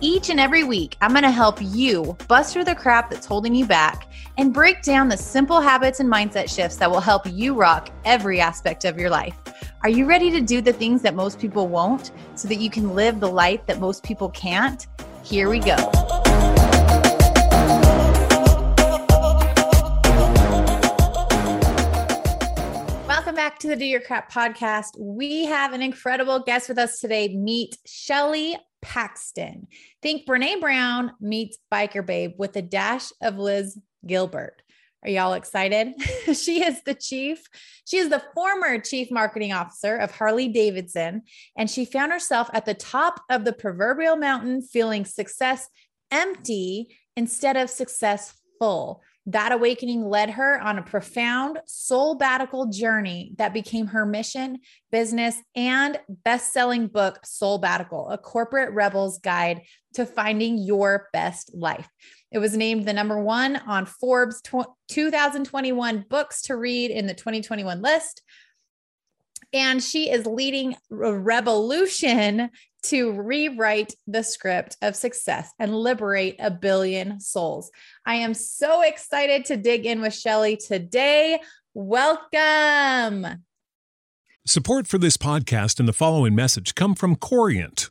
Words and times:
Each 0.00 0.28
and 0.28 0.40
every 0.40 0.64
week, 0.64 0.96
I'm 1.00 1.12
going 1.12 1.22
to 1.22 1.30
help 1.30 1.58
you 1.60 2.16
bust 2.26 2.52
through 2.52 2.64
the 2.64 2.74
crap 2.74 3.10
that's 3.10 3.26
holding 3.26 3.54
you 3.54 3.64
back 3.64 4.08
and 4.36 4.52
break 4.52 4.82
down 4.82 5.08
the 5.08 5.16
simple 5.16 5.60
habits 5.60 6.00
and 6.00 6.12
mindset 6.12 6.52
shifts 6.52 6.76
that 6.78 6.90
will 6.90 7.00
help 7.00 7.22
you 7.26 7.54
rock 7.54 7.90
every 8.04 8.40
aspect 8.40 8.84
of 8.84 8.98
your 8.98 9.08
life. 9.08 9.36
Are 9.82 9.88
you 9.88 10.04
ready 10.04 10.32
to 10.32 10.40
do 10.40 10.60
the 10.60 10.72
things 10.72 11.00
that 11.02 11.14
most 11.14 11.38
people 11.38 11.68
won't 11.68 12.10
so 12.34 12.48
that 12.48 12.56
you 12.56 12.70
can 12.70 12.94
live 12.94 13.20
the 13.20 13.30
life 13.30 13.64
that 13.66 13.78
most 13.78 14.02
people 14.02 14.30
can't? 14.30 14.84
Here 15.22 15.48
we 15.48 15.60
go. 15.60 15.76
Welcome 23.06 23.36
back 23.36 23.58
to 23.60 23.68
the 23.68 23.76
Do 23.76 23.84
Your 23.84 24.00
Crap 24.00 24.30
podcast. 24.30 24.98
We 24.98 25.44
have 25.44 25.72
an 25.72 25.82
incredible 25.82 26.40
guest 26.40 26.68
with 26.68 26.78
us 26.78 26.98
today. 26.98 27.28
Meet 27.28 27.78
Shelley 27.86 28.56
Paxton. 28.84 29.66
Think 30.02 30.26
Brene 30.26 30.60
Brown 30.60 31.12
meets 31.20 31.58
Biker 31.72 32.04
Babe 32.04 32.34
with 32.38 32.54
a 32.56 32.62
dash 32.62 33.10
of 33.22 33.38
Liz 33.38 33.78
Gilbert. 34.06 34.62
Are 35.02 35.10
y'all 35.10 35.34
excited? 35.34 35.94
she 36.34 36.62
is 36.62 36.82
the 36.84 36.94
chief. 36.94 37.44
She 37.86 37.96
is 37.96 38.08
the 38.08 38.22
former 38.34 38.78
chief 38.78 39.10
marketing 39.10 39.52
officer 39.52 39.96
of 39.96 40.10
Harley 40.10 40.48
Davidson, 40.48 41.22
and 41.56 41.68
she 41.70 41.84
found 41.84 42.12
herself 42.12 42.48
at 42.52 42.64
the 42.64 42.74
top 42.74 43.20
of 43.28 43.44
the 43.44 43.52
proverbial 43.52 44.16
mountain 44.16 44.62
feeling 44.62 45.04
success 45.04 45.68
empty 46.10 46.96
instead 47.16 47.56
of 47.56 47.68
successful. 47.68 49.02
That 49.26 49.52
awakening 49.52 50.04
led 50.04 50.30
her 50.30 50.60
on 50.60 50.78
a 50.78 50.82
profound 50.82 51.58
soulbbatical 51.66 52.70
journey 52.70 53.32
that 53.38 53.54
became 53.54 53.86
her 53.86 54.04
mission, 54.04 54.58
business, 54.92 55.36
and 55.56 55.98
best 56.08 56.52
selling 56.52 56.88
book, 56.88 57.20
Soulbbatical, 57.24 58.12
a 58.12 58.18
corporate 58.18 58.74
rebel's 58.74 59.18
guide 59.18 59.62
to 59.94 60.04
finding 60.04 60.58
your 60.58 61.08
best 61.14 61.54
life. 61.54 61.88
It 62.32 62.38
was 62.38 62.54
named 62.54 62.84
the 62.84 62.92
number 62.92 63.18
one 63.22 63.56
on 63.56 63.86
Forbes 63.86 64.42
2021 64.88 66.04
books 66.10 66.42
to 66.42 66.56
read 66.56 66.90
in 66.90 67.06
the 67.06 67.14
2021 67.14 67.80
list. 67.80 68.20
And 69.54 69.82
she 69.82 70.10
is 70.10 70.26
leading 70.26 70.74
a 70.90 71.16
revolution 71.16 72.50
to 72.84 73.12
rewrite 73.12 73.94
the 74.06 74.22
script 74.22 74.76
of 74.82 74.96
success 74.96 75.52
and 75.58 75.74
liberate 75.74 76.36
a 76.38 76.50
billion 76.50 77.20
souls. 77.20 77.70
I 78.06 78.16
am 78.16 78.34
so 78.34 78.82
excited 78.82 79.44
to 79.46 79.56
dig 79.56 79.86
in 79.86 80.00
with 80.00 80.14
Shelley 80.14 80.56
today. 80.56 81.40
Welcome. 81.74 83.44
Support 84.46 84.86
for 84.86 84.98
this 84.98 85.16
podcast 85.16 85.78
and 85.80 85.88
the 85.88 85.92
following 85.92 86.34
message 86.34 86.74
come 86.74 86.94
from 86.94 87.16
Corient. 87.16 87.90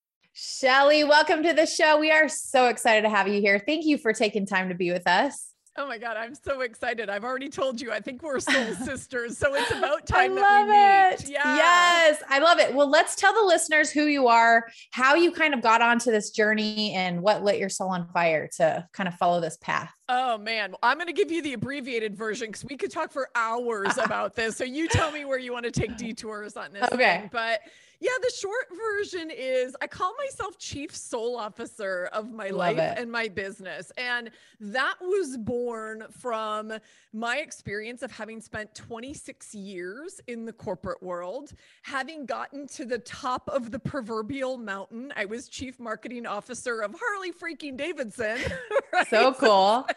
Shelley, 0.43 1.03
welcome 1.03 1.43
to 1.43 1.53
the 1.53 1.67
show. 1.67 1.99
We 1.99 2.09
are 2.09 2.27
so 2.27 2.65
excited 2.65 3.03
to 3.03 3.09
have 3.09 3.27
you 3.27 3.39
here. 3.39 3.59
Thank 3.59 3.85
you 3.85 3.99
for 3.99 4.11
taking 4.11 4.47
time 4.47 4.69
to 4.69 4.75
be 4.75 4.91
with 4.91 5.05
us. 5.05 5.53
Oh 5.77 5.87
my 5.87 5.99
God, 5.99 6.17
I'm 6.17 6.33
so 6.33 6.61
excited. 6.61 7.11
I've 7.11 7.23
already 7.23 7.47
told 7.47 7.79
you, 7.79 7.91
I 7.91 7.99
think 7.99 8.23
we're 8.23 8.39
soul 8.39 8.73
sisters. 8.73 9.37
So 9.37 9.53
it's 9.53 9.69
about 9.69 10.07
time 10.07 10.33
that 10.33 10.65
we 10.65 10.73
it. 10.73 11.19
meet. 11.21 11.31
Yeah. 11.31 11.55
Yes, 11.57 12.23
I 12.27 12.39
love 12.39 12.57
it. 12.57 12.73
Well, 12.73 12.89
let's 12.89 13.15
tell 13.15 13.31
the 13.35 13.45
listeners 13.45 13.91
who 13.91 14.05
you 14.05 14.29
are, 14.29 14.65
how 14.89 15.13
you 15.13 15.31
kind 15.31 15.53
of 15.53 15.61
got 15.61 15.83
onto 15.83 16.09
this 16.09 16.31
journey, 16.31 16.93
and 16.93 17.21
what 17.21 17.43
lit 17.43 17.59
your 17.59 17.69
soul 17.69 17.89
on 17.89 18.07
fire 18.07 18.49
to 18.57 18.87
kind 18.93 19.07
of 19.07 19.13
follow 19.13 19.41
this 19.41 19.57
path. 19.57 19.93
Oh 20.09 20.39
man, 20.39 20.73
I'm 20.81 20.97
going 20.97 21.05
to 21.05 21.13
give 21.13 21.31
you 21.31 21.43
the 21.43 21.53
abbreviated 21.53 22.17
version 22.17 22.47
because 22.47 22.65
we 22.65 22.77
could 22.77 22.89
talk 22.89 23.11
for 23.11 23.29
hours 23.35 23.95
about 24.03 24.35
this. 24.35 24.57
So 24.57 24.63
you 24.63 24.87
tell 24.87 25.11
me 25.11 25.23
where 25.23 25.37
you 25.37 25.53
want 25.53 25.65
to 25.65 25.71
take 25.71 25.97
detours 25.97 26.57
on 26.57 26.73
this. 26.73 26.89
Okay. 26.91 27.19
Thing. 27.19 27.29
But 27.31 27.59
yeah, 28.01 28.09
the 28.19 28.31
short 28.35 28.65
version 28.75 29.29
is 29.29 29.75
I 29.79 29.85
call 29.85 30.15
myself 30.17 30.57
chief 30.57 30.95
soul 30.95 31.37
officer 31.37 32.09
of 32.13 32.31
my 32.31 32.47
Love 32.47 32.75
life 32.75 32.79
it. 32.79 32.97
and 32.97 33.11
my 33.11 33.27
business. 33.27 33.91
And 33.95 34.31
that 34.59 34.95
was 34.99 35.37
born 35.37 36.05
from 36.09 36.73
my 37.13 37.37
experience 37.37 38.01
of 38.01 38.11
having 38.11 38.41
spent 38.41 38.73
26 38.73 39.53
years 39.53 40.19
in 40.27 40.45
the 40.45 40.53
corporate 40.53 41.03
world, 41.03 41.53
having 41.83 42.25
gotten 42.25 42.65
to 42.69 42.85
the 42.85 42.97
top 42.97 43.47
of 43.47 43.69
the 43.69 43.77
proverbial 43.77 44.57
mountain. 44.57 45.13
I 45.15 45.25
was 45.25 45.47
chief 45.47 45.79
marketing 45.79 46.25
officer 46.25 46.81
of 46.81 46.95
Harley 46.99 47.31
freaking 47.31 47.77
Davidson. 47.77 48.39
right? 48.93 49.07
So 49.09 49.31
cool. 49.33 49.87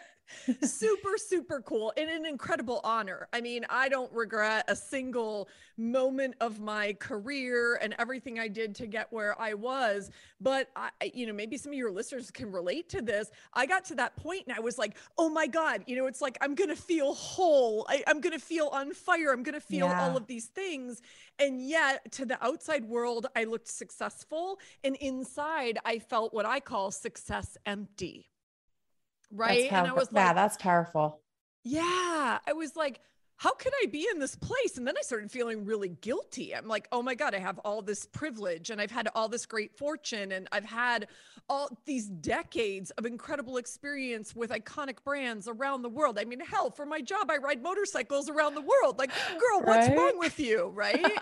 Super 0.63 1.17
super 1.17 1.61
cool 1.61 1.93
and 1.97 2.09
an 2.09 2.25
incredible 2.25 2.81
honor. 2.83 3.27
I 3.33 3.41
mean 3.41 3.65
i 3.69 3.89
don't 3.89 4.11
regret 4.13 4.65
a 4.67 4.75
single 4.75 5.49
moment 5.77 6.35
of 6.41 6.59
my 6.59 6.93
career 6.93 7.75
and 7.81 7.95
everything 7.99 8.39
i 8.39 8.47
did 8.47 8.75
to 8.75 8.87
get 8.87 9.11
where 9.11 9.39
i 9.41 9.53
was 9.53 10.09
but 10.39 10.69
i 10.75 10.89
you 11.13 11.27
know 11.27 11.33
maybe 11.33 11.57
some 11.57 11.71
of 11.71 11.77
your 11.77 11.91
listeners 11.91 12.31
can 12.31 12.51
relate 12.51 12.89
to 12.89 13.01
this. 13.01 13.29
I 13.53 13.65
got 13.65 13.85
to 13.85 13.95
that 13.95 14.15
point 14.15 14.43
and 14.47 14.55
i 14.55 14.59
was 14.59 14.77
like 14.77 14.97
oh 15.17 15.29
my 15.29 15.47
god 15.47 15.83
you 15.87 15.95
know 15.95 16.07
it's 16.07 16.21
like 16.21 16.37
i'm 16.41 16.55
gonna 16.55 16.75
feel 16.75 17.13
whole. 17.13 17.85
I, 17.89 18.03
i'm 18.07 18.21
gonna 18.21 18.39
feel 18.39 18.67
on 18.67 18.93
fire. 18.93 19.31
I'm 19.31 19.43
gonna 19.43 19.59
feel 19.59 19.87
Yeah. 19.87 20.01
all 20.01 20.17
of 20.17 20.27
these 20.27 20.45
things. 20.45 21.01
And 21.39 21.61
yet 21.61 22.11
to 22.13 22.25
the 22.25 22.43
outside 22.43 22.85
world 22.85 23.27
i 23.35 23.43
looked 23.43 23.67
successful 23.67 24.59
and 24.83 24.95
inside 24.97 25.77
i 25.85 25.99
felt 25.99 26.33
what 26.33 26.45
i 26.45 26.59
call 26.59 26.91
success 26.91 27.57
empty 27.65 28.29
right 29.31 29.71
and 29.71 29.87
i 29.87 29.93
was 29.93 30.11
like 30.11 30.23
yeah, 30.23 30.33
that's 30.33 30.57
powerful. 30.57 31.21
yeah, 31.63 32.39
I 32.47 32.53
was 32.53 32.75
like, 32.75 32.99
how 33.37 33.53
could 33.53 33.73
I 33.83 33.87
be 33.87 34.07
in 34.09 34.19
this 34.19 34.35
place? 34.35 34.77
And 34.77 34.87
then 34.87 34.95
I 34.97 35.01
started 35.01 35.29
feeling 35.29 35.65
really 35.65 35.89
guilty. 35.89 36.55
I'm 36.55 36.67
like, 36.69 36.87
oh 36.93 37.01
my 37.01 37.15
God, 37.15 37.35
I 37.35 37.39
have 37.39 37.59
all 37.59 37.81
this 37.81 38.05
privilege 38.05 38.69
and 38.69 38.79
I've 38.79 38.91
had 38.91 39.09
all 39.13 39.27
this 39.27 39.45
great 39.45 39.77
fortune 39.77 40.31
and 40.31 40.47
I've 40.53 40.63
had 40.63 41.07
all 41.49 41.67
these 41.85 42.07
decades 42.07 42.91
of 42.91 43.05
incredible 43.05 43.57
experience 43.57 44.33
with 44.35 44.51
iconic 44.51 45.03
brands 45.03 45.47
around 45.49 45.81
the 45.81 45.89
world. 45.89 46.17
I 46.17 46.23
mean, 46.23 46.39
hell, 46.39 46.69
for 46.71 46.85
my 46.85 47.01
job, 47.01 47.29
I 47.29 47.37
ride 47.37 47.61
motorcycles 47.61 48.29
around 48.29 48.55
the 48.55 48.61
world. 48.61 48.97
Like, 48.99 49.11
girl, 49.31 49.61
what's 49.63 49.89
Right? 49.89 49.97
wrong 49.97 50.17
with 50.17 50.39
you? 50.39 50.71
Right. 50.73 51.03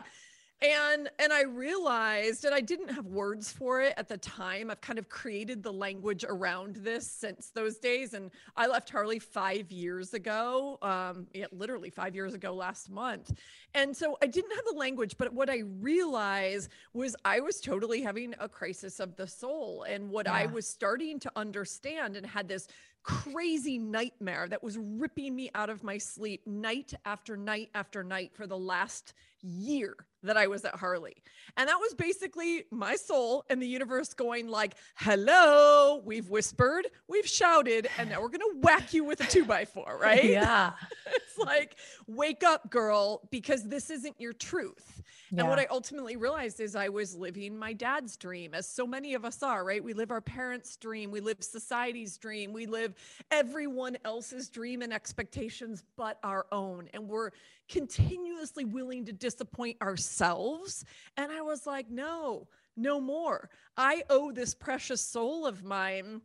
and 0.63 1.09
and 1.19 1.33
i 1.33 1.43
realized 1.43 2.45
and 2.45 2.55
i 2.55 2.61
didn't 2.61 2.89
have 2.89 3.05
words 3.05 3.51
for 3.51 3.81
it 3.81 3.93
at 3.97 4.07
the 4.07 4.17
time. 4.17 4.71
I've 4.71 4.81
kind 4.81 4.97
of 4.97 5.09
created 5.09 5.61
the 5.61 5.73
language 5.73 6.23
around 6.27 6.77
this 6.77 7.09
since 7.09 7.49
those 7.53 7.77
days 7.77 8.13
and 8.13 8.31
i 8.55 8.67
left 8.67 8.89
harley 8.89 9.19
five 9.19 9.71
years 9.71 10.13
ago 10.13 10.77
um 10.81 11.27
yeah, 11.33 11.45
literally 11.51 11.89
five 11.89 12.15
years 12.15 12.33
ago 12.33 12.53
last 12.53 12.89
month. 12.89 13.33
And 13.75 13.95
so 13.95 14.17
i 14.21 14.27
didn't 14.27 14.55
have 14.55 14.65
the 14.65 14.77
language 14.77 15.17
but 15.17 15.33
what 15.33 15.49
i 15.49 15.63
realized 15.79 16.69
was 16.93 17.15
i 17.25 17.39
was 17.39 17.59
totally 17.59 18.01
having 18.01 18.33
a 18.39 18.47
crisis 18.47 18.99
of 18.99 19.15
the 19.15 19.27
soul. 19.27 19.83
And 19.83 20.09
what 20.09 20.27
yeah. 20.27 20.33
i 20.33 20.45
was 20.45 20.67
starting 20.67 21.19
to 21.19 21.31
understand 21.35 22.15
and 22.15 22.25
had 22.25 22.47
this 22.47 22.67
crazy 23.03 23.77
nightmare 23.77 24.47
that 24.47 24.63
was 24.63 24.77
ripping 24.77 25.35
me 25.35 25.51
out 25.55 25.69
of 25.69 25.83
my 25.83 25.97
sleep 25.97 26.47
night 26.47 26.93
after 27.03 27.35
night 27.35 27.69
after 27.75 28.01
night 28.01 28.31
for 28.33 28.47
the 28.47 28.57
last 28.57 29.13
year 29.41 29.97
that 30.23 30.37
I 30.37 30.47
was 30.47 30.65
at 30.65 30.75
Harley. 30.75 31.15
And 31.57 31.69
that 31.69 31.77
was 31.77 31.93
basically 31.93 32.65
my 32.71 32.95
soul 32.95 33.45
and 33.49 33.61
the 33.61 33.67
universe 33.67 34.13
going 34.13 34.47
like, 34.47 34.75
hello, 34.95 36.01
we've 36.03 36.29
whispered, 36.29 36.87
we've 37.07 37.27
shouted, 37.27 37.87
and 37.97 38.09
now 38.09 38.21
we're 38.21 38.29
to 38.29 38.59
whack 38.61 38.93
you 38.93 39.03
with 39.03 39.21
a 39.21 39.25
two 39.25 39.45
by 39.45 39.65
four, 39.65 39.97
right? 40.01 40.23
Yeah. 40.23 40.71
it's 41.07 41.37
like, 41.37 41.75
wake 42.07 42.43
up, 42.43 42.69
girl, 42.69 43.21
because 43.29 43.63
this 43.63 43.89
isn't 43.89 44.19
your 44.19 44.33
truth. 44.33 45.01
Yeah. 45.33 45.41
And 45.41 45.49
what 45.49 45.57
I 45.57 45.65
ultimately 45.71 46.15
realized 46.15 46.59
is 46.59 46.75
I 46.75 46.89
was 46.89 47.15
living 47.15 47.57
my 47.57 47.73
dad's 47.73 48.17
dream, 48.17 48.53
as 48.53 48.67
so 48.67 48.85
many 48.85 49.15
of 49.15 49.25
us 49.25 49.41
are, 49.41 49.65
right? 49.65 49.83
We 49.83 49.93
live 49.93 50.11
our 50.11 50.21
parents' 50.21 50.77
dream, 50.77 51.09
we 51.09 51.21
live 51.21 51.37
society's 51.43 52.17
dream, 52.17 52.53
we 52.53 52.67
live 52.67 52.93
everyone 53.31 53.97
else's 54.05 54.47
dream 54.49 54.83
and 54.83 54.93
expectations 54.93 55.83
but 55.97 56.19
our 56.23 56.45
own. 56.51 56.87
And 56.93 57.07
we're 57.07 57.31
continuously 57.67 58.65
willing 58.65 59.05
to 59.05 59.11
disappoint 59.11 59.81
ourselves. 59.81 60.12
And 60.21 61.31
I 61.31 61.41
was 61.41 61.65
like, 61.65 61.89
no, 61.89 62.47
no 62.75 62.99
more. 62.99 63.49
I 63.77 64.03
owe 64.09 64.31
this 64.31 64.53
precious 64.53 65.01
soul 65.01 65.45
of 65.45 65.63
mine 65.63 66.21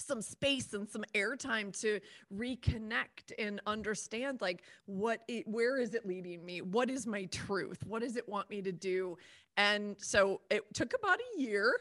some 0.00 0.22
space 0.22 0.72
and 0.72 0.88
some 0.88 1.04
airtime 1.14 1.78
to 1.80 2.00
reconnect 2.34 3.32
and 3.38 3.60
understand 3.66 4.40
like 4.40 4.62
what 4.86 5.20
it, 5.28 5.46
where 5.46 5.78
is 5.78 5.94
it 5.94 6.06
leading 6.06 6.44
me? 6.44 6.62
What 6.62 6.90
is 6.90 7.06
my 7.06 7.26
truth? 7.26 7.84
What 7.86 8.02
does 8.02 8.16
it 8.16 8.28
want 8.28 8.50
me 8.50 8.62
to 8.62 8.72
do? 8.72 9.16
And 9.56 9.96
so 9.98 10.40
it 10.50 10.62
took 10.74 10.94
about 10.94 11.18
a 11.18 11.40
year 11.40 11.74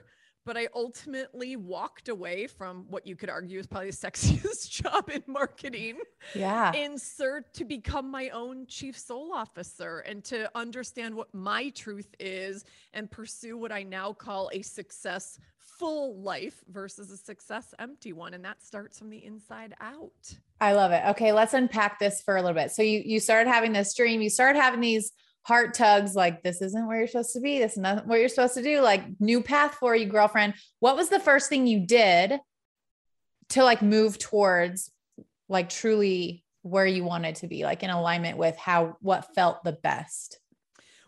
but 0.50 0.58
I 0.58 0.68
ultimately 0.74 1.58
walked 1.58 2.10
away 2.10 2.48
from 2.48 2.86
what 2.90 3.06
you 3.06 3.16
could 3.16 3.30
argue 3.30 3.60
is 3.60 3.68
probably 3.68 3.92
the 3.92 3.98
sexiest 4.08 4.68
job 4.82 5.12
in 5.12 5.22
marketing. 5.28 6.00
Yeah. 6.34 6.74
In 6.74 6.98
search 6.98 7.46
to 7.54 7.66
become 7.66 8.10
my 8.10 8.30
own 8.30 8.66
chief 8.66 8.98
soul 8.98 9.32
officer 9.32 10.00
and 10.00 10.24
to 10.24 10.50
understand 10.58 11.14
what 11.14 11.32
my 11.36 11.70
truth 11.70 12.16
is 12.20 12.66
and 12.96 13.12
pursue 13.12 13.60
what 13.60 13.72
I 13.72 13.84
now 13.84 14.12
call 14.12 14.50
a 14.52 14.64
success 14.64 15.38
full 15.60 16.20
life 16.20 16.64
versus 16.68 17.12
a 17.12 17.18
success 17.18 17.76
empty 17.78 18.12
one. 18.12 18.34
And 18.34 18.44
that 18.44 18.64
starts 18.64 18.98
from 18.98 19.12
the 19.12 19.24
inside 19.24 19.76
out. 19.80 20.34
I 20.60 20.74
love 20.74 20.92
it. 20.92 21.04
Okay, 21.10 21.32
let's 21.32 21.54
unpack 21.54 22.00
this 22.00 22.24
for 22.24 22.38
a 22.38 22.42
little 22.42 22.56
bit. 22.56 22.72
So 22.72 22.82
you 22.82 23.04
you 23.06 23.20
started 23.20 23.52
having 23.52 23.72
this 23.72 23.94
dream, 23.94 24.20
you 24.20 24.32
started 24.32 24.60
having 24.60 24.82
these 24.82 25.12
heart 25.50 25.74
tugs 25.74 26.16
like 26.16 26.44
this 26.44 26.62
isn't 26.62 26.86
where 26.86 27.00
you're 27.00 27.08
supposed 27.08 27.34
to 27.34 27.40
be. 27.40 27.58
This 27.58 27.72
is 27.72 27.80
not 27.80 28.06
what 28.06 28.20
you're 28.20 28.30
supposed 28.30 28.54
to 28.54 28.62
do. 28.62 28.82
Like 28.82 29.04
new 29.20 29.42
path 29.42 29.74
for 29.80 29.96
you 29.96 30.06
girlfriend. 30.06 30.54
What 30.80 30.96
was 30.96 31.10
the 31.10 31.20
first 31.20 31.50
thing 31.50 31.66
you 31.66 31.88
did 31.88 32.40
to 33.50 33.64
like 33.64 33.82
move 33.82 34.20
towards 34.20 34.92
like 35.48 35.70
truly 35.70 36.46
where 36.62 36.86
you 36.86 37.04
wanted 37.04 37.38
to 37.38 37.48
be 37.48 37.64
like 37.64 37.82
in 37.82 37.90
alignment 37.90 38.38
with 38.38 38.56
how 38.58 38.96
what 39.02 39.34
felt 39.34 39.64
the 39.64 39.72
best 39.72 40.40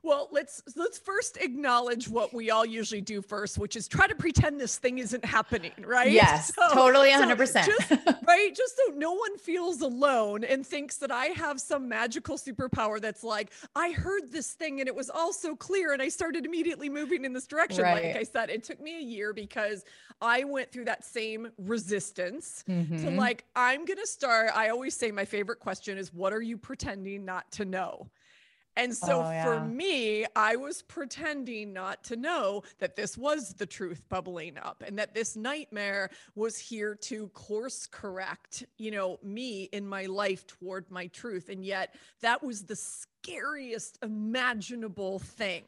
well, 0.03 0.30
let's 0.31 0.63
let's 0.75 0.98
first 0.98 1.38
acknowledge 1.38 2.09
what 2.09 2.33
we 2.33 2.50
all 2.50 2.65
usually 2.65 3.01
do 3.01 3.21
first, 3.21 3.59
which 3.59 3.75
is 3.75 3.88
try 3.88 4.07
to 4.07 4.15
pretend 4.15 4.59
this 4.59 4.77
thing 4.77 4.98
isn't 4.98 5.24
happening, 5.24 5.71
right? 5.86 6.12
Yes, 6.12 6.53
so, 6.56 6.74
totally 6.74 7.09
100%. 7.09 7.48
So 7.48 7.62
just, 7.62 7.92
right? 8.27 8.56
Just 8.56 8.77
so 8.77 8.94
no 8.95 9.13
one 9.13 9.38
feels 9.38 9.81
alone 9.81 10.44
and 10.44 10.65
thinks 10.65 10.98
that 10.98 11.12
I 11.12 11.25
have 11.27 11.62
some 11.62 11.88
magical 11.88 12.38
superpower 12.38 13.00
that's 13.00 13.24
like, 13.24 13.51
I 13.75 13.92
heard 13.92 14.31
this 14.31 14.53
thing 14.53 14.80
and 14.80 14.88
it 14.88 14.95
was 14.95 15.09
all 15.12 15.33
so 15.33 15.56
clear 15.56 15.94
and 15.94 16.01
I 16.01 16.09
started 16.09 16.45
immediately 16.45 16.89
moving 16.89 17.24
in 17.24 17.33
this 17.33 17.45
direction. 17.45 17.83
Right. 17.83 18.06
Like 18.06 18.15
I 18.15 18.24
said, 18.24 18.50
it 18.50 18.63
took 18.63 18.81
me 18.81 18.98
a 18.98 19.03
year 19.03 19.33
because 19.33 19.86
I 20.19 20.44
went 20.45 20.71
through 20.71 20.86
that 20.86 21.03
same 21.03 21.51
resistance 21.59 22.63
mm-hmm. 22.68 23.03
to 23.06 23.12
like, 23.12 23.45
I'm 23.56 23.86
going 23.86 24.00
to 24.00 24.07
start. 24.07 24.51
I 24.56 24.69
always 24.69 24.95
say 24.95 25.12
my 25.12 25.25
favorite 25.25 25.59
question 25.59 25.98
is, 25.98 26.12
what 26.12 26.33
are 26.33 26.42
you 26.42 26.57
pretending 26.57 27.24
not 27.24 27.51
to 27.53 27.65
know? 27.65 28.09
And 28.77 28.95
so 28.95 29.21
oh, 29.21 29.29
yeah. 29.29 29.44
for 29.44 29.65
me, 29.65 30.25
I 30.35 30.56
was 30.56 30.81
pretending 30.81 31.73
not 31.73 32.03
to 32.06 32.15
know 32.15 32.63
that 32.79 32.95
this 32.95 33.18
was 33.18 33.53
the 33.53 33.65
truth 33.65 34.01
bubbling 34.07 34.57
up 34.57 34.83
and 34.85 34.97
that 34.97 35.13
this 35.13 35.35
nightmare 35.35 36.09
was 36.35 36.57
here 36.57 36.95
to 36.95 37.27
course 37.29 37.85
correct, 37.85 38.65
you 38.77 38.91
know, 38.91 39.19
me 39.23 39.63
in 39.73 39.85
my 39.85 40.06
life 40.06 40.47
toward 40.47 40.89
my 40.89 41.07
truth. 41.07 41.50
And 41.50 41.65
yet 41.65 41.95
that 42.21 42.41
was 42.41 42.63
the 42.63 42.77
scariest 42.77 43.97
imaginable 44.01 45.19
thing. 45.19 45.63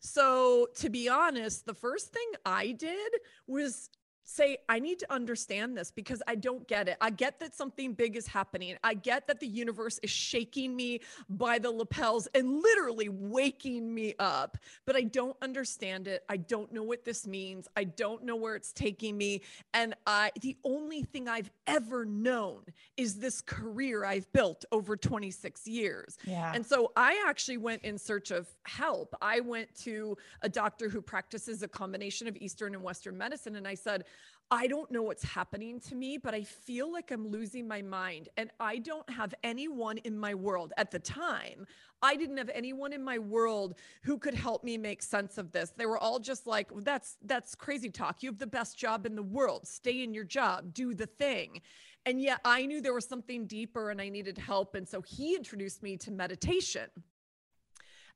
So, 0.00 0.66
to 0.76 0.88
be 0.88 1.10
honest, 1.10 1.66
the 1.66 1.74
first 1.74 2.10
thing 2.10 2.26
I 2.46 2.72
did 2.72 3.12
was 3.46 3.90
say, 4.30 4.58
I 4.68 4.78
need 4.78 4.98
to 5.00 5.12
understand 5.12 5.76
this 5.76 5.90
because 5.90 6.22
I 6.26 6.36
don't 6.36 6.66
get 6.68 6.88
it. 6.88 6.96
I 7.00 7.10
get 7.10 7.40
that 7.40 7.54
something 7.54 7.94
big 7.94 8.16
is 8.16 8.26
happening. 8.26 8.76
I 8.84 8.94
get 8.94 9.26
that 9.26 9.40
the 9.40 9.46
universe 9.46 9.98
is 10.02 10.10
shaking 10.10 10.74
me 10.76 11.00
by 11.28 11.58
the 11.58 11.70
lapels 11.70 12.28
and 12.34 12.62
literally 12.62 13.08
waking 13.08 13.92
me 13.92 14.14
up, 14.18 14.56
but 14.86 14.96
I 14.96 15.02
don't 15.02 15.36
understand 15.42 16.06
it. 16.06 16.24
I 16.28 16.36
don't 16.36 16.72
know 16.72 16.82
what 16.82 17.04
this 17.04 17.26
means. 17.26 17.68
I 17.76 17.84
don't 17.84 18.24
know 18.24 18.36
where 18.36 18.54
it's 18.54 18.72
taking 18.72 19.16
me. 19.16 19.42
And 19.74 19.94
I, 20.06 20.30
the 20.40 20.56
only 20.64 21.02
thing 21.02 21.28
I've 21.28 21.50
ever 21.66 22.04
known 22.04 22.62
is 22.96 23.16
this 23.16 23.40
career 23.40 24.04
I've 24.04 24.30
built 24.32 24.64
over 24.70 24.96
26 24.96 25.66
years. 25.66 26.18
Yeah. 26.24 26.52
And 26.54 26.64
so 26.64 26.92
I 26.96 27.22
actually 27.26 27.58
went 27.58 27.82
in 27.82 27.98
search 27.98 28.30
of 28.30 28.48
help. 28.64 29.14
I 29.20 29.40
went 29.40 29.74
to 29.82 30.16
a 30.42 30.48
doctor 30.48 30.88
who 30.88 31.02
practices 31.02 31.62
a 31.62 31.68
combination 31.68 32.28
of 32.28 32.36
Eastern 32.36 32.74
and 32.74 32.82
Western 32.82 33.18
medicine. 33.18 33.56
And 33.56 33.66
I 33.66 33.74
said, 33.74 34.04
I 34.52 34.66
don't 34.66 34.90
know 34.90 35.02
what's 35.02 35.22
happening 35.22 35.78
to 35.80 35.94
me, 35.94 36.18
but 36.18 36.34
I 36.34 36.42
feel 36.42 36.92
like 36.92 37.12
I'm 37.12 37.28
losing 37.28 37.68
my 37.68 37.82
mind. 37.82 38.28
And 38.36 38.50
I 38.58 38.78
don't 38.78 39.08
have 39.08 39.32
anyone 39.44 39.98
in 39.98 40.18
my 40.18 40.34
world 40.34 40.72
at 40.76 40.90
the 40.90 40.98
time. 40.98 41.66
I 42.02 42.16
didn't 42.16 42.38
have 42.38 42.50
anyone 42.52 42.92
in 42.92 43.04
my 43.04 43.18
world 43.18 43.76
who 44.02 44.18
could 44.18 44.34
help 44.34 44.64
me 44.64 44.76
make 44.76 45.02
sense 45.02 45.38
of 45.38 45.52
this. 45.52 45.70
They 45.76 45.86
were 45.86 45.98
all 45.98 46.18
just 46.18 46.48
like, 46.48 46.68
that's 46.78 47.16
that's 47.24 47.54
crazy 47.54 47.90
talk. 47.90 48.24
You 48.24 48.30
have 48.30 48.38
the 48.38 48.46
best 48.46 48.76
job 48.76 49.06
in 49.06 49.14
the 49.14 49.22
world. 49.22 49.68
Stay 49.68 50.02
in 50.02 50.12
your 50.12 50.24
job, 50.24 50.74
do 50.74 50.94
the 50.94 51.06
thing. 51.06 51.60
And 52.04 52.20
yet 52.20 52.40
I 52.44 52.66
knew 52.66 52.80
there 52.80 52.94
was 52.94 53.06
something 53.06 53.46
deeper 53.46 53.90
and 53.90 54.00
I 54.00 54.08
needed 54.08 54.36
help. 54.36 54.74
And 54.74 54.88
so 54.88 55.00
he 55.02 55.36
introduced 55.36 55.82
me 55.82 55.96
to 55.98 56.10
meditation 56.10 56.88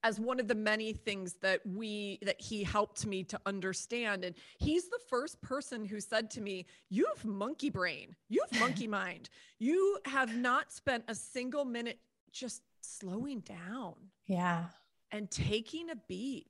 as 0.04 0.20
one 0.20 0.38
of 0.38 0.46
the 0.46 0.54
many 0.54 0.92
things 0.92 1.32
that 1.40 1.61
we 1.66 2.18
that 2.23 2.40
he 2.40 2.62
helped 2.62 3.06
me 3.06 3.25
to 3.25 3.40
understand 3.46 4.25
and 4.25 4.37
he's 4.58 4.88
the 4.88 5.00
first 5.08 5.40
person 5.40 5.84
who 5.84 5.99
said 5.99 6.30
to 6.30 6.40
me 6.40 6.66
you 6.90 7.06
have 7.12 7.25
monkey 7.25 7.70
brain 7.70 8.14
you 8.28 8.44
have 8.49 8.61
monkey 8.61 8.87
mind 9.02 9.30
you 9.58 9.99
have 10.04 10.37
not 10.37 10.70
spent 10.70 11.02
a 11.08 11.14
single 11.14 11.64
minute 11.64 11.99
just 12.30 12.62
slowing 12.82 13.40
down 13.40 13.94
yeah 14.26 14.66
and 15.11 15.30
taking 15.30 15.90
a 15.90 15.96
beat 16.06 16.46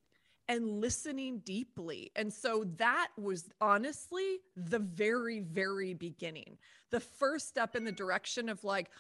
and 0.49 0.81
listening 0.81 1.39
deeply. 1.39 2.11
And 2.17 2.33
so 2.33 2.65
that 2.77 3.09
was 3.17 3.49
honestly 3.61 4.41
the 4.57 4.79
very, 4.79 5.41
very 5.41 5.95
beginning. 5.95 6.59
The 6.91 7.01
first 7.01 7.49
step 7.49 7.75
in 7.77 7.85
the 7.85 7.93
direction 7.93 8.49
of 8.49 8.63
like, 8.63 8.91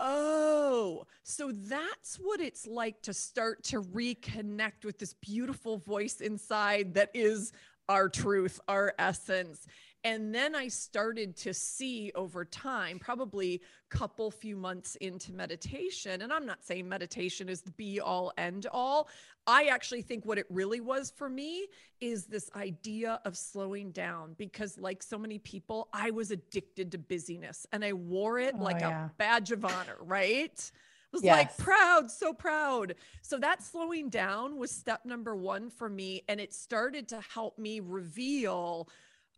Oh, 0.00 1.04
so 1.24 1.50
that's 1.52 2.16
what 2.16 2.40
it's 2.40 2.66
like 2.66 3.02
to 3.02 3.12
start 3.12 3.64
to 3.64 3.82
reconnect 3.82 4.84
with 4.84 4.98
this 4.98 5.14
beautiful 5.14 5.78
voice 5.78 6.20
inside 6.20 6.94
that 6.94 7.10
is 7.14 7.52
our 7.88 8.08
truth, 8.08 8.60
our 8.68 8.94
essence. 8.98 9.66
And 10.04 10.34
then 10.34 10.54
I 10.54 10.68
started 10.68 11.36
to 11.38 11.52
see 11.52 12.12
over 12.14 12.44
time, 12.44 12.98
probably 12.98 13.62
couple 13.90 14.30
few 14.30 14.56
months 14.56 14.96
into 14.96 15.32
meditation, 15.32 16.22
and 16.22 16.32
I'm 16.32 16.46
not 16.46 16.64
saying 16.64 16.88
meditation 16.88 17.48
is 17.48 17.62
the 17.62 17.70
be 17.72 18.00
all 18.00 18.32
end 18.38 18.66
all. 18.70 19.08
I 19.46 19.64
actually 19.64 20.02
think 20.02 20.24
what 20.26 20.38
it 20.38 20.46
really 20.50 20.80
was 20.80 21.10
for 21.10 21.28
me 21.28 21.66
is 22.00 22.26
this 22.26 22.50
idea 22.54 23.20
of 23.24 23.36
slowing 23.36 23.90
down 23.92 24.34
because, 24.36 24.78
like 24.78 25.02
so 25.02 25.18
many 25.18 25.38
people, 25.38 25.88
I 25.92 26.10
was 26.10 26.30
addicted 26.30 26.92
to 26.92 26.98
busyness 26.98 27.66
and 27.72 27.84
I 27.84 27.94
wore 27.94 28.38
it 28.38 28.54
oh, 28.58 28.62
like 28.62 28.80
yeah. 28.80 29.06
a 29.06 29.10
badge 29.16 29.50
of 29.52 29.64
honor, 29.64 29.96
right? 30.00 30.70
was 31.12 31.22
yes. 31.22 31.36
like 31.36 31.56
proud, 31.56 32.10
so 32.10 32.32
proud. 32.32 32.94
So 33.22 33.38
that 33.38 33.62
slowing 33.62 34.10
down 34.10 34.58
was 34.58 34.70
step 34.70 35.04
number 35.04 35.34
one 35.34 35.70
for 35.70 35.88
me. 35.88 36.22
And 36.28 36.40
it 36.40 36.52
started 36.52 37.08
to 37.08 37.20
help 37.32 37.58
me 37.58 37.80
reveal 37.80 38.88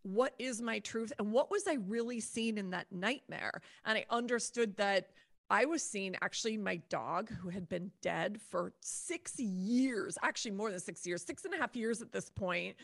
what 0.03 0.35
is 0.39 0.63
my 0.63 0.79
truth 0.79 1.13
and 1.19 1.33
what 1.33 1.51
was 1.51 1.67
I 1.67 1.75
really 1.75 2.21
seeing 2.21 2.59
in 2.59 2.71
that 2.71 2.87
nightmare. 2.91 3.61
And 3.85 3.99
I 3.99 4.05
understood 4.11 4.77
that 4.77 5.11
I 5.51 5.65
was 5.65 5.83
seeing 5.83 6.17
actually 6.23 6.57
my 6.57 6.77
dog 6.89 7.29
who 7.29 7.49
had 7.49 7.69
been 7.69 7.91
dead 8.03 8.41
for 8.51 8.73
six 8.81 9.39
years, 9.39 10.17
actually 10.23 10.53
more 10.53 10.71
than 10.71 10.79
six 10.79 11.05
years, 11.05 11.23
six 11.23 11.45
and 11.45 11.53
a 11.53 11.59
half 11.59 11.75
years 11.75 12.01
at 12.01 12.13
this 12.13 12.31
point. 12.31 12.77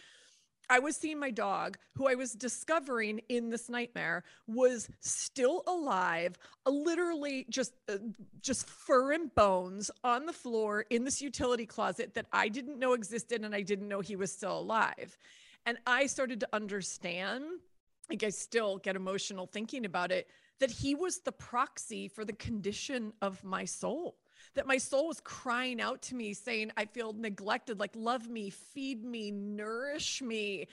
I 0.68 0.80
was 0.80 0.96
seeing 0.96 1.20
my 1.20 1.30
dog, 1.30 1.78
who 1.94 2.08
I 2.08 2.16
was 2.16 2.32
discovering 2.32 3.20
in 3.28 3.50
this 3.50 3.68
nightmare, 3.68 4.24
was 4.48 4.88
still 4.98 5.62
alive, 5.68 6.36
literally 6.66 7.46
just 7.48 7.72
uh, 7.88 7.98
just 8.42 8.68
fur 8.68 9.12
and 9.12 9.32
bones 9.36 9.92
on 10.02 10.26
the 10.26 10.32
floor 10.32 10.84
in 10.90 11.04
this 11.04 11.22
utility 11.22 11.66
closet 11.66 12.14
that 12.14 12.26
I 12.32 12.48
didn't 12.48 12.80
know 12.80 12.94
existed, 12.94 13.44
and 13.44 13.54
I 13.54 13.62
didn't 13.62 13.86
know 13.86 14.00
he 14.00 14.16
was 14.16 14.32
still 14.32 14.58
alive. 14.58 15.16
And 15.66 15.78
I 15.86 16.06
started 16.06 16.40
to 16.40 16.48
understand. 16.52 17.44
Like 18.08 18.22
I 18.22 18.30
still 18.30 18.78
get 18.78 18.96
emotional 18.96 19.46
thinking 19.46 19.84
about 19.84 20.12
it 20.12 20.28
that 20.60 20.70
he 20.70 20.94
was 20.94 21.18
the 21.18 21.32
proxy 21.32 22.08
for 22.08 22.24
the 22.24 22.32
condition 22.32 23.12
of 23.20 23.42
my 23.44 23.64
soul 23.64 24.16
that 24.54 24.66
my 24.66 24.78
soul 24.78 25.08
was 25.08 25.20
crying 25.20 25.80
out 25.80 26.02
to 26.02 26.14
me 26.14 26.32
saying 26.32 26.70
i 26.76 26.84
feel 26.84 27.12
neglected 27.12 27.78
like 27.78 27.90
love 27.94 28.28
me 28.28 28.50
feed 28.50 29.04
me 29.04 29.30
nourish 29.30 30.22
me 30.22 30.66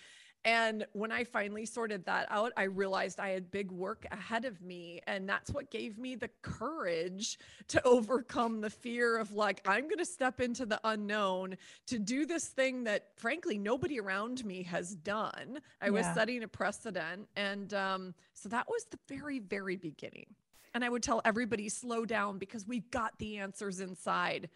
and 0.46 0.86
when 0.92 1.12
I 1.12 1.24
finally 1.24 1.66
sorted 1.66 2.06
that 2.06 2.28
out, 2.30 2.52
I 2.58 2.64
realized 2.64 3.20
I 3.20 3.30
had 3.30 3.50
big 3.50 3.72
work 3.72 4.06
ahead 4.12 4.44
of 4.44 4.62
me. 4.62 5.00
And 5.08 5.28
that's 5.28 5.52
what 5.52 5.72
gave 5.72 5.98
me 5.98 6.16
the 6.16 6.30
courage 6.42 7.40
to 7.70 7.82
overcome 7.88 8.60
the 8.60 8.70
fear 8.70 9.18
of 9.18 9.32
like, 9.32 9.62
I'm 9.66 9.84
going 9.84 10.00
to 10.00 10.06
step 10.06 10.42
into 10.42 10.66
the 10.66 10.82
unknown 10.84 11.56
to 11.88 11.98
do 11.98 12.26
this 12.26 12.46
thing 12.46 12.84
that, 12.84 13.12
frankly, 13.16 13.58
nobody 13.58 14.02
around 14.02 14.44
me 14.44 14.64
has 14.64 14.96
done. 14.96 15.60
I 15.82 15.86
yeah. 15.86 15.92
was 15.92 16.06
setting 16.14 16.44
a 16.44 16.48
precedent. 16.48 17.30
And 17.38 17.74
um, 17.74 18.14
so 18.34 18.50
that 18.50 18.68
was 18.68 18.86
the 18.92 19.00
very, 19.08 19.40
very 19.40 19.78
beginning. 19.78 20.26
And 20.74 20.84
I 20.84 20.90
would 20.90 21.04
tell 21.04 21.22
everybody, 21.24 21.70
slow 21.70 22.04
down 22.04 22.38
because 22.38 22.68
we've 22.68 22.90
got 22.92 23.18
the 23.18 23.38
answers 23.38 23.80
inside. 23.80 24.50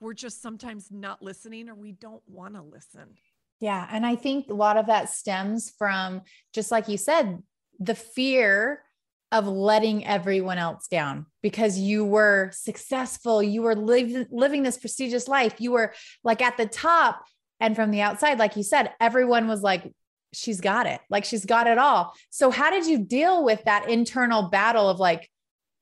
We're 0.00 0.14
just 0.14 0.42
sometimes 0.42 0.90
not 0.90 1.22
listening 1.22 1.68
or 1.68 1.74
we 1.74 1.92
don't 1.92 2.22
want 2.26 2.54
to 2.54 2.62
listen. 2.62 3.16
Yeah. 3.60 3.86
And 3.90 4.06
I 4.06 4.16
think 4.16 4.48
a 4.50 4.54
lot 4.54 4.76
of 4.76 4.86
that 4.86 5.10
stems 5.10 5.70
from, 5.78 6.22
just 6.54 6.70
like 6.70 6.88
you 6.88 6.96
said, 6.96 7.42
the 7.80 7.94
fear 7.94 8.82
of 9.30 9.46
letting 9.46 10.06
everyone 10.06 10.58
else 10.58 10.88
down 10.88 11.26
because 11.42 11.78
you 11.78 12.04
were 12.04 12.50
successful. 12.52 13.42
You 13.42 13.62
were 13.62 13.74
living, 13.74 14.26
living 14.30 14.62
this 14.62 14.78
prestigious 14.78 15.28
life. 15.28 15.60
You 15.60 15.72
were 15.72 15.92
like 16.24 16.40
at 16.40 16.56
the 16.56 16.66
top. 16.66 17.24
And 17.60 17.74
from 17.74 17.90
the 17.90 18.00
outside, 18.00 18.38
like 18.38 18.56
you 18.56 18.62
said, 18.62 18.92
everyone 19.00 19.48
was 19.48 19.62
like, 19.62 19.92
she's 20.32 20.60
got 20.60 20.86
it. 20.86 21.00
Like 21.10 21.24
she's 21.24 21.44
got 21.44 21.66
it 21.66 21.78
all. 21.78 22.14
So, 22.30 22.50
how 22.50 22.70
did 22.70 22.86
you 22.86 22.98
deal 22.98 23.44
with 23.44 23.64
that 23.64 23.88
internal 23.88 24.42
battle 24.44 24.88
of 24.88 25.00
like, 25.00 25.28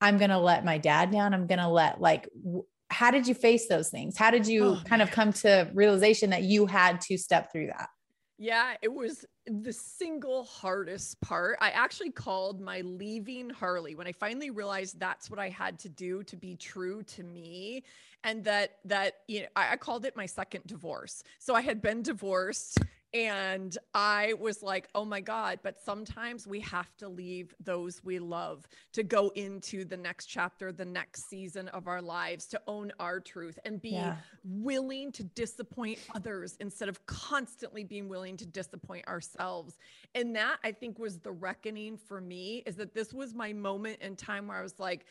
I'm 0.01 0.19
going 0.19 0.31
to 0.31 0.39
let 0.39 0.65
my 0.65 0.79
dad 0.79 1.11
down? 1.11 1.35
I'm 1.35 1.47
going 1.47 1.59
to 1.59 1.69
let 1.69 2.01
like, 2.01 2.29
how 2.91 3.11
did 3.11 3.27
you 3.27 3.35
face 3.35 3.69
those 3.69 3.89
things? 3.89 4.17
How 4.17 4.31
did 4.31 4.47
you 4.47 4.65
oh, 4.65 4.83
kind 4.85 5.03
of 5.03 5.11
come 5.11 5.33
to 5.35 5.71
realization 5.75 6.31
that 6.31 6.43
you 6.43 6.67
had 6.67 7.01
to 7.03 7.19
step 7.19 7.53
through 7.53 7.69
that? 7.69 7.89
Yeah, 8.39 8.75
it 8.83 8.93
was 8.93 9.25
the 9.47 9.73
single 9.73 10.45
hardest 10.45 11.19
part. 11.23 11.57
I 11.61 11.71
actually 11.71 12.11
called 12.11 12.61
my 12.61 12.83
leaving 12.83 13.49
Harley 13.49 13.95
when 13.95 14.07
I 14.07 14.13
finally 14.13 14.51
realized 14.51 15.01
that's 15.01 15.31
what 15.31 15.39
I 15.39 15.49
had 15.49 15.79
to 15.81 15.89
do 15.89 16.23
to 16.25 16.37
be 16.37 16.55
true 16.55 17.03
to 17.05 17.23
me 17.23 17.83
and 18.25 18.45
that 18.45 18.73
that 18.85 19.15
you 19.27 19.41
know 19.41 19.47
I, 19.57 19.73
I 19.73 19.77
called 19.77 20.05
it 20.05 20.17
my 20.17 20.27
second 20.27 20.65
divorce. 20.67 21.23
So 21.39 21.55
I 21.55 21.63
had 21.63 21.81
been 21.81 22.03
divorced 22.03 22.79
and 23.17 23.79
I 23.95 24.35
was 24.35 24.63
like, 24.63 24.89
oh 24.95 25.07
my 25.07 25.23
God, 25.23 25.61
but 25.63 25.81
sometimes 25.81 26.47
we 26.47 26.61
have 26.61 26.95
to 26.99 27.09
leave 27.09 27.55
those 27.65 28.05
we 28.05 28.19
love 28.19 28.69
to 28.93 29.03
go 29.03 29.31
into 29.35 29.87
the 29.87 29.97
next 29.97 30.27
chapter, 30.27 30.71
the 30.71 30.85
next 30.85 31.31
season 31.31 31.69
of 31.69 31.89
our 31.89 32.03
lives, 32.03 32.45
to 32.49 32.61
own 32.67 32.93
our 33.01 33.19
truth 33.19 33.59
and 33.65 33.81
be 33.81 33.93
yeah. 33.93 34.17
willing 34.45 35.13
to 35.13 35.25
disappoint 35.25 35.99
others 36.15 36.59
instead 36.61 36.91
of 36.91 37.07
constantly 37.07 37.85
being 37.85 38.07
willing 38.07 38.37
to 38.37 38.45
disappoint 38.45 39.09
ourselves. 39.09 39.79
And 40.15 40.37
that 40.37 40.59
I 40.63 40.73
think 40.73 40.99
was 40.99 41.19
the 41.19 41.33
reckoning 41.33 41.97
for 41.97 42.21
me 42.21 42.65
is 42.67 42.77
that 42.77 42.93
this 42.93 43.15
was 43.15 43.33
my 43.33 43.55
moment 43.55 44.03
in 44.03 44.17
time 44.17 44.47
where 44.47 44.59
I 44.59 44.63
was 44.63 44.79
like, 44.79 45.07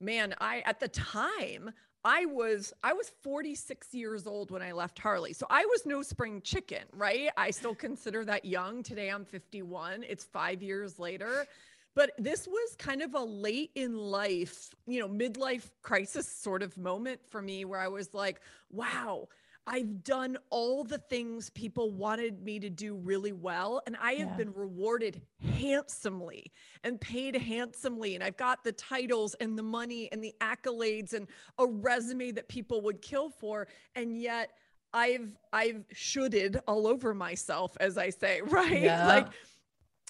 man, 0.00 0.32
I 0.40 0.62
at 0.64 0.78
the 0.78 0.88
time 0.88 1.72
I 2.04 2.26
was 2.26 2.72
I 2.82 2.92
was 2.92 3.10
46 3.22 3.92
years 3.92 4.26
old 4.26 4.50
when 4.50 4.62
I 4.62 4.72
left 4.72 4.98
Harley. 4.98 5.32
So 5.32 5.46
I 5.50 5.64
was 5.66 5.84
no 5.84 6.02
spring 6.02 6.40
chicken, 6.42 6.84
right? 6.92 7.30
I 7.36 7.50
still 7.50 7.74
consider 7.74 8.24
that 8.24 8.44
young. 8.44 8.82
Today 8.82 9.08
I'm 9.08 9.24
51. 9.24 10.04
It's 10.08 10.24
5 10.24 10.62
years 10.62 10.98
later. 10.98 11.46
But 11.94 12.12
this 12.16 12.46
was 12.46 12.76
kind 12.76 13.02
of 13.02 13.14
a 13.14 13.24
late 13.24 13.72
in 13.74 13.96
life, 13.96 14.70
you 14.86 15.00
know, 15.00 15.08
midlife 15.08 15.68
crisis 15.82 16.28
sort 16.28 16.62
of 16.62 16.76
moment 16.76 17.20
for 17.28 17.42
me 17.42 17.64
where 17.64 17.80
I 17.80 17.88
was 17.88 18.14
like, 18.14 18.40
wow, 18.70 19.28
I've 19.68 20.02
done 20.02 20.38
all 20.48 20.82
the 20.82 20.96
things 20.96 21.50
people 21.50 21.90
wanted 21.90 22.42
me 22.42 22.58
to 22.58 22.70
do 22.70 22.94
really 22.94 23.32
well, 23.32 23.82
and 23.86 23.96
I 24.00 24.12
have 24.14 24.28
yeah. 24.30 24.36
been 24.36 24.52
rewarded 24.54 25.20
handsomely 25.42 26.52
and 26.84 26.98
paid 26.98 27.36
handsomely. 27.36 28.14
And 28.14 28.24
I've 28.24 28.38
got 28.38 28.64
the 28.64 28.72
titles 28.72 29.34
and 29.34 29.58
the 29.58 29.62
money 29.62 30.08
and 30.10 30.24
the 30.24 30.34
accolades 30.40 31.12
and 31.12 31.28
a 31.58 31.66
resume 31.66 32.30
that 32.32 32.48
people 32.48 32.80
would 32.80 33.02
kill 33.02 33.28
for. 33.28 33.68
And 33.94 34.18
yet, 34.18 34.52
I've 34.94 35.36
I've 35.52 35.84
shoulded 35.92 36.60
all 36.66 36.86
over 36.86 37.12
myself, 37.12 37.76
as 37.78 37.98
I 37.98 38.08
say, 38.08 38.40
right? 38.46 38.82
Yeah. 38.82 39.06
Like 39.06 39.26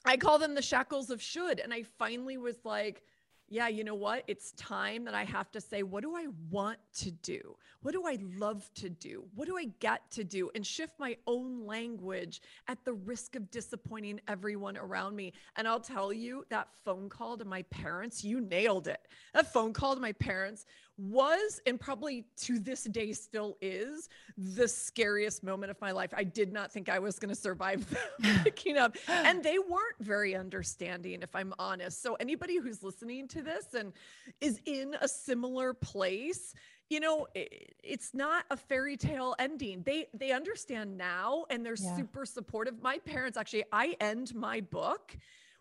I 0.05 0.17
call 0.17 0.39
them 0.39 0.55
the 0.55 0.63
shackles 0.63 1.11
of 1.11 1.21
should. 1.21 1.59
And 1.59 1.75
I 1.75 1.83
finally 1.99 2.39
was 2.39 2.57
like, 2.65 3.03
yeah, 3.49 3.69
you 3.69 3.83
know 3.83 3.95
what? 3.95 4.25
It's 4.27 4.53
time 4.53 5.05
that 5.05 5.15
I 5.15 5.25
have 5.25 5.51
to 5.53 5.61
say, 5.61 5.83
what 5.83 6.03
do 6.03 6.15
I 6.15 6.27
want 6.51 6.79
to 6.99 7.11
do? 7.11 7.57
What 7.81 7.93
do 7.93 8.05
I 8.07 8.19
love 8.37 8.69
to 8.77 8.91
do? 8.91 9.25
What 9.35 9.47
do 9.47 9.57
I 9.57 9.67
get 9.81 10.03
to 10.13 10.25
do? 10.25 10.51
And 10.55 10.67
shift 10.67 10.93
my 10.99 11.17
own 11.27 11.65
language 11.65 12.43
at 12.67 12.85
the 12.85 12.93
risk 12.93 13.37
of 13.37 13.51
disappointing 13.51 14.21
everyone 14.29 14.77
around 14.77 15.17
me. 15.17 15.33
And 15.57 15.67
I'll 15.67 15.81
tell 15.81 16.13
you 16.13 16.45
that 16.51 16.69
phone 16.85 17.09
call 17.09 17.39
to 17.39 17.45
my 17.45 17.63
parents, 17.63 18.23
you 18.23 18.41
nailed 18.41 18.87
it. 18.87 19.01
That 19.33 19.53
phone 19.53 19.73
call 19.73 19.95
to 19.95 20.01
my 20.01 20.13
parents 20.13 20.67
was 20.99 21.61
and 21.65 21.81
probably 21.81 22.25
to 22.37 22.59
this 22.59 22.85
day 22.85 23.13
still 23.13 23.57
is 23.63 24.09
the 24.37 24.67
scariest 24.67 25.45
moment 25.45 25.71
of 25.71 25.81
my 25.81 25.93
life. 25.93 26.13
I 26.17 26.25
did 26.25 26.53
not 26.53 26.73
think 26.73 26.89
I 26.89 26.99
was 26.99 27.19
going 27.19 27.29
to 27.29 27.41
survive 27.41 27.87
picking 28.45 28.77
up. 28.77 28.97
And 29.09 29.43
they 29.43 29.59
weren't 29.59 29.97
very 30.01 30.35
understanding, 30.35 31.23
if 31.23 31.35
I'm 31.35 31.53
honest. 31.59 32.03
So, 32.03 32.15
anybody 32.15 32.59
who's 32.59 32.83
listening 32.83 33.29
to 33.29 33.43
this 33.43 33.75
and 33.75 33.93
is 34.41 34.61
in 34.65 34.97
a 35.01 35.09
similar 35.09 35.75
place, 35.75 36.55
you 36.89 37.01
know 37.01 37.27
it's 37.35 38.15
not 38.15 38.45
a 38.51 38.57
fairy 38.57 38.97
tale 38.97 39.35
ending 39.39 39.83
they 39.85 40.07
they 40.15 40.33
understand 40.33 40.97
now 40.97 41.45
and 41.51 41.65
they're 41.65 41.77
yeah. 41.79 41.97
super 41.97 42.25
supportive 42.25 42.83
my 42.83 42.97
parents 42.99 43.37
actually 43.37 43.65
i 43.73 43.95
end 44.01 44.35
my 44.35 44.61
book 44.61 45.15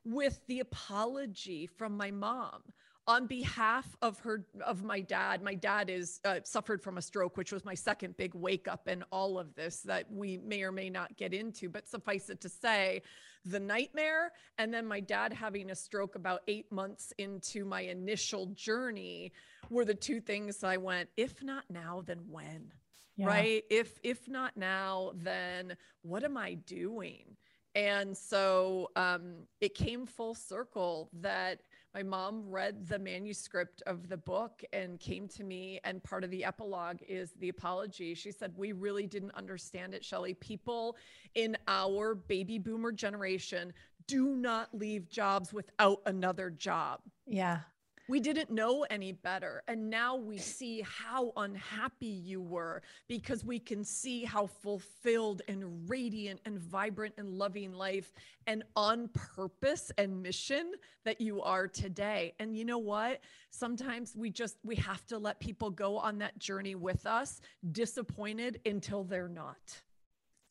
with 0.06 0.40
the 0.48 0.62
apology 0.62 1.68
from 1.68 1.98
my 1.98 2.12
mom 2.12 2.62
on 3.08 3.26
behalf 3.26 3.96
of 4.02 4.20
her 4.20 4.46
of 4.66 4.84
my 4.84 5.00
dad 5.00 5.42
my 5.42 5.56
dad 5.56 5.90
is 5.90 6.20
uh, 6.26 6.40
suffered 6.44 6.82
from 6.82 6.98
a 6.98 7.02
stroke 7.02 7.38
which 7.38 7.54
was 7.54 7.64
my 7.64 7.74
second 7.74 8.16
big 8.18 8.36
wake 8.36 8.68
up 8.68 8.88
in 8.88 9.04
all 9.12 9.40
of 9.40 9.56
this 9.56 9.80
that 9.80 10.12
we 10.12 10.38
may 10.38 10.62
or 10.62 10.72
may 10.72 10.90
not 10.90 11.16
get 11.16 11.34
into. 11.34 11.70
But 11.70 11.88
suffice 11.88 12.30
it 12.30 12.42
to 12.42 12.50
say 12.50 13.02
the 13.46 13.60
nightmare 13.60 14.34
and 14.58 14.74
then 14.74 14.86
my 14.86 15.00
dad 15.00 15.32
having 15.32 15.72
a 15.72 15.76
stroke 15.76 16.16
about 16.16 16.42
8 16.48 16.70
months 16.72 17.14
into 17.18 17.64
my 17.64 17.82
initial 17.82 18.48
journey 18.48 19.32
were 19.70 19.86
the 19.86 19.96
two 19.96 20.20
things 20.20 20.64
I 20.64 20.78
went 20.78 21.10
if 21.16 21.42
not 21.42 21.64
now 21.70 22.04
then 22.06 22.20
when? 22.30 22.74
Yeah. 23.16 23.28
right? 23.28 23.64
If 23.70 24.00
if 24.04 24.28
not 24.28 24.58
now 24.58 25.14
then 25.16 25.78
what 26.02 26.24
am 26.26 26.36
i 26.36 26.56
doing? 26.56 27.38
And 27.74 28.18
so 28.18 28.90
um, 28.96 29.44
it 29.62 29.76
came 29.76 30.08
full 30.08 30.34
circle 30.34 31.10
that 31.22 31.62
my 31.98 32.04
mom 32.04 32.44
read 32.48 32.88
the 32.88 33.00
manuscript 33.00 33.82
of 33.88 34.08
the 34.08 34.18
book 34.18 34.64
and 34.72 35.00
came 35.00 35.28
to 35.28 35.44
me 35.44 35.80
and 35.84 36.04
part 36.04 36.24
of 36.24 36.30
the 36.30 36.46
epilogue 36.46 36.98
is 37.08 37.32
the 37.40 37.50
apology. 37.50 38.14
She 38.14 38.32
said 38.32 38.54
we 38.56 38.72
really 38.72 39.08
didn't 39.08 39.34
understand 39.34 39.96
it 39.96 40.06
shelley 40.06 40.36
people 40.36 40.96
in 41.34 41.58
our 41.68 42.14
baby 42.14 42.60
boomer 42.60 42.92
generation 42.92 43.74
do 44.06 44.36
not 44.36 44.70
leave 44.78 45.10
jobs 45.10 45.52
without 45.52 46.02
another 46.06 46.52
job. 46.52 47.00
Yeah 47.26 47.62
we 48.10 48.20
didn't 48.20 48.50
know 48.50 48.86
any 48.90 49.12
better. 49.12 49.64
And 49.68 49.90
now 49.90 50.16
we 50.16 50.38
see 50.38 50.82
how 50.82 51.34
unhappy 51.36 52.06
you 52.08 52.42
were 52.42 52.82
because 53.08 53.44
we 53.44 53.60
can 53.60 53.84
see 53.84 54.24
how 54.24 54.48
fulfilled 54.48 55.42
and 55.48 55.90
radiant 55.90 56.40
and 56.46 56.60
vibrant 56.60 57.16
and 57.18 57.30
loving 57.30 57.74
life 57.74 58.14
and 58.46 58.64
on 58.76 59.10
purpose 59.14 59.92
and 59.98 60.22
mission 60.22 60.72
that 61.04 61.20
you 61.20 61.42
are 61.42 61.68
today. 61.68 62.34
And 62.40 62.56
you 62.56 62.64
know 62.64 62.78
what? 62.78 63.20
Sometimes 63.52 64.16
we 64.16 64.30
just, 64.30 64.58
we 64.64 64.76
have 64.76 65.06
to 65.08 65.18
let 65.18 65.40
people 65.40 65.70
go 65.70 65.98
on 65.98 66.20
that 66.20 66.38
journey 66.40 66.76
with 66.76 67.06
us, 67.06 67.42
disappointed 67.72 68.62
until 68.66 69.04
they're 69.04 69.28
not. 69.28 69.82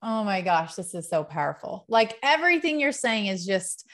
Oh 0.03 0.25
my 0.25 0.43
gosh, 0.43 0.75
this 0.75 0.95
is 0.95 1.09
so 1.09 1.25
powerful. 1.25 1.87
Like 1.89 2.19
everything 2.23 2.79
you're 2.79 2.93
saying 2.93 3.27
is 3.27 3.47
just 3.47 3.87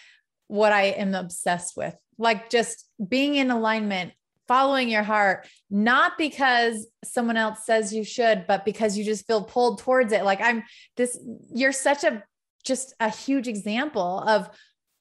what 0.53 0.71
I 0.71 0.83
am 0.83 1.15
obsessed 1.15 1.79
with 1.79 1.97
like 2.19 2.51
just 2.51 2.87
being 3.09 3.37
in 3.37 3.51
alignment 3.51 4.13
following 4.47 4.91
your 4.91 5.03
heart, 5.03 5.49
not 5.71 6.19
because 6.19 6.87
someone 7.03 7.39
else 7.39 7.65
says 7.65 7.91
you 7.91 8.05
should, 8.05 8.45
but 8.47 8.63
because 8.67 8.99
you 8.99 9.03
just 9.03 9.27
feel 9.27 9.43
pulled 9.43 9.79
towards 9.79 10.13
it. 10.13 10.25
Like 10.25 10.43
I'm 10.43 10.63
this, 10.99 11.19
you're 11.55 11.73
such 11.73 12.05
a 12.05 12.23
just 12.65 12.95
a 13.01 13.09
huge 13.09 13.49
example 13.49 14.23
of 14.27 14.51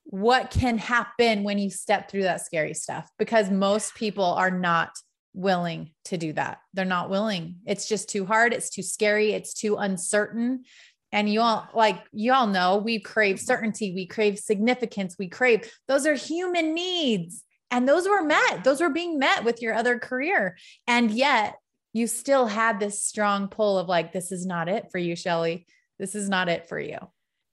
what 0.06 0.52
can 0.52 0.78
happen 0.78 1.44
when 1.44 1.60
you 1.60 1.70
step 1.70 2.10
through 2.10 2.24
that 2.24 2.46
scary 2.46 2.74
stuff 2.74 3.10
because 3.20 3.52
most 3.52 3.94
people 3.94 4.24
are 4.24 4.52
not 4.52 4.92
willing 5.34 5.92
to 6.06 6.18
do 6.18 6.32
that. 6.34 6.60
They're 6.74 6.86
not 6.86 7.10
willing. 7.10 7.58
It's 7.66 7.90
just 7.90 8.10
too 8.10 8.26
hard. 8.26 8.54
It's 8.54 8.70
too 8.70 8.84
scary. 8.84 9.34
It's 9.34 9.54
too 9.54 9.76
uncertain. 9.76 10.64
And 11.12 11.32
you 11.32 11.42
all, 11.42 11.68
like, 11.74 12.02
you 12.12 12.34
all 12.34 12.48
know 12.48 12.78
we 12.78 13.00
crave 13.00 13.40
certainty, 13.40 13.94
we 13.94 14.06
crave 14.06 14.40
significance, 14.40 15.16
we 15.20 15.28
crave 15.28 15.72
those 15.88 16.06
are 16.06 16.16
human 16.16 16.74
needs. 16.74 17.44
And 17.70 17.88
those 17.88 18.08
were 18.08 18.24
met, 18.24 18.64
those 18.64 18.82
were 18.82 18.90
being 18.90 19.18
met 19.18 19.44
with 19.44 19.62
your 19.62 19.74
other 19.74 19.98
career. 19.98 20.58
And 20.88 21.12
yet 21.12 21.56
you 21.94 22.08
still 22.08 22.48
had 22.48 22.80
this 22.80 23.04
strong 23.04 23.48
pull 23.48 23.78
of 23.78 23.88
like, 23.88 24.14
this 24.14 24.32
is 24.32 24.46
not 24.46 24.70
it 24.70 24.88
for 24.92 24.98
you, 24.98 25.16
Shelley. 25.16 25.66
This 26.00 26.16
is 26.16 26.30
not 26.30 26.50
it 26.50 26.68
for 26.68 26.80
you. 26.80 26.98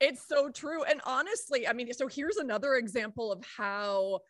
It's 0.00 0.26
so 0.26 0.50
true. 0.50 0.84
And 0.84 1.00
honestly, 1.04 1.66
I 1.66 1.72
mean, 1.72 1.92
so 1.92 2.06
here's 2.06 2.36
another 2.36 2.74
example 2.74 3.32
of 3.32 3.44
how 3.56 4.20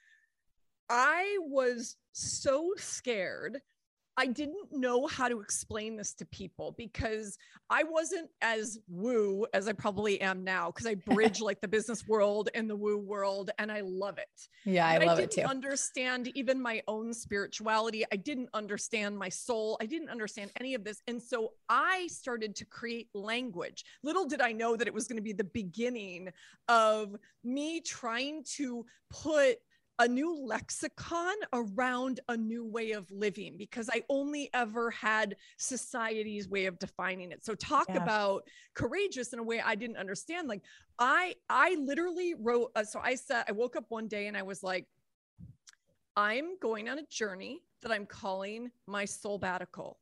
I 0.88 1.37
was 1.40 1.97
so 2.12 2.73
scared 2.76 3.58
I 4.18 4.26
didn't 4.26 4.72
know 4.72 5.06
how 5.06 5.28
to 5.28 5.40
explain 5.40 5.96
this 5.96 6.12
to 6.14 6.26
people 6.26 6.75
because 6.76 7.38
I 7.70 7.84
wasn't 7.84 8.28
as 8.42 8.80
woo 8.88 9.46
as 9.54 9.68
I 9.68 9.72
probably 9.72 10.20
am 10.20 10.42
now 10.42 10.72
because 10.72 10.87
I 10.88 10.94
bridge 11.14 11.40
like 11.40 11.60
the 11.60 11.68
business 11.68 12.08
world 12.08 12.48
and 12.52 12.68
the 12.68 12.75
woo 12.75 12.98
world 12.98 13.50
and 13.60 13.70
I 13.70 13.82
love 13.84 14.18
it. 14.18 14.48
Yeah, 14.64 14.88
I 14.88 14.98
but 14.98 15.06
love 15.06 15.18
I 15.20 15.22
it 15.22 15.30
didn't 15.30 15.44
too. 15.44 15.50
understand 15.50 16.32
even 16.34 16.60
my 16.60 16.82
own 16.88 17.14
spirituality. 17.14 18.04
I 18.12 18.16
didn't 18.16 18.48
understand 18.54 19.16
my 19.16 19.28
soul. 19.28 19.78
I 19.80 19.87
didn't 19.87 20.08
understand 20.08 20.50
any 20.58 20.75
of 20.75 20.82
this. 20.82 21.00
And 21.06 21.22
so 21.22 21.52
I 21.68 22.08
started 22.08 22.56
to 22.56 22.64
create 22.64 23.08
language. 23.14 23.84
Little 24.02 24.26
did 24.26 24.40
I 24.40 24.50
know 24.50 24.75
that 24.75 24.88
it 24.88 24.94
was 24.94 25.06
going 25.06 25.18
to 25.18 25.22
be 25.22 25.32
the 25.32 25.44
beginning 25.44 26.30
of 26.66 27.14
me 27.44 27.80
trying 27.82 28.42
to 28.56 28.84
put 29.10 29.58
a 29.98 30.06
new 30.06 30.34
lexicon 30.46 31.34
around 31.52 32.20
a 32.28 32.36
new 32.36 32.64
way 32.64 32.92
of 32.92 33.10
living 33.10 33.56
because 33.56 33.90
I 33.92 34.02
only 34.08 34.48
ever 34.54 34.90
had 34.90 35.36
society's 35.56 36.48
way 36.48 36.66
of 36.66 36.78
defining 36.78 37.32
it. 37.32 37.44
So 37.44 37.54
talk 37.54 37.88
Yeah. 37.88 37.96
about 37.96 38.44
courageous 38.74 39.32
in 39.32 39.38
a 39.38 39.42
way 39.42 39.60
I 39.60 39.74
didn't 39.74 39.96
understand. 39.96 40.48
Like 40.48 40.62
I 40.98 41.34
I 41.48 41.74
literally 41.80 42.34
wrote 42.34 42.70
uh, 42.76 42.84
so 42.84 43.00
I 43.02 43.16
said 43.16 43.44
I 43.48 43.52
woke 43.52 43.76
up 43.76 43.86
one 43.88 44.08
day 44.08 44.26
and 44.28 44.36
I 44.36 44.42
was 44.42 44.62
like 44.62 44.86
I'm 46.16 46.58
going 46.58 46.88
on 46.88 46.98
a 46.98 47.06
journey 47.06 47.62
that 47.82 47.92
I'm 47.92 48.06
calling 48.06 48.70
my 48.86 49.04
soulbbatical. 49.04 49.96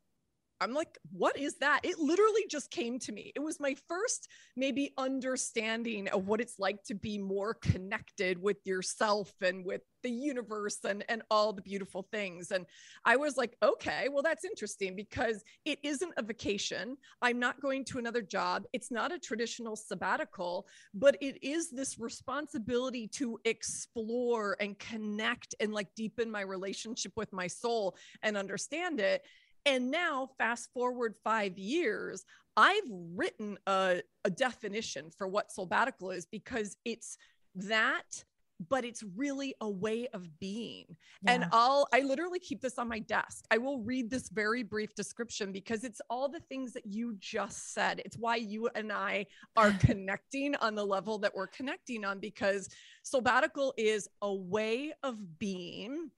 I'm 0.60 0.72
like, 0.72 0.96
what 1.12 1.38
is 1.38 1.56
that? 1.56 1.80
It 1.82 1.98
literally 1.98 2.46
just 2.48 2.70
came 2.70 2.98
to 3.00 3.12
me. 3.12 3.32
It 3.34 3.40
was 3.40 3.60
my 3.60 3.76
first, 3.88 4.28
maybe, 4.56 4.92
understanding 4.96 6.08
of 6.08 6.26
what 6.26 6.40
it's 6.40 6.58
like 6.58 6.82
to 6.84 6.94
be 6.94 7.18
more 7.18 7.54
connected 7.54 8.40
with 8.40 8.56
yourself 8.64 9.32
and 9.42 9.64
with 9.64 9.82
the 10.02 10.10
universe 10.10 10.78
and, 10.84 11.04
and 11.08 11.22
all 11.30 11.52
the 11.52 11.62
beautiful 11.62 12.06
things. 12.12 12.52
And 12.52 12.64
I 13.04 13.16
was 13.16 13.36
like, 13.36 13.56
okay, 13.62 14.08
well, 14.10 14.22
that's 14.22 14.44
interesting 14.44 14.94
because 14.94 15.42
it 15.64 15.78
isn't 15.82 16.12
a 16.16 16.22
vacation. 16.22 16.96
I'm 17.20 17.38
not 17.38 17.60
going 17.60 17.84
to 17.86 17.98
another 17.98 18.22
job. 18.22 18.64
It's 18.72 18.90
not 18.90 19.12
a 19.12 19.18
traditional 19.18 19.76
sabbatical, 19.76 20.66
but 20.94 21.16
it 21.20 21.44
is 21.44 21.70
this 21.70 21.98
responsibility 21.98 23.08
to 23.08 23.38
explore 23.44 24.56
and 24.60 24.78
connect 24.78 25.54
and 25.60 25.72
like 25.72 25.88
deepen 25.96 26.30
my 26.30 26.42
relationship 26.42 27.12
with 27.16 27.32
my 27.32 27.46
soul 27.46 27.96
and 28.22 28.36
understand 28.36 29.00
it. 29.00 29.22
And 29.66 29.90
now, 29.90 30.30
fast 30.38 30.72
forward 30.72 31.16
five 31.24 31.58
years, 31.58 32.24
I've 32.56 32.88
written 32.88 33.58
a, 33.66 34.00
a 34.24 34.30
definition 34.30 35.10
for 35.18 35.26
what 35.26 35.50
sabbatical 35.50 36.12
is 36.12 36.24
because 36.24 36.76
it's 36.84 37.18
that, 37.56 38.24
but 38.70 38.84
it's 38.84 39.02
really 39.16 39.54
a 39.60 39.68
way 39.68 40.06
of 40.14 40.38
being. 40.38 40.86
And 41.26 41.46
I'll, 41.52 41.88
I 41.92 42.00
literally 42.00 42.38
keep 42.38 42.62
this 42.62 42.78
on 42.78 42.88
my 42.88 43.00
desk. 43.00 43.44
I 43.50 43.58
will 43.58 43.80
read 43.80 44.08
this 44.08 44.28
very 44.30 44.62
brief 44.62 44.94
description 44.94 45.50
because 45.50 45.84
it's 45.84 46.00
all 46.08 46.28
the 46.28 46.40
things 46.40 46.72
that 46.72 46.86
you 46.86 47.16
just 47.18 47.74
said. 47.74 48.00
It's 48.04 48.16
why 48.16 48.36
you 48.36 48.70
and 48.74 48.92
I 48.92 49.26
are 49.56 49.72
connecting 49.80 50.54
on 50.56 50.76
the 50.76 50.86
level 50.86 51.18
that 51.18 51.34
we're 51.34 51.48
connecting 51.48 52.04
on 52.04 52.20
because 52.20 52.68
sabbatical 53.02 53.74
is 53.76 54.08
a 54.22 54.32
way 54.32 54.92
of 55.02 55.38
being 55.38 56.10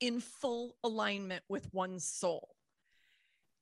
in 0.00 0.20
full 0.20 0.76
alignment 0.82 1.44
with 1.48 1.68
one's 1.72 2.04
soul. 2.04 2.48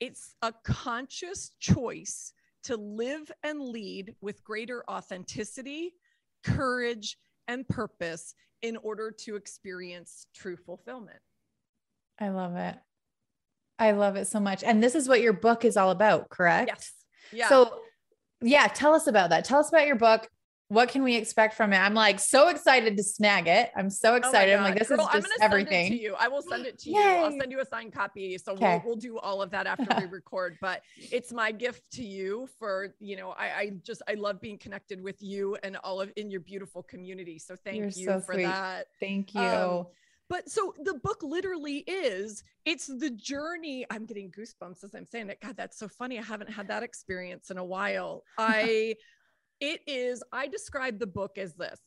It's 0.00 0.34
a 0.42 0.52
conscious 0.64 1.52
choice 1.60 2.32
to 2.64 2.76
live 2.76 3.30
and 3.42 3.60
lead 3.60 4.14
with 4.20 4.42
greater 4.44 4.84
authenticity, 4.90 5.94
courage, 6.42 7.16
and 7.48 7.66
purpose 7.68 8.34
in 8.62 8.76
order 8.78 9.10
to 9.10 9.36
experience 9.36 10.26
true 10.34 10.56
fulfillment. 10.56 11.18
I 12.18 12.30
love 12.30 12.56
it. 12.56 12.76
I 13.78 13.92
love 13.92 14.16
it 14.16 14.26
so 14.26 14.40
much. 14.40 14.64
And 14.64 14.82
this 14.82 14.94
is 14.94 15.08
what 15.08 15.20
your 15.20 15.34
book 15.34 15.64
is 15.64 15.76
all 15.76 15.90
about, 15.90 16.28
correct? 16.28 16.68
Yes. 16.68 16.92
Yeah. 17.32 17.48
So, 17.48 17.80
yeah, 18.40 18.66
tell 18.68 18.94
us 18.94 19.06
about 19.06 19.30
that. 19.30 19.44
Tell 19.44 19.60
us 19.60 19.68
about 19.68 19.86
your 19.86 19.96
book. 19.96 20.28
What 20.68 20.88
can 20.88 21.04
we 21.04 21.14
expect 21.14 21.54
from 21.54 21.72
it? 21.72 21.76
I'm 21.76 21.94
like 21.94 22.18
so 22.18 22.48
excited 22.48 22.96
to 22.96 23.02
snag 23.04 23.46
it. 23.46 23.70
I'm 23.76 23.88
so 23.88 24.14
Oh 24.14 24.16
excited. 24.16 24.52
I'm 24.54 24.64
like, 24.64 24.76
this 24.76 24.88
Girl, 24.88 25.00
is 25.00 25.06
I'm 25.08 25.20
just 25.22 25.38
gonna 25.38 25.38
send 25.38 25.68
it 25.68 25.70
everything. 25.70 25.92
to 25.92 25.96
you. 25.96 26.14
I 26.18 26.26
will 26.26 26.42
send 26.42 26.66
it 26.66 26.78
to 26.80 26.90
you. 26.90 27.00
I'll 27.00 27.38
send 27.38 27.52
you 27.52 27.60
a 27.60 27.64
signed 27.64 27.92
copy. 27.92 28.36
So 28.36 28.52
Okay. 28.52 28.78
we'll, 28.78 28.82
we'll 28.84 28.96
do 28.96 29.18
all 29.18 29.42
of 29.42 29.50
that 29.52 29.66
after 29.68 29.94
we 29.96 30.06
record. 30.06 30.58
But 30.60 30.82
it's 31.12 31.32
my 31.32 31.52
gift 31.52 31.82
to 31.92 32.02
you 32.02 32.48
for, 32.58 32.88
you 32.98 33.16
know, 33.16 33.30
I, 33.30 33.44
I 33.44 33.70
just 33.84 34.02
I 34.08 34.14
love 34.14 34.40
being 34.40 34.58
connected 34.58 35.00
with 35.00 35.22
you 35.22 35.56
and 35.62 35.76
all 35.84 36.00
of 36.00 36.10
in 36.16 36.32
your 36.32 36.40
beautiful 36.40 36.82
community. 36.82 37.38
So 37.38 37.54
thank 37.64 37.76
You're 37.78 37.90
you 37.90 38.06
so 38.06 38.20
for 38.20 38.34
sweet. 38.34 38.42
that. 38.46 38.86
Thank 38.98 39.34
you. 39.34 39.40
Um, 39.46 39.86
But 40.28 40.50
so 40.50 40.74
the 40.82 40.94
book 40.94 41.22
literally 41.22 41.84
is 41.86 42.42
it's 42.64 42.88
the 42.88 43.10
journey. 43.10 43.86
I'm 43.88 44.04
getting 44.04 44.32
goosebumps 44.32 44.82
as 44.82 44.96
I'm 44.96 45.06
saying 45.06 45.30
it. 45.30 45.40
God, 45.40 45.56
that's 45.56 45.78
so 45.78 45.86
funny. 45.86 46.18
I 46.18 46.22
haven't 46.22 46.50
had 46.50 46.66
that 46.68 46.82
experience 46.82 47.50
in 47.52 47.58
a 47.58 47.64
while. 47.64 48.24
I 48.38 48.96
it 49.60 49.80
is 49.86 50.22
I 50.32 50.46
describe 50.46 50.98
the 50.98 51.06
book 51.06 51.38
as 51.38 51.54
this 51.54 51.80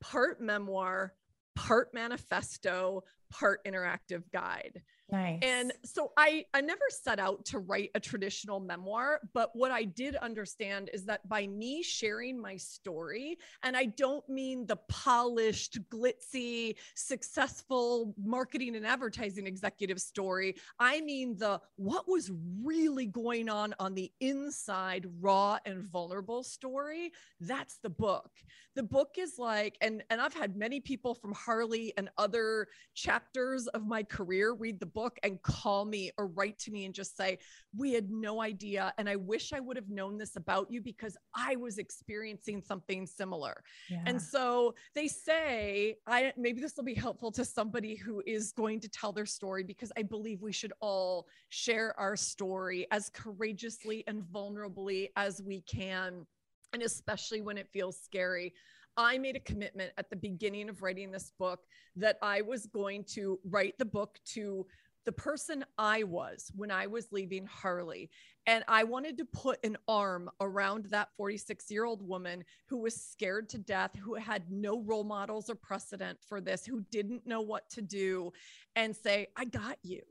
part 0.00 0.40
memoir, 0.40 1.14
part 1.54 1.92
manifesto, 1.94 3.02
part 3.30 3.64
interactive 3.66 4.22
guide. 4.32 4.82
Nice. 5.10 5.38
And 5.42 5.72
so 5.84 6.12
I 6.16 6.44
I 6.52 6.60
never 6.60 6.82
set 6.88 7.18
out 7.18 7.44
to 7.46 7.58
write 7.58 7.90
a 7.94 8.00
traditional 8.00 8.58
memoir, 8.60 9.20
but 9.34 9.50
what 9.54 9.70
I 9.70 9.84
did 9.84 10.16
understand 10.16 10.90
is 10.92 11.04
that 11.04 11.28
by 11.28 11.46
me 11.46 11.82
sharing 11.82 12.40
my 12.40 12.56
story, 12.56 13.38
and 13.62 13.76
I 13.76 13.86
don't 13.86 14.28
mean 14.28 14.66
the 14.66 14.76
polished, 14.88 15.78
glitzy, 15.90 16.76
successful 16.94 18.14
marketing 18.22 18.74
and 18.74 18.86
advertising 18.86 19.46
executive 19.46 20.00
story, 20.00 20.56
I 20.78 21.00
mean 21.00 21.36
the 21.36 21.60
what 21.76 22.08
was 22.08 22.32
really 22.64 23.06
going 23.06 23.48
on 23.48 23.74
on 23.78 23.94
the 23.94 24.10
inside, 24.20 25.06
raw 25.20 25.58
and 25.64 25.84
vulnerable 25.84 26.42
story. 26.42 27.12
That's 27.40 27.78
the 27.78 27.90
book. 27.90 28.30
The 28.74 28.82
book 28.82 29.16
is 29.18 29.38
like 29.38 29.76
and 29.80 30.02
and 30.10 30.20
I've 30.20 30.34
had 30.34 30.56
many 30.56 30.80
people 30.80 31.14
from 31.14 31.32
Harley 31.32 31.92
and 31.96 32.10
other 32.18 32.66
chapters 32.94 33.66
of 33.68 33.86
my 33.86 34.02
career 34.02 34.52
read 34.52 34.80
the 34.80 34.86
book 34.96 35.18
and 35.22 35.40
call 35.42 35.84
me 35.84 36.10
or 36.16 36.26
write 36.26 36.58
to 36.58 36.70
me 36.70 36.86
and 36.86 36.94
just 36.94 37.18
say, 37.18 37.38
We 37.76 37.92
had 37.92 38.10
no 38.10 38.40
idea. 38.40 38.94
And 38.96 39.08
I 39.08 39.16
wish 39.16 39.52
I 39.52 39.60
would 39.60 39.76
have 39.76 39.90
known 39.90 40.16
this 40.16 40.36
about 40.36 40.70
you 40.70 40.80
because 40.80 41.18
I 41.34 41.54
was 41.56 41.76
experiencing 41.76 42.62
something 42.62 43.06
similar. 43.06 43.62
yeah. 43.90 44.02
And 44.06 44.20
so 44.20 44.74
they 44.94 45.06
say, 45.06 45.98
I 46.06 46.32
maybe 46.38 46.62
this 46.62 46.76
will 46.76 46.84
be 46.84 46.94
helpful 46.94 47.30
to 47.32 47.44
somebody 47.44 47.94
who 47.94 48.22
is 48.26 48.52
going 48.52 48.80
to 48.80 48.88
tell 48.88 49.12
their 49.12 49.26
story 49.26 49.62
because 49.62 49.92
I 49.98 50.02
believe 50.02 50.40
we 50.40 50.52
should 50.52 50.72
all 50.80 51.26
share 51.50 51.94
our 52.00 52.16
story 52.16 52.86
as 52.90 53.10
courageously 53.10 54.02
and 54.06 54.22
vulnerably 54.22 55.10
as 55.16 55.42
we 55.42 55.60
can. 55.60 56.26
And 56.72 56.82
especially 56.82 57.42
when 57.42 57.58
it 57.58 57.68
feels 57.70 58.00
scary. 58.02 58.54
I 58.96 59.18
made 59.18 59.36
a 59.36 59.40
commitment 59.40 59.92
at 59.98 60.08
the 60.08 60.16
beginning 60.16 60.70
of 60.70 60.82
writing 60.82 61.10
this 61.10 61.32
book 61.38 61.60
that 61.96 62.16
I 62.22 62.40
was 62.40 62.66
going 62.66 63.04
to 63.14 63.38
write 63.44 63.74
the 63.78 63.84
book 63.84 64.18
to 64.34 64.66
the 65.06 65.12
person 65.12 65.64
I 65.78 66.02
was 66.02 66.52
when 66.54 66.70
I 66.70 66.88
was 66.88 67.12
leaving 67.12 67.46
Harley. 67.46 68.10
And 68.46 68.64
I 68.68 68.84
wanted 68.84 69.16
to 69.18 69.24
put 69.24 69.64
an 69.64 69.78
arm 69.88 70.28
around 70.40 70.86
that 70.86 71.08
46 71.16 71.70
year 71.70 71.84
old 71.84 72.06
woman 72.06 72.44
who 72.66 72.78
was 72.78 73.00
scared 73.00 73.48
to 73.50 73.58
death, 73.58 73.92
who 73.96 74.14
had 74.14 74.50
no 74.50 74.82
role 74.82 75.04
models 75.04 75.48
or 75.48 75.54
precedent 75.54 76.18
for 76.28 76.40
this, 76.40 76.66
who 76.66 76.84
didn't 76.90 77.26
know 77.26 77.40
what 77.40 77.70
to 77.70 77.82
do, 77.82 78.32
and 78.74 78.94
say, 78.94 79.28
I 79.36 79.46
got 79.46 79.78
you. 79.82 80.02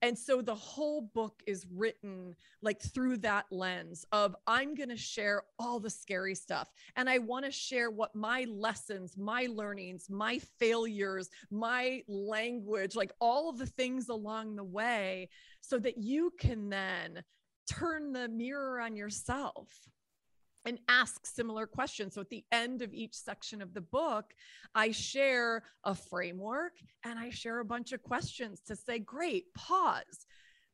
And 0.00 0.16
so 0.16 0.40
the 0.40 0.54
whole 0.54 1.02
book 1.02 1.42
is 1.46 1.66
written 1.74 2.34
like 2.62 2.80
through 2.80 3.16
that 3.18 3.46
lens 3.50 4.04
of 4.12 4.36
I'm 4.46 4.74
going 4.74 4.90
to 4.90 4.96
share 4.96 5.42
all 5.58 5.80
the 5.80 5.90
scary 5.90 6.34
stuff. 6.34 6.70
And 6.96 7.10
I 7.10 7.18
want 7.18 7.44
to 7.44 7.50
share 7.50 7.90
what 7.90 8.14
my 8.14 8.46
lessons, 8.48 9.16
my 9.16 9.48
learnings, 9.50 10.08
my 10.08 10.38
failures, 10.58 11.30
my 11.50 12.02
language, 12.06 12.94
like 12.94 13.12
all 13.20 13.50
of 13.50 13.58
the 13.58 13.66
things 13.66 14.08
along 14.08 14.56
the 14.56 14.64
way, 14.64 15.28
so 15.60 15.78
that 15.80 15.98
you 15.98 16.32
can 16.38 16.68
then 16.68 17.22
turn 17.68 18.12
the 18.12 18.28
mirror 18.28 18.80
on 18.80 18.96
yourself 18.96 19.68
and 20.64 20.78
ask 20.88 21.24
similar 21.26 21.66
questions. 21.66 22.14
So 22.14 22.20
at 22.20 22.30
the 22.30 22.44
end 22.52 22.82
of 22.82 22.92
each 22.92 23.14
section 23.14 23.62
of 23.62 23.74
the 23.74 23.80
book, 23.80 24.34
I 24.74 24.90
share 24.90 25.62
a 25.84 25.94
framework 25.94 26.72
and 27.04 27.18
I 27.18 27.30
share 27.30 27.60
a 27.60 27.64
bunch 27.64 27.92
of 27.92 28.02
questions 28.02 28.60
to 28.66 28.76
say, 28.76 28.98
great, 28.98 29.52
pause. 29.54 30.26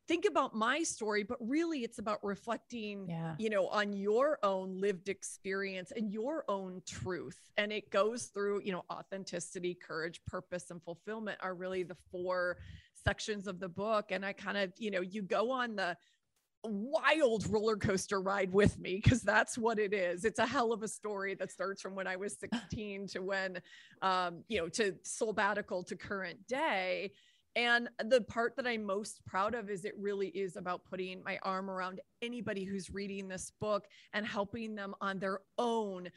Think 0.06 0.26
about 0.26 0.54
my 0.54 0.82
story, 0.82 1.22
but 1.22 1.38
really 1.40 1.78
it's 1.78 1.98
about 1.98 2.22
reflecting, 2.22 3.06
yeah. 3.08 3.36
you 3.38 3.48
know, 3.48 3.68
on 3.68 3.94
your 3.94 4.38
own 4.42 4.78
lived 4.78 5.08
experience 5.08 5.92
and 5.96 6.12
your 6.12 6.44
own 6.46 6.82
truth. 6.86 7.38
And 7.56 7.72
it 7.72 7.90
goes 7.90 8.24
through, 8.26 8.60
you 8.64 8.72
know, 8.72 8.84
authenticity, 8.90 9.74
courage, 9.74 10.20
purpose, 10.26 10.70
and 10.70 10.82
fulfillment 10.82 11.38
are 11.40 11.54
really 11.54 11.84
the 11.84 11.96
four 12.10 12.58
sections 13.02 13.46
of 13.46 13.60
the 13.60 13.68
book. 13.68 14.10
And 14.10 14.26
I 14.26 14.34
kind 14.34 14.58
of, 14.58 14.72
you 14.76 14.90
know, 14.90 15.00
you 15.00 15.22
go 15.22 15.50
on 15.50 15.76
the 15.76 15.96
wild 16.64 17.46
roller 17.48 17.76
coaster 17.76 18.20
ride 18.20 18.52
with 18.52 18.78
me 18.78 19.00
because 19.02 19.22
that's 19.22 19.58
what 19.58 19.78
it 19.78 19.92
is. 19.92 20.24
It's 20.24 20.38
a 20.38 20.46
hell 20.46 20.72
of 20.72 20.82
a 20.82 20.88
story 20.88 21.34
that 21.36 21.52
starts 21.52 21.82
from 21.82 21.94
when 21.94 22.06
I 22.06 22.16
was 22.16 22.36
16 22.40 23.08
to 23.08 23.22
when, 23.22 23.60
um, 24.02 24.44
you 24.48 24.58
know, 24.58 24.68
to 24.70 24.94
sabbatical 25.02 25.82
to 25.84 25.96
current 25.96 26.46
day. 26.46 27.12
And 27.56 27.88
the 28.04 28.20
part 28.20 28.56
that 28.56 28.66
I'm 28.66 28.84
most 28.84 29.24
proud 29.26 29.54
of 29.54 29.70
is 29.70 29.84
it 29.84 29.94
really 29.96 30.28
is 30.28 30.56
about 30.56 30.84
putting 30.84 31.22
my 31.22 31.38
arm 31.42 31.70
around 31.70 32.00
anybody 32.20 32.64
who's 32.64 32.90
reading 32.90 33.28
this 33.28 33.52
book 33.60 33.86
and 34.12 34.26
helping 34.26 34.74
them 34.74 34.94
on 35.00 35.20
their 35.20 35.40
own 35.56 36.08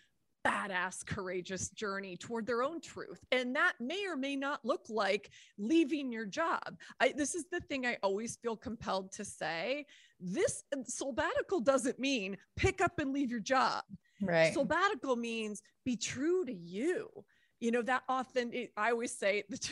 badass, 0.48 1.06
courageous 1.06 1.70
journey 1.70 2.16
toward 2.16 2.46
their 2.46 2.64
own 2.64 2.80
truth. 2.80 3.24
And 3.32 3.56
that 3.56 3.74
may 3.80 4.06
or 4.08 4.16
may 4.16 4.36
not 4.36 4.64
look 4.64 4.86
like 4.90 5.30
leaving 5.58 6.12
your 6.12 6.26
job. 6.26 6.78
I, 7.00 7.14
this 7.16 7.36
is 7.36 7.46
the 7.52 7.60
thing 7.60 7.86
I 7.86 7.98
always 8.02 8.38
feel 8.38 8.56
compelled 8.56 9.12
to 9.14 9.26
say. 9.26 9.86
This 10.20 10.64
sabbatical 10.86 11.60
doesn't 11.60 12.00
mean 12.00 12.38
pick 12.56 12.82
up 12.82 13.00
and 13.00 13.14
leave 13.14 13.32
your 13.32 13.40
job. 13.40 13.84
Right. 14.22 14.54
Sabbatical 14.54 15.16
means 15.16 15.62
be 15.86 15.96
true 15.96 16.44
to 16.46 16.54
you 16.54 17.10
you 17.60 17.72
know 17.72 17.82
that 17.82 18.04
authentic 18.10 18.72
i 18.78 18.92
always 18.92 19.18
say 19.18 19.44
the, 19.50 19.70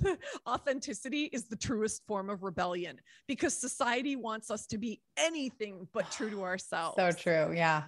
the, 0.00 0.18
authenticity 0.46 1.24
is 1.24 1.48
the 1.48 1.56
truest 1.56 2.02
form 2.06 2.30
of 2.30 2.42
rebellion 2.42 2.98
because 3.26 3.54
society 3.54 4.16
wants 4.16 4.50
us 4.50 4.66
to 4.66 4.78
be 4.78 5.00
anything 5.16 5.86
but 5.92 6.10
true 6.10 6.30
to 6.30 6.42
ourselves 6.42 6.96
so 6.96 7.10
true 7.12 7.52
yeah 7.54 7.84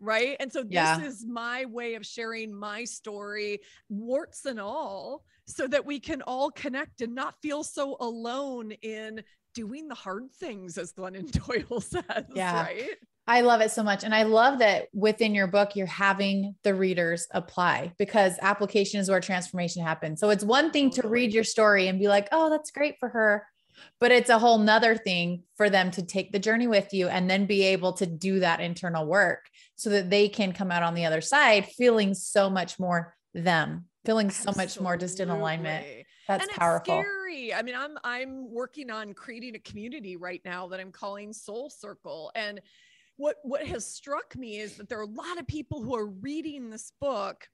right 0.00 0.36
and 0.40 0.52
so 0.52 0.62
this 0.62 0.72
yeah. 0.72 1.00
is 1.02 1.24
my 1.26 1.64
way 1.66 1.94
of 1.94 2.04
sharing 2.04 2.54
my 2.54 2.84
story 2.84 3.60
warts 3.88 4.44
and 4.44 4.60
all 4.60 5.24
so 5.46 5.66
that 5.66 5.86
we 5.86 6.00
can 6.00 6.22
all 6.22 6.50
connect 6.50 7.00
and 7.00 7.14
not 7.14 7.34
feel 7.40 7.62
so 7.62 7.96
alone 8.00 8.72
in 8.82 9.22
doing 9.56 9.88
the 9.88 9.94
hard 9.94 10.30
things 10.38 10.78
as 10.78 10.92
glennon 10.92 11.30
doyle 11.46 11.80
says 11.80 12.24
yeah. 12.34 12.62
right 12.62 12.90
I 13.28 13.40
love 13.40 13.60
it 13.60 13.72
so 13.72 13.82
much. 13.82 14.04
And 14.04 14.14
I 14.14 14.22
love 14.22 14.60
that 14.60 14.86
within 14.94 15.34
your 15.34 15.48
book, 15.48 15.74
you're 15.74 15.86
having 15.86 16.54
the 16.62 16.76
readers 16.76 17.26
apply 17.32 17.92
because 17.98 18.38
application 18.40 19.00
is 19.00 19.10
where 19.10 19.18
transformation 19.18 19.82
happens. 19.82 20.20
So 20.20 20.30
it's 20.30 20.44
one 20.44 20.70
thing 20.70 20.90
to 20.90 21.08
read 21.08 21.34
your 21.34 21.42
story 21.42 21.88
and 21.88 21.98
be 21.98 22.06
like, 22.06 22.28
oh, 22.30 22.50
that's 22.50 22.70
great 22.70 22.94
for 23.00 23.08
her 23.08 23.42
but 24.00 24.12
it's 24.12 24.30
a 24.30 24.38
whole 24.38 24.58
nother 24.58 24.96
thing 24.96 25.42
for 25.56 25.70
them 25.70 25.90
to 25.92 26.02
take 26.02 26.32
the 26.32 26.38
journey 26.38 26.66
with 26.66 26.92
you 26.92 27.08
and 27.08 27.28
then 27.28 27.46
be 27.46 27.62
able 27.62 27.92
to 27.94 28.06
do 28.06 28.40
that 28.40 28.60
internal 28.60 29.06
work 29.06 29.46
so 29.74 29.90
that 29.90 30.10
they 30.10 30.28
can 30.28 30.52
come 30.52 30.70
out 30.70 30.82
on 30.82 30.94
the 30.94 31.04
other 31.04 31.20
side 31.20 31.66
feeling 31.66 32.14
so 32.14 32.48
much 32.50 32.78
more 32.78 33.14
them 33.34 33.84
feeling 34.04 34.28
Absolutely. 34.28 34.52
so 34.52 34.62
much 34.62 34.80
more 34.80 34.96
just 34.96 35.20
in 35.20 35.30
alignment 35.30 35.84
that's 36.28 36.46
and 36.46 36.52
powerful. 36.52 37.02
scary. 37.02 37.54
I 37.54 37.62
mean 37.62 37.74
i'm 37.74 37.98
i'm 38.04 38.52
working 38.52 38.90
on 38.90 39.14
creating 39.14 39.54
a 39.54 39.60
community 39.60 40.16
right 40.16 40.40
now 40.44 40.66
that 40.68 40.80
i'm 40.80 40.92
calling 40.92 41.32
soul 41.32 41.70
circle 41.70 42.30
and 42.34 42.60
what 43.16 43.36
what 43.42 43.66
has 43.66 43.86
struck 43.86 44.36
me 44.36 44.58
is 44.58 44.76
that 44.76 44.88
there 44.88 44.98
are 44.98 45.02
a 45.02 45.06
lot 45.06 45.38
of 45.38 45.46
people 45.46 45.82
who 45.82 45.94
are 45.94 46.06
reading 46.06 46.70
this 46.70 46.92
book 47.00 47.48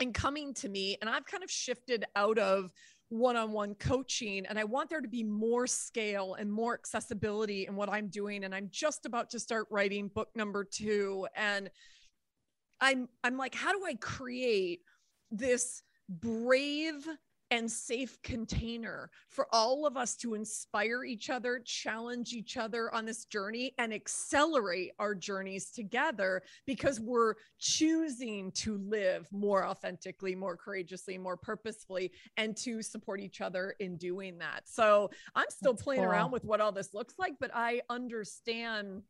and 0.00 0.14
coming 0.14 0.54
to 0.54 0.68
me 0.68 0.96
and 1.00 1.10
i've 1.10 1.26
kind 1.26 1.42
of 1.42 1.50
shifted 1.50 2.04
out 2.14 2.38
of 2.38 2.72
one-on-one 3.08 3.74
coaching 3.76 4.46
and 4.46 4.58
I 4.58 4.64
want 4.64 4.90
there 4.90 5.00
to 5.00 5.08
be 5.08 5.22
more 5.22 5.66
scale 5.66 6.34
and 6.34 6.50
more 6.50 6.74
accessibility 6.74 7.66
in 7.66 7.76
what 7.76 7.88
I'm 7.88 8.08
doing 8.08 8.44
and 8.44 8.54
I'm 8.54 8.68
just 8.70 9.06
about 9.06 9.30
to 9.30 9.38
start 9.38 9.68
writing 9.70 10.08
book 10.08 10.28
number 10.34 10.64
2 10.64 11.28
and 11.36 11.70
I'm 12.80 13.08
I'm 13.22 13.36
like 13.36 13.54
how 13.54 13.72
do 13.72 13.84
I 13.86 13.94
create 13.94 14.80
this 15.30 15.82
brave 16.08 17.06
and 17.50 17.70
safe 17.70 18.20
container 18.22 19.10
for 19.28 19.46
all 19.52 19.86
of 19.86 19.96
us 19.96 20.16
to 20.16 20.34
inspire 20.34 21.04
each 21.04 21.30
other, 21.30 21.60
challenge 21.64 22.32
each 22.32 22.56
other 22.56 22.92
on 22.94 23.04
this 23.04 23.24
journey, 23.24 23.72
and 23.78 23.92
accelerate 23.92 24.92
our 24.98 25.14
journeys 25.14 25.70
together 25.70 26.42
because 26.66 27.00
we're 27.00 27.34
choosing 27.58 28.50
to 28.52 28.78
live 28.78 29.28
more 29.32 29.64
authentically, 29.66 30.34
more 30.34 30.56
courageously, 30.56 31.18
more 31.18 31.36
purposefully, 31.36 32.12
and 32.36 32.56
to 32.56 32.82
support 32.82 33.20
each 33.20 33.40
other 33.40 33.74
in 33.80 33.96
doing 33.96 34.38
that. 34.38 34.62
So 34.64 35.10
I'm 35.34 35.46
still 35.50 35.72
That's 35.72 35.82
playing 35.82 36.02
cool. 36.02 36.10
around 36.10 36.32
with 36.32 36.44
what 36.44 36.60
all 36.60 36.72
this 36.72 36.94
looks 36.94 37.14
like, 37.18 37.34
but 37.38 37.50
I 37.54 37.82
understand 37.88 39.02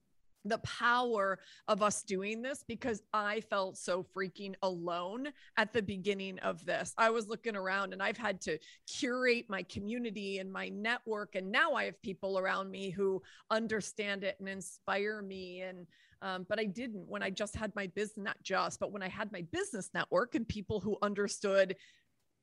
the 0.49 0.59
power 0.59 1.39
of 1.69 1.83
us 1.83 2.03
doing 2.03 2.43
this 2.43 2.65
because 2.67 3.03
I 3.13 3.41
felt 3.43 3.77
so 3.77 4.05
freaking 4.15 4.55
alone 4.63 5.29
at 5.57 5.73
the 5.73 5.83
beginning 5.83 6.39
of 6.41 6.65
this. 6.65 6.95
I 6.97 7.11
was 7.11 7.29
looking 7.29 7.57
around 7.57 7.93
and 7.93 8.03
I've 8.03 8.17
had 8.17 8.41
to 8.43 8.59
curate 8.87 9.47
my 9.49 9.63
community 9.65 10.39
and 10.39 10.53
my 10.53 10.69
network. 10.69 11.35
And 11.35 11.51
now 11.51 11.75
I 11.75 11.85
have 11.85 12.01
people 12.03 12.39
around 12.39 12.71
me 12.71 12.91
who 12.91 13.23
understand 13.51 14.25
it 14.25 14.37
and 14.39 14.49
inspire 14.49 15.23
me. 15.23 15.63
And, 15.63 15.87
um, 16.23 16.47
but 16.49 16.59
I 16.59 16.65
didn't 16.65 17.09
when 17.09 17.23
I 17.23 17.31
just 17.31 17.57
had 17.57 17.75
my 17.75 17.87
business, 17.89 18.25
not 18.25 18.43
just, 18.43 18.81
but 18.81 18.93
when 18.93 19.03
I 19.03 19.09
had 19.09 19.33
my 19.33 19.45
business 19.53 19.91
network 19.95 20.35
and 20.35 20.47
people 20.47 20.81
who 20.81 20.97
understood 21.03 21.77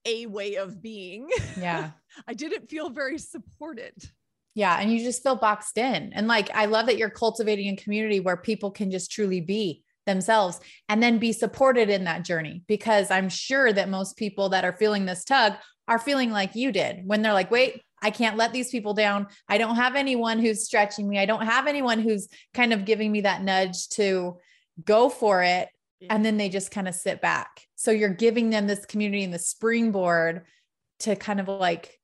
a 0.05 0.25
way 0.25 0.55
of 0.55 0.81
being. 0.81 1.29
Yeah. 1.59 1.91
I 2.27 2.33
didn't 2.33 2.69
feel 2.69 2.89
very 2.89 3.17
supported. 3.17 3.93
Yeah. 4.55 4.77
And 4.79 4.91
you 4.91 4.99
just 4.99 5.23
feel 5.23 5.35
boxed 5.35 5.77
in. 5.77 6.13
And 6.13 6.27
like, 6.27 6.49
I 6.53 6.65
love 6.65 6.85
that 6.85 6.97
you're 6.97 7.09
cultivating 7.09 7.69
a 7.69 7.81
community 7.81 8.19
where 8.19 8.37
people 8.37 8.71
can 8.71 8.91
just 8.91 9.11
truly 9.11 9.41
be 9.41 9.83
themselves 10.05 10.59
and 10.89 11.01
then 11.01 11.17
be 11.17 11.31
supported 11.31 11.89
in 11.89 12.03
that 12.03 12.23
journey. 12.23 12.61
Because 12.67 13.09
I'm 13.09 13.29
sure 13.29 13.73
that 13.73 13.89
most 13.89 14.17
people 14.17 14.49
that 14.49 14.65
are 14.65 14.77
feeling 14.77 15.05
this 15.05 15.23
tug 15.23 15.53
are 15.87 15.99
feeling 15.99 16.31
like 16.31 16.55
you 16.55 16.71
did 16.71 17.01
when 17.05 17.21
they're 17.21 17.33
like, 17.33 17.51
wait, 17.51 17.81
I 18.01 18.11
can't 18.11 18.37
let 18.37 18.51
these 18.51 18.69
people 18.69 18.93
down. 18.93 19.27
I 19.47 19.57
don't 19.57 19.77
have 19.77 19.95
anyone 19.95 20.39
who's 20.39 20.65
stretching 20.65 21.07
me. 21.07 21.17
I 21.19 21.25
don't 21.25 21.45
have 21.45 21.67
anyone 21.67 21.99
who's 21.99 22.27
kind 22.53 22.73
of 22.73 22.85
giving 22.85 23.11
me 23.11 23.21
that 23.21 23.41
nudge 23.41 23.87
to 23.89 24.37
go 24.83 25.09
for 25.09 25.41
it. 25.41 25.69
And 26.09 26.25
then 26.25 26.35
they 26.35 26.49
just 26.49 26.69
kind 26.69 26.89
of 26.89 26.95
sit 26.95 27.21
back. 27.21 27.61
So 27.75 27.91
you're 27.91 28.09
giving 28.09 28.49
them 28.49 28.67
this 28.67 28.85
community 28.85 29.23
and 29.23 29.33
the 29.33 29.39
springboard 29.39 30.43
to 30.99 31.15
kind 31.15 31.39
of 31.39 31.47
like 31.47 31.97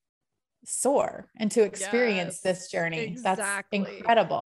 soar 0.65 1.29
and 1.37 1.51
to 1.51 1.63
experience 1.63 2.41
yes, 2.43 2.59
this 2.59 2.71
journey. 2.71 2.99
Exactly. 2.99 3.79
That's 3.79 3.91
incredible. 3.91 4.43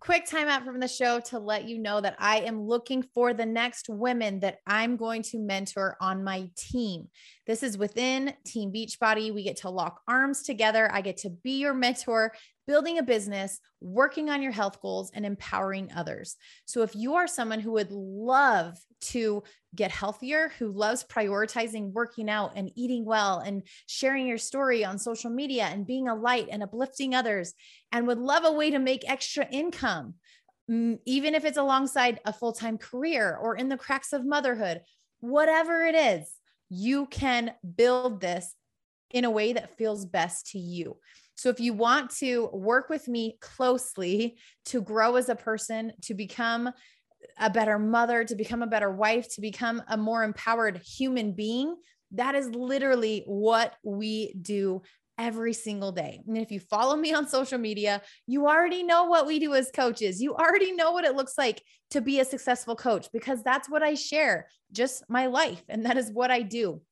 Quick 0.00 0.26
time 0.26 0.48
out 0.48 0.64
from 0.64 0.80
the 0.80 0.88
show 0.88 1.20
to 1.20 1.38
let 1.38 1.68
you 1.68 1.78
know 1.78 2.00
that 2.00 2.16
I 2.18 2.40
am 2.40 2.66
looking 2.66 3.04
for 3.14 3.32
the 3.32 3.46
next 3.46 3.88
women 3.88 4.40
that 4.40 4.58
I'm 4.66 4.96
going 4.96 5.22
to 5.30 5.38
mentor 5.38 5.96
on 6.00 6.24
my 6.24 6.50
team. 6.56 7.08
This 7.46 7.62
is 7.62 7.76
within 7.76 8.34
Team 8.44 8.72
Beachbody. 8.72 9.34
We 9.34 9.42
get 9.42 9.56
to 9.58 9.70
lock 9.70 10.00
arms 10.06 10.42
together. 10.42 10.88
I 10.92 11.00
get 11.00 11.16
to 11.18 11.30
be 11.30 11.58
your 11.58 11.74
mentor 11.74 12.32
building 12.68 12.98
a 12.98 13.02
business, 13.02 13.58
working 13.80 14.30
on 14.30 14.42
your 14.42 14.52
health 14.52 14.80
goals, 14.80 15.10
and 15.12 15.26
empowering 15.26 15.90
others. 15.96 16.36
So, 16.64 16.82
if 16.82 16.94
you 16.94 17.14
are 17.16 17.26
someone 17.26 17.58
who 17.58 17.72
would 17.72 17.90
love 17.90 18.78
to 19.00 19.42
get 19.74 19.90
healthier, 19.90 20.52
who 20.58 20.70
loves 20.70 21.04
prioritizing 21.04 21.92
working 21.92 22.30
out 22.30 22.52
and 22.54 22.70
eating 22.76 23.04
well 23.04 23.40
and 23.40 23.62
sharing 23.86 24.28
your 24.28 24.38
story 24.38 24.84
on 24.84 24.98
social 24.98 25.30
media 25.30 25.64
and 25.64 25.86
being 25.86 26.08
a 26.08 26.14
light 26.14 26.48
and 26.50 26.62
uplifting 26.62 27.14
others, 27.14 27.54
and 27.90 28.06
would 28.06 28.18
love 28.18 28.44
a 28.44 28.52
way 28.52 28.70
to 28.70 28.78
make 28.78 29.08
extra 29.10 29.48
income, 29.50 30.14
mm, 30.70 30.96
even 31.04 31.34
if 31.34 31.44
it's 31.44 31.58
alongside 31.58 32.20
a 32.24 32.32
full 32.32 32.52
time 32.52 32.78
career 32.78 33.36
or 33.42 33.56
in 33.56 33.68
the 33.68 33.76
cracks 33.76 34.12
of 34.12 34.24
motherhood, 34.24 34.82
whatever 35.18 35.82
it 35.82 35.96
is, 35.96 36.36
you 36.74 37.04
can 37.06 37.52
build 37.76 38.22
this 38.22 38.54
in 39.10 39.26
a 39.26 39.30
way 39.30 39.52
that 39.52 39.76
feels 39.76 40.06
best 40.06 40.46
to 40.52 40.58
you. 40.58 40.96
So 41.34 41.50
if 41.50 41.60
you 41.60 41.74
want 41.74 42.10
to 42.16 42.48
work 42.50 42.88
with 42.88 43.08
me 43.08 43.36
closely 43.42 44.38
to 44.66 44.80
grow 44.80 45.16
as 45.16 45.28
a 45.28 45.34
person, 45.34 45.92
to 46.02 46.14
become 46.14 46.70
a 47.38 47.50
better 47.50 47.78
mother, 47.78 48.24
to 48.24 48.34
become 48.34 48.62
a 48.62 48.66
better 48.66 48.90
wife, 48.90 49.28
to 49.34 49.42
become 49.42 49.82
a 49.86 49.98
more 49.98 50.24
empowered 50.24 50.78
human 50.78 51.32
being, 51.32 51.76
that 52.12 52.34
is 52.34 52.48
literally 52.48 53.22
what 53.26 53.74
we 53.84 54.34
do 54.40 54.80
every 55.22 55.52
single 55.52 55.92
day. 55.92 56.20
And 56.26 56.36
if 56.36 56.50
you 56.50 56.58
follow 56.58 56.96
me 56.96 57.14
on 57.14 57.28
social 57.28 57.56
media, 57.56 58.02
you 58.26 58.48
already 58.48 58.82
know 58.82 59.04
what 59.04 59.24
we 59.24 59.38
do 59.38 59.54
as 59.54 59.70
coaches. 59.70 60.20
You 60.20 60.34
already 60.34 60.72
know 60.72 60.90
what 60.90 61.04
it 61.04 61.14
looks 61.14 61.38
like 61.38 61.62
to 61.90 62.00
be 62.00 62.18
a 62.18 62.24
successful 62.24 62.74
coach 62.74 63.06
because 63.12 63.40
that's 63.44 63.70
what 63.70 63.84
I 63.84 63.94
share, 63.94 64.48
just 64.72 65.04
my 65.08 65.26
life. 65.26 65.62
And 65.68 65.86
that 65.86 65.96
is 65.96 66.10
what 66.10 66.32
I 66.32 66.42
do. 66.42 66.82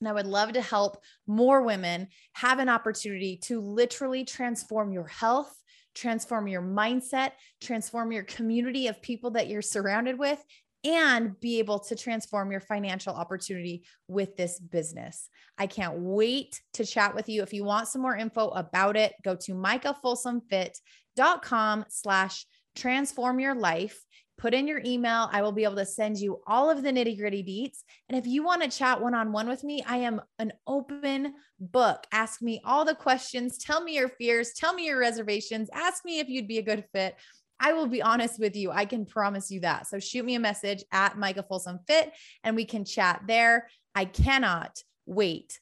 And 0.00 0.08
I 0.08 0.12
would 0.12 0.26
love 0.26 0.52
to 0.54 0.60
help 0.60 0.98
more 1.28 1.62
women 1.62 2.08
have 2.32 2.58
an 2.58 2.68
opportunity 2.68 3.38
to 3.44 3.60
literally 3.60 4.24
transform 4.24 4.92
your 4.92 5.06
health, 5.06 5.56
transform 5.94 6.48
your 6.48 6.62
mindset, 6.62 7.32
transform 7.62 8.10
your 8.10 8.24
community 8.24 8.88
of 8.88 9.00
people 9.00 9.30
that 9.30 9.46
you're 9.46 9.62
surrounded 9.62 10.18
with, 10.18 10.42
and 10.86 11.38
be 11.40 11.58
able 11.58 11.80
to 11.80 11.96
transform 11.96 12.52
your 12.52 12.60
financial 12.60 13.12
opportunity 13.12 13.84
with 14.06 14.36
this 14.36 14.60
business. 14.60 15.28
I 15.58 15.66
can't 15.66 15.98
wait 15.98 16.62
to 16.74 16.86
chat 16.86 17.12
with 17.14 17.28
you. 17.28 17.42
If 17.42 17.52
you 17.52 17.64
want 17.64 17.88
some 17.88 18.02
more 18.02 18.16
info 18.16 18.50
about 18.50 18.96
it, 18.96 19.14
go 19.24 19.34
to 19.34 19.52
micahfolsomfit.com 19.52 21.86
slash 21.88 22.46
transform 22.76 23.40
your 23.40 23.54
life. 23.54 24.00
Put 24.38 24.52
in 24.52 24.68
your 24.68 24.82
email. 24.84 25.30
I 25.32 25.40
will 25.40 25.52
be 25.52 25.64
able 25.64 25.76
to 25.76 25.86
send 25.86 26.18
you 26.18 26.42
all 26.46 26.68
of 26.70 26.82
the 26.82 26.92
nitty 26.92 27.18
gritty 27.18 27.42
deets. 27.42 27.78
And 28.08 28.18
if 28.18 28.26
you 28.26 28.44
want 28.44 28.62
to 28.62 28.68
chat 28.68 29.00
one 29.00 29.14
on 29.14 29.32
one 29.32 29.48
with 29.48 29.64
me, 29.64 29.82
I 29.86 29.96
am 29.98 30.20
an 30.38 30.52
open 30.66 31.32
book. 31.58 32.06
Ask 32.12 32.42
me 32.42 32.60
all 32.62 32.84
the 32.84 32.94
questions. 32.94 33.56
Tell 33.56 33.82
me 33.82 33.94
your 33.94 34.10
fears. 34.10 34.52
Tell 34.52 34.74
me 34.74 34.84
your 34.84 35.00
reservations. 35.00 35.70
Ask 35.72 36.04
me 36.04 36.20
if 36.20 36.28
you'd 36.28 36.48
be 36.48 36.58
a 36.58 36.62
good 36.62 36.84
fit. 36.92 37.16
I 37.60 37.72
will 37.72 37.86
be 37.86 38.02
honest 38.02 38.38
with 38.38 38.54
you. 38.56 38.70
I 38.70 38.84
can 38.84 39.06
promise 39.06 39.50
you 39.50 39.60
that. 39.60 39.86
So 39.86 39.98
shoot 39.98 40.24
me 40.24 40.34
a 40.34 40.40
message 40.40 40.84
at 40.92 41.18
Micah 41.18 41.42
Folsom 41.42 41.80
Fit 41.86 42.12
and 42.44 42.54
we 42.54 42.64
can 42.64 42.84
chat 42.84 43.22
there. 43.26 43.68
I 43.94 44.04
cannot 44.04 44.82
wait 45.06 45.58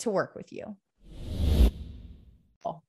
to 0.00 0.10
work 0.10 0.34
with 0.34 0.52
you. 0.52 0.76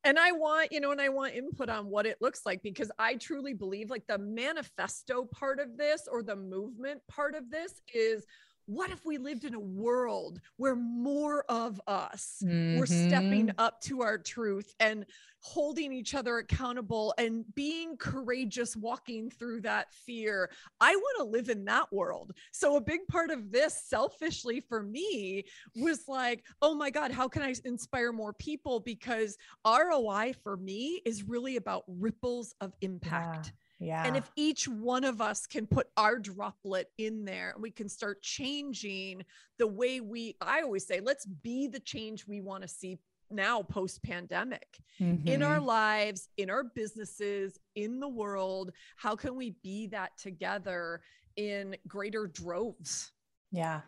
And 0.04 0.20
I 0.20 0.32
want, 0.34 0.72
you 0.72 0.80
know, 0.80 0.92
and 0.92 1.02
I 1.02 1.10
want 1.10 1.34
input 1.34 1.68
on 1.68 1.88
what 1.88 2.06
it 2.06 2.18
looks 2.22 2.42
like 2.46 2.62
because 2.62 2.92
I 3.00 3.16
truly 3.16 3.54
believe 3.54 3.90
like 3.90 4.06
the 4.08 4.20
manifesto 4.20 5.26
part 5.26 5.60
of 5.60 5.78
this 5.78 6.08
or 6.12 6.22
the 6.22 6.36
movement 6.36 7.02
part 7.10 7.34
of 7.34 7.50
this 7.50 7.82
is 7.92 8.26
what 8.66 8.92
if 8.92 9.06
we 9.06 9.18
lived 9.18 9.44
in 9.44 9.54
a 9.54 9.60
world 9.60 10.40
where 10.58 10.76
more 10.76 11.44
of 11.50 11.82
us 11.88 12.42
mm-hmm. 12.44 12.80
were 12.80 12.86
stepping 12.86 13.48
mm-hmm. 13.48 13.60
up 13.60 13.82
to 13.82 14.02
our 14.02 14.18
truth 14.18 14.74
and 14.80 15.06
holding 15.42 15.92
each 15.92 16.16
other 16.16 16.38
accountable 16.38 17.14
and 17.18 17.44
being 17.54 17.98
courageous 17.98 18.78
walking 18.78 19.30
through 19.30 19.60
that 19.60 19.94
fear 19.94 20.50
i 20.80 20.96
want 20.96 21.18
to 21.18 21.24
live 21.24 21.50
in 21.50 21.66
that 21.66 21.92
world 21.92 22.32
so 22.54 22.78
a 22.78 22.82
big 22.82 23.02
part 23.10 23.30
of 23.30 23.52
this 23.52 23.84
selfishly 23.86 24.62
for 24.62 24.82
me 24.82 25.44
was 25.76 26.08
like 26.08 26.46
oh 26.62 26.74
my 26.74 26.90
god 26.90 27.12
how 27.12 27.28
can 27.28 27.42
i 27.42 27.54
inspire 27.66 28.14
more 28.14 28.34
people 28.34 28.80
because 28.80 29.38
roi 29.68 30.32
for 30.44 30.56
me 30.56 31.02
is 31.06 31.24
really 31.24 31.58
about 31.58 31.84
ripples 31.88 32.56
of 32.62 32.74
impact 32.82 33.48
yeah 33.48 33.52
yeah. 33.84 34.06
And 34.06 34.16
if 34.16 34.32
each 34.36 34.68
one 34.68 35.04
of 35.04 35.20
us 35.20 35.46
can 35.46 35.68
put 35.68 35.88
our 35.98 36.18
droplet 36.18 36.90
in 36.98 37.26
there 37.26 37.52
and 37.52 37.62
we 37.62 37.72
can 37.72 37.90
start 37.90 38.22
changing 38.22 39.24
the 39.60 39.68
way 39.68 40.00
we, 40.00 40.36
I 40.42 40.62
always 40.62 40.88
say, 40.88 41.02
let's 41.02 41.26
be 41.26 41.68
the 41.68 41.80
change 41.80 42.26
we 42.26 42.42
want 42.42 42.64
to 42.64 42.68
see 42.68 42.98
now 43.30 43.62
post 43.62 44.02
pandemic 44.04 44.80
mm-hmm. 45.00 45.28
in 45.28 45.44
our 45.44 45.58
mm-hmm. 45.58 45.66
lives, 45.66 46.30
in 46.38 46.50
our 46.50 46.64
businesses, 46.64 47.60
in 47.76 48.00
the 48.00 48.08
world. 48.08 48.72
How 48.96 49.16
can 49.16 49.36
we 49.36 49.56
be 49.64 49.88
that 49.88 50.18
together 50.18 51.02
in 51.36 51.76
greater 51.88 52.28
droves? 52.28 53.12
Yeah. 53.52 53.82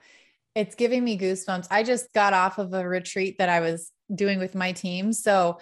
It's 0.55 0.75
giving 0.75 1.03
me 1.03 1.17
goosebumps. 1.17 1.67
I 1.71 1.83
just 1.83 2.11
got 2.13 2.33
off 2.33 2.57
of 2.57 2.73
a 2.73 2.87
retreat 2.87 3.37
that 3.37 3.49
I 3.49 3.61
was 3.61 3.91
doing 4.13 4.39
with 4.39 4.55
my 4.55 4.71
team. 4.71 5.13
So 5.13 5.59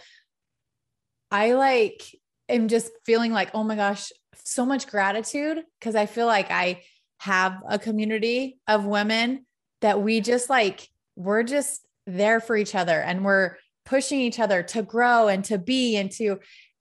I 1.32 1.54
like 1.54 2.04
am 2.54 2.68
just 2.68 2.92
feeling 3.06 3.32
like, 3.32 3.52
oh 3.54 3.64
my 3.64 3.76
gosh, 3.76 4.12
so 4.44 4.66
much 4.66 4.88
gratitude 4.88 5.64
because 5.80 5.96
I 5.96 6.06
feel 6.06 6.28
like 6.28 6.52
I 6.52 6.82
have 7.20 7.62
a 7.68 7.80
community 7.80 8.60
of 8.68 8.86
women 8.86 9.46
that 9.82 10.02
we 10.02 10.22
just 10.22 10.50
like, 10.50 10.88
we're 11.16 11.44
just 11.44 11.86
there 12.06 12.40
for 12.40 12.56
each 12.56 12.76
other 12.76 13.00
and 13.00 13.24
we're 13.24 13.56
pushing 13.86 14.20
each 14.20 14.40
other 14.40 14.64
to 14.64 14.82
grow 14.82 15.28
and 15.28 15.44
to 15.46 15.58
be 15.58 15.98
and 15.98 16.12
to, 16.12 16.40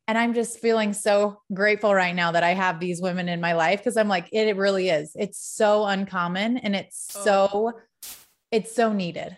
and 0.09 0.19
I'm 0.19 0.35
just 0.35 0.59
feeling 0.59 0.93
so 0.93 1.41
grateful 1.53 1.95
right 1.95 2.15
now 2.15 2.33
that 2.33 2.43
I 2.43 2.55
have 2.55 2.81
these 2.81 3.01
women 3.01 3.29
in 3.29 3.41
my 3.41 3.53
life 3.53 3.81
because 3.81 3.97
I'm 3.97 4.09
like, 4.09 4.29
it, 4.33 4.49
it 4.49 4.57
really 4.57 4.89
is. 4.89 5.13
It's 5.15 5.39
so 5.39 5.85
uncommon 5.87 6.59
and 6.59 6.75
it's 6.75 7.09
oh. 7.17 7.25
so, 7.25 7.73
it's 8.51 8.75
so 8.75 8.93
needed 8.93 9.37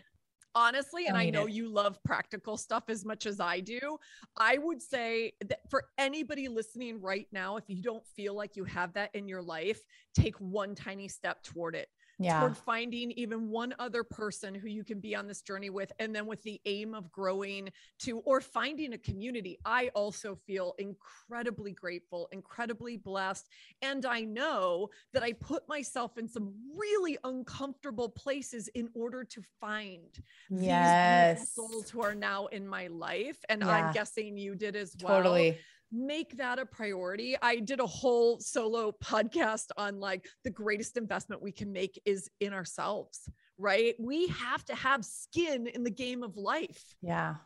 honestly, 0.54 1.06
and 1.06 1.16
I 1.16 1.30
know 1.30 1.46
you 1.46 1.68
love 1.68 2.02
practical 2.04 2.56
stuff 2.56 2.84
as 2.88 3.04
much 3.04 3.26
as 3.26 3.40
I 3.40 3.60
do, 3.60 3.98
I 4.36 4.58
would 4.58 4.82
say 4.82 5.32
that 5.46 5.60
for 5.70 5.84
anybody 5.98 6.48
listening 6.48 7.00
right 7.00 7.26
now, 7.32 7.56
if 7.56 7.64
you 7.68 7.82
don't 7.82 8.06
feel 8.06 8.34
like 8.34 8.56
you 8.56 8.64
have 8.64 8.92
that 8.94 9.14
in 9.14 9.28
your 9.28 9.42
life, 9.42 9.80
take 10.14 10.36
one 10.36 10.74
tiny 10.74 11.08
step 11.08 11.42
toward 11.42 11.74
it 11.74 11.88
yeah. 12.18 12.40
toward 12.40 12.56
finding 12.56 13.10
even 13.12 13.50
one 13.50 13.74
other 13.78 14.04
person 14.04 14.54
who 14.54 14.68
you 14.68 14.84
can 14.84 15.00
be 15.00 15.14
on 15.14 15.26
this 15.26 15.42
journey 15.42 15.70
with 15.70 15.92
and 15.98 16.14
then 16.14 16.26
with 16.26 16.42
the 16.42 16.60
aim 16.66 16.94
of 16.94 17.10
growing 17.10 17.68
to 17.98 18.18
or 18.20 18.40
finding 18.40 18.92
a 18.92 18.98
community 18.98 19.58
i 19.64 19.88
also 19.94 20.36
feel 20.46 20.74
incredibly 20.78 21.72
grateful 21.72 22.28
incredibly 22.32 22.96
blessed 22.96 23.48
and 23.82 24.06
i 24.06 24.20
know 24.20 24.88
that 25.12 25.22
i 25.22 25.32
put 25.32 25.68
myself 25.68 26.18
in 26.18 26.28
some 26.28 26.52
really 26.76 27.18
uncomfortable 27.24 28.08
places 28.08 28.68
in 28.68 28.88
order 28.94 29.24
to 29.24 29.42
find 29.60 30.18
yes. 30.50 31.40
these 31.40 31.50
souls 31.50 31.90
who 31.90 32.02
are 32.02 32.14
now 32.14 32.46
in 32.46 32.66
my 32.66 32.86
life 32.88 33.38
and 33.48 33.62
yeah. 33.62 33.68
i'm 33.68 33.92
guessing 33.92 34.36
you 34.36 34.54
did 34.54 34.76
as 34.76 34.94
well 35.02 35.16
totally 35.16 35.58
make 35.92 36.36
that 36.38 36.58
a 36.58 36.66
priority. 36.66 37.36
I 37.40 37.56
did 37.56 37.80
a 37.80 37.86
whole 37.86 38.40
solo 38.40 38.92
podcast 39.02 39.66
on 39.76 40.00
like 40.00 40.26
the 40.42 40.50
greatest 40.50 40.96
investment 40.96 41.42
we 41.42 41.52
can 41.52 41.72
make 41.72 42.00
is 42.04 42.28
in 42.40 42.52
ourselves, 42.52 43.28
right? 43.58 43.94
We 43.98 44.28
have 44.28 44.64
to 44.66 44.74
have 44.74 45.04
skin 45.04 45.66
in 45.66 45.84
the 45.84 45.90
game 45.90 46.22
of 46.22 46.36
life. 46.36 46.82
Yeah. 47.02 47.36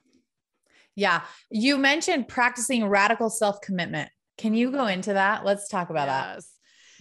Yeah. 0.94 1.22
You 1.50 1.78
mentioned 1.78 2.28
practicing 2.28 2.86
radical 2.86 3.30
self 3.30 3.60
commitment. 3.60 4.10
Can 4.36 4.54
you 4.54 4.70
go 4.70 4.86
into 4.86 5.12
that? 5.12 5.44
Let's 5.44 5.68
talk 5.68 5.90
about 5.90 6.08
yes. 6.08 6.46
that. 6.46 6.57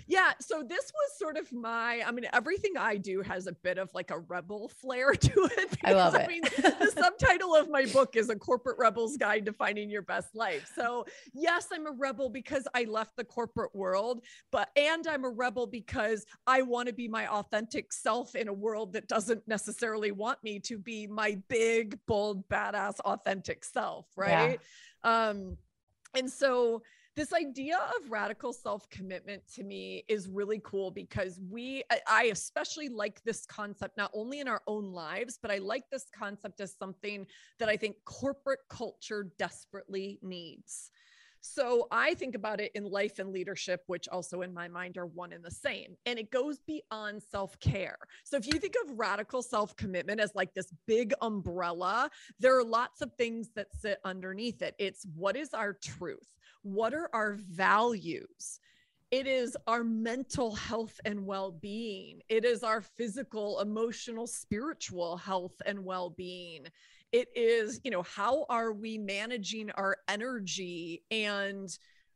Yeah. 0.08 0.32
So 0.40 0.64
this 0.64 0.92
was 0.94 1.18
sort 1.18 1.38
of 1.38 1.52
my, 1.52 2.02
I 2.06 2.12
mean, 2.12 2.26
everything 2.34 2.74
I 2.78 2.98
do 2.98 3.22
has 3.22 3.48
a 3.48 3.52
bit 3.52 3.78
of 3.78 3.94
like 3.94 4.12
a 4.12 4.20
rebel 4.20 4.70
flair 4.70 5.12
to 5.14 5.50
it. 5.58 5.72
Because, 5.72 5.80
I 5.84 5.94
love 5.94 6.16
it. 6.16 6.22
I 6.22 6.28
mean, 6.28 6.42
the 6.58 6.92
subtitle 6.98 7.56
of 7.56 7.70
my 7.70 7.86
book 7.86 8.16
is 8.16 8.30
A 8.30 8.36
Corporate 8.36 8.78
Rebel's 8.80 9.18
Guide 9.18 9.46
to 9.46 9.54
Finding 9.54 9.90
Your 9.90 10.02
Best 10.02 10.36
Life. 10.36 10.72
So 10.76 11.06
yes, 11.34 11.68
I'm 11.74 11.88
a 11.88 11.92
rebel 11.92 12.30
because 12.30 12.68
I 12.74 12.86
left 12.86 13.16
the 13.18 13.26
corporate 13.26 13.76
world, 13.76 14.24
but, 14.52 14.70
and 14.76 15.06
I'm 15.08 15.26
a 15.26 15.30
rebel 15.30 15.68
because 15.68 16.26
I 16.46 16.62
want 16.62 16.88
to 16.88 16.94
be 16.94 17.08
my 17.08 17.28
authentic 17.28 17.92
self 17.92 18.36
in 18.36 18.48
a 18.48 18.54
world 18.54 18.94
that 18.94 19.08
doesn't 19.08 19.48
necessarily 19.48 20.12
want 20.12 20.44
me 20.44 20.60
to 20.62 20.78
be 20.78 21.08
my 21.08 21.38
big, 21.50 22.00
bold, 22.06 22.48
badass, 22.50 23.00
authentic 23.02 23.66
self. 23.66 24.06
Right. 24.16 24.60
Yeah. 25.04 25.30
Um, 25.30 25.58
and 26.14 26.32
so 26.32 26.82
this 27.18 27.34
idea 27.34 27.78
of 27.78 28.12
radical 28.12 28.54
self 28.54 28.88
commitment 28.92 29.42
to 29.56 29.64
me 29.64 30.06
is 30.08 30.30
really 30.30 30.62
cool 30.64 30.92
because 30.92 31.40
we, 31.50 31.84
I 32.08 32.30
especially 32.32 32.90
like 32.90 33.24
this 33.24 33.44
concept, 33.48 33.98
not 33.98 34.12
only 34.14 34.40
in 34.40 34.48
our 34.48 34.62
own 34.68 34.94
lives, 34.94 35.40
but 35.42 35.50
I 35.50 35.58
like 35.58 35.90
this 35.92 36.06
concept 36.16 36.62
as 36.62 36.76
something 36.78 37.26
that 37.58 37.70
I 37.70 37.76
think 37.76 37.96
corporate 38.06 38.60
culture 38.70 39.32
desperately 39.40 40.20
needs. 40.22 40.92
So 41.42 41.88
I 41.92 42.14
think 42.16 42.36
about 42.36 42.60
it 42.60 42.72
in 42.76 42.84
life 42.84 43.20
and 43.20 43.32
leadership, 43.32 43.84
which 43.88 44.08
also 44.08 44.42
in 44.42 44.54
my 44.54 44.68
mind 44.68 44.98
are 44.98 45.06
one 45.06 45.34
and 45.34 45.44
the 45.44 45.52
same. 45.52 45.96
And 46.06 46.20
it 46.20 46.32
goes 46.32 46.60
beyond 46.60 47.22
self 47.24 47.60
care. 47.60 47.98
So 48.24 48.38
if 48.38 48.48
you 48.48 48.60
think 48.60 48.76
of 48.84 48.98
radical 48.98 49.42
self 49.42 49.76
commitment 49.76 50.20
as 50.20 50.36
like 50.36 50.54
this 50.54 50.74
big 50.86 51.14
umbrella, 51.22 52.10
there 52.40 52.58
are 52.58 52.64
lots 52.64 53.02
of 53.02 53.14
things 53.14 53.50
that 53.56 53.74
sit 53.74 54.00
underneath 54.04 54.62
it. 54.62 54.76
It's 54.80 55.06
what 55.16 55.36
is 55.36 55.54
our 55.54 55.74
truth? 55.74 56.36
What 56.64 56.94
are 56.94 57.10
our 57.14 57.36
values? 57.36 58.60
It 59.10 59.26
is 59.26 59.56
our 59.68 59.86
mental 59.86 60.54
health 60.54 61.00
and 61.06 61.26
well 61.26 61.52
being. 61.52 62.20
It 62.28 62.44
is 62.44 62.62
our 62.62 62.82
physical, 62.82 63.62
emotional, 63.62 64.28
spiritual 64.28 65.16
health 65.16 65.62
and 65.66 65.86
well 65.86 66.10
being. 66.10 66.68
It 67.12 67.30
is, 67.36 67.80
you 67.84 67.92
know, 67.92 68.04
how 68.04 68.46
are 68.50 68.72
we 68.74 68.98
managing 68.98 69.72
our 69.72 69.98
energy 70.08 71.04
and 71.10 71.70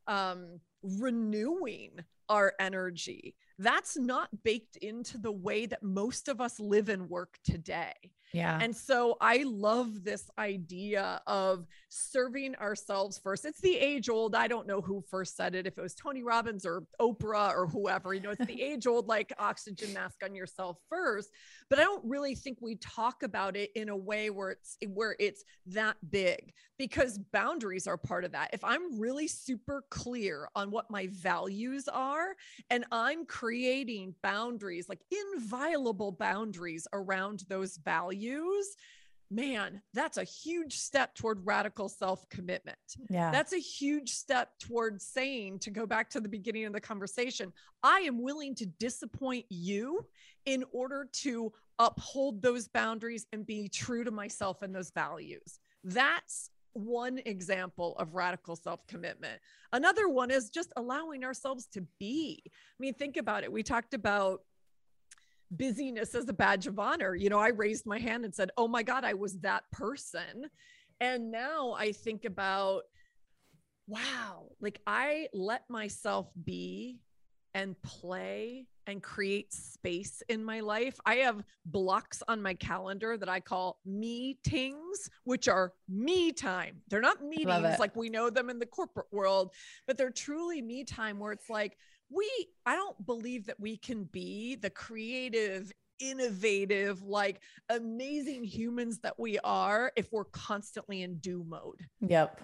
um, 0.07 0.59
renewing 0.83 1.99
our 2.27 2.53
energy? 2.59 3.35
That's 3.61 3.97
not 3.97 4.29
baked 4.43 4.77
into 4.77 5.17
the 5.17 5.31
way 5.31 5.65
that 5.65 5.83
most 5.83 6.27
of 6.27 6.41
us 6.41 6.59
live 6.59 6.89
and 6.89 7.09
work 7.09 7.37
today. 7.43 7.93
Yeah. 8.33 8.57
And 8.61 8.75
so 8.75 9.17
I 9.19 9.43
love 9.45 10.03
this 10.03 10.29
idea 10.37 11.21
of 11.27 11.65
serving 11.89 12.55
ourselves 12.55 13.19
first. 13.21 13.45
It's 13.45 13.59
the 13.59 13.77
age 13.77 14.09
old, 14.09 14.35
I 14.35 14.47
don't 14.47 14.67
know 14.67 14.81
who 14.81 15.03
first 15.09 15.35
said 15.35 15.53
it, 15.53 15.67
if 15.67 15.77
it 15.77 15.81
was 15.81 15.95
Tony 15.95 16.23
Robbins 16.23 16.65
or 16.65 16.83
Oprah 17.01 17.53
or 17.53 17.67
whoever, 17.67 18.13
you 18.13 18.21
know, 18.21 18.31
it's 18.31 18.45
the 18.45 18.61
age 18.61 18.87
old 18.87 19.07
like 19.07 19.33
oxygen 19.37 19.93
mask 19.93 20.17
on 20.23 20.33
yourself 20.33 20.77
first. 20.89 21.29
But 21.69 21.79
I 21.79 21.83
don't 21.83 22.03
really 22.05 22.35
think 22.35 22.59
we 22.61 22.75
talk 22.75 23.23
about 23.23 23.57
it 23.57 23.71
in 23.75 23.89
a 23.89 23.97
way 23.97 24.29
where 24.29 24.51
it's 24.51 24.77
where 24.87 25.15
it's 25.19 25.43
that 25.67 25.97
big 26.09 26.53
because 26.77 27.19
boundaries 27.31 27.85
are 27.85 27.97
part 27.97 28.23
of 28.23 28.31
that. 28.31 28.49
If 28.53 28.63
I'm 28.63 28.99
really 28.99 29.27
super 29.27 29.83
clear 29.89 30.47
on 30.55 30.71
what 30.71 30.89
my 30.89 31.09
values 31.11 31.87
are 31.87 32.35
and 32.69 32.85
I'm 32.91 33.25
creating 33.25 33.50
boundaries, 34.21 34.89
like 34.89 35.01
inviolable 35.33 36.11
boundaries 36.11 36.87
around 36.93 37.43
those 37.49 37.77
values, 37.77 38.75
man, 39.31 39.81
that's 39.93 40.17
a 40.17 40.23
huge 40.23 40.77
step 40.77 41.15
toward 41.15 41.45
radical 41.45 41.89
self 41.89 42.27
commitment. 42.29 42.77
Yeah. 43.09 43.31
That's 43.31 43.53
a 43.53 43.57
huge 43.57 44.09
step 44.09 44.49
towards 44.59 45.05
saying, 45.05 45.59
to 45.59 45.71
go 45.71 45.85
back 45.85 46.09
to 46.11 46.19
the 46.19 46.29
beginning 46.29 46.65
of 46.65 46.73
the 46.73 46.81
conversation, 46.81 47.53
I 47.81 47.99
am 48.01 48.21
willing 48.21 48.53
to 48.55 48.65
disappoint 48.65 49.45
you 49.49 50.05
in 50.45 50.63
order 50.71 51.07
to 51.13 51.53
uphold 51.79 52.41
those 52.41 52.67
boundaries 52.67 53.25
and 53.31 53.45
be 53.45 53.67
true 53.69 54.03
to 54.03 54.11
myself 54.11 54.61
and 54.61 54.75
those 54.75 54.91
values. 54.91 55.59
That's 55.83 56.49
one 56.73 57.19
example 57.25 57.95
of 57.97 58.15
radical 58.15 58.55
self 58.55 58.85
commitment. 58.87 59.39
Another 59.73 60.07
one 60.07 60.31
is 60.31 60.49
just 60.49 60.71
allowing 60.75 61.23
ourselves 61.23 61.67
to 61.73 61.85
be. 61.99 62.41
I 62.45 62.51
mean, 62.79 62.93
think 62.93 63.17
about 63.17 63.43
it. 63.43 63.51
We 63.51 63.63
talked 63.63 63.93
about 63.93 64.41
busyness 65.51 66.15
as 66.15 66.29
a 66.29 66.33
badge 66.33 66.67
of 66.67 66.79
honor. 66.79 67.15
You 67.15 67.29
know, 67.29 67.39
I 67.39 67.49
raised 67.49 67.85
my 67.85 67.99
hand 67.99 68.25
and 68.25 68.33
said, 68.33 68.51
Oh 68.57 68.67
my 68.67 68.83
God, 68.83 69.03
I 69.03 69.13
was 69.13 69.39
that 69.39 69.63
person. 69.71 70.49
And 70.99 71.31
now 71.31 71.73
I 71.73 71.91
think 71.91 72.25
about, 72.25 72.83
wow, 73.87 74.49
like 74.59 74.79
I 74.85 75.27
let 75.33 75.69
myself 75.69 76.27
be 76.43 76.99
and 77.53 77.75
play 77.81 78.67
and 78.87 79.01
create 79.01 79.53
space 79.53 80.23
in 80.29 80.43
my 80.43 80.59
life. 80.59 80.99
I 81.05 81.15
have 81.15 81.43
blocks 81.65 82.23
on 82.27 82.41
my 82.41 82.53
calendar 82.53 83.17
that 83.17 83.29
I 83.29 83.39
call 83.39 83.79
meetings, 83.85 85.09
which 85.23 85.47
are 85.47 85.73
me 85.87 86.31
time. 86.31 86.81
They're 86.89 87.01
not 87.01 87.23
meetings 87.23 87.79
like 87.79 87.95
we 87.95 88.09
know 88.09 88.29
them 88.29 88.49
in 88.49 88.59
the 88.59 88.65
corporate 88.65 89.11
world, 89.11 89.53
but 89.87 89.97
they're 89.97 90.09
truly 90.09 90.61
me 90.61 90.83
time 90.83 91.19
where 91.19 91.31
it's 91.31 91.49
like, 91.49 91.77
we, 92.09 92.29
I 92.65 92.75
don't 92.75 93.05
believe 93.05 93.45
that 93.45 93.59
we 93.59 93.77
can 93.77 94.03
be 94.05 94.55
the 94.55 94.69
creative, 94.69 95.71
innovative, 95.99 97.01
like 97.03 97.41
amazing 97.69 98.43
humans 98.43 98.99
that 98.99 99.17
we 99.17 99.39
are 99.43 99.91
if 99.95 100.11
we're 100.11 100.25
constantly 100.25 101.03
in 101.03 101.17
do 101.17 101.45
mode. 101.47 101.85
Yep. 102.01 102.41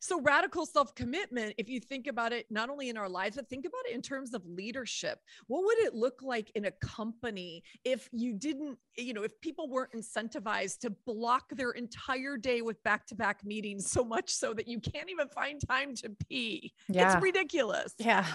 So, 0.00 0.20
radical 0.20 0.66
self 0.66 0.94
commitment, 0.94 1.54
if 1.58 1.68
you 1.68 1.80
think 1.80 2.06
about 2.06 2.32
it, 2.32 2.46
not 2.50 2.70
only 2.70 2.88
in 2.88 2.96
our 2.96 3.08
lives, 3.08 3.36
but 3.36 3.48
think 3.48 3.64
about 3.64 3.80
it 3.88 3.94
in 3.94 4.02
terms 4.02 4.34
of 4.34 4.44
leadership. 4.46 5.20
What 5.46 5.64
would 5.64 5.78
it 5.78 5.94
look 5.94 6.20
like 6.22 6.50
in 6.54 6.66
a 6.66 6.70
company 6.70 7.62
if 7.84 8.08
you 8.12 8.34
didn't, 8.34 8.78
you 8.96 9.14
know, 9.14 9.22
if 9.22 9.40
people 9.40 9.68
weren't 9.68 9.92
incentivized 9.92 10.80
to 10.80 10.90
block 11.06 11.44
their 11.50 11.72
entire 11.72 12.36
day 12.36 12.62
with 12.62 12.82
back 12.82 13.06
to 13.08 13.14
back 13.14 13.44
meetings 13.44 13.90
so 13.90 14.04
much 14.04 14.30
so 14.30 14.52
that 14.54 14.68
you 14.68 14.80
can't 14.80 15.10
even 15.10 15.28
find 15.28 15.60
time 15.66 15.94
to 15.96 16.10
pee? 16.28 16.72
Yeah. 16.88 17.14
It's 17.14 17.22
ridiculous. 17.22 17.94
Yeah 17.98 18.26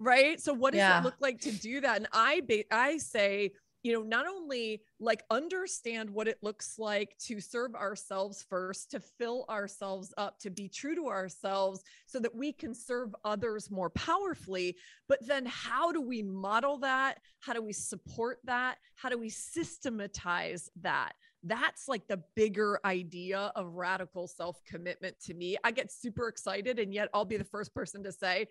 right 0.00 0.40
so 0.40 0.52
what 0.52 0.72
does 0.72 0.78
yeah. 0.78 1.00
it 1.00 1.04
look 1.04 1.16
like 1.20 1.40
to 1.40 1.50
do 1.50 1.80
that 1.80 1.96
and 1.96 2.06
i 2.12 2.40
i 2.70 2.96
say 2.96 3.50
you 3.82 3.92
know 3.92 4.02
not 4.02 4.26
only 4.26 4.82
like 5.00 5.22
understand 5.30 6.10
what 6.10 6.28
it 6.28 6.38
looks 6.42 6.78
like 6.78 7.16
to 7.18 7.40
serve 7.40 7.74
ourselves 7.74 8.44
first 8.48 8.90
to 8.90 9.00
fill 9.00 9.44
ourselves 9.48 10.12
up 10.18 10.38
to 10.38 10.50
be 10.50 10.68
true 10.68 10.94
to 10.94 11.06
ourselves 11.08 11.82
so 12.06 12.18
that 12.18 12.34
we 12.34 12.52
can 12.52 12.74
serve 12.74 13.14
others 13.24 13.70
more 13.70 13.90
powerfully 13.90 14.76
but 15.08 15.26
then 15.26 15.46
how 15.46 15.90
do 15.90 16.02
we 16.02 16.22
model 16.22 16.78
that? 16.78 17.18
How 17.40 17.54
do 17.54 17.62
we 17.62 17.72
support 17.72 18.38
that? 18.44 18.76
How 18.94 19.08
do 19.08 19.18
we 19.18 19.30
systematize 19.30 20.70
that? 20.82 21.12
That's 21.42 21.88
like 21.88 22.06
the 22.08 22.22
bigger 22.34 22.78
idea 22.84 23.52
of 23.56 23.74
radical 23.74 24.26
self 24.28 24.62
commitment 24.64 25.18
to 25.24 25.34
me. 25.34 25.56
I 25.64 25.70
get 25.70 25.90
super 25.90 26.28
excited, 26.28 26.78
and 26.78 26.92
yet 26.92 27.08
I'll 27.14 27.24
be 27.24 27.36
the 27.36 27.44
first 27.44 27.74
person 27.74 28.02
to 28.02 28.12
say, 28.12 28.48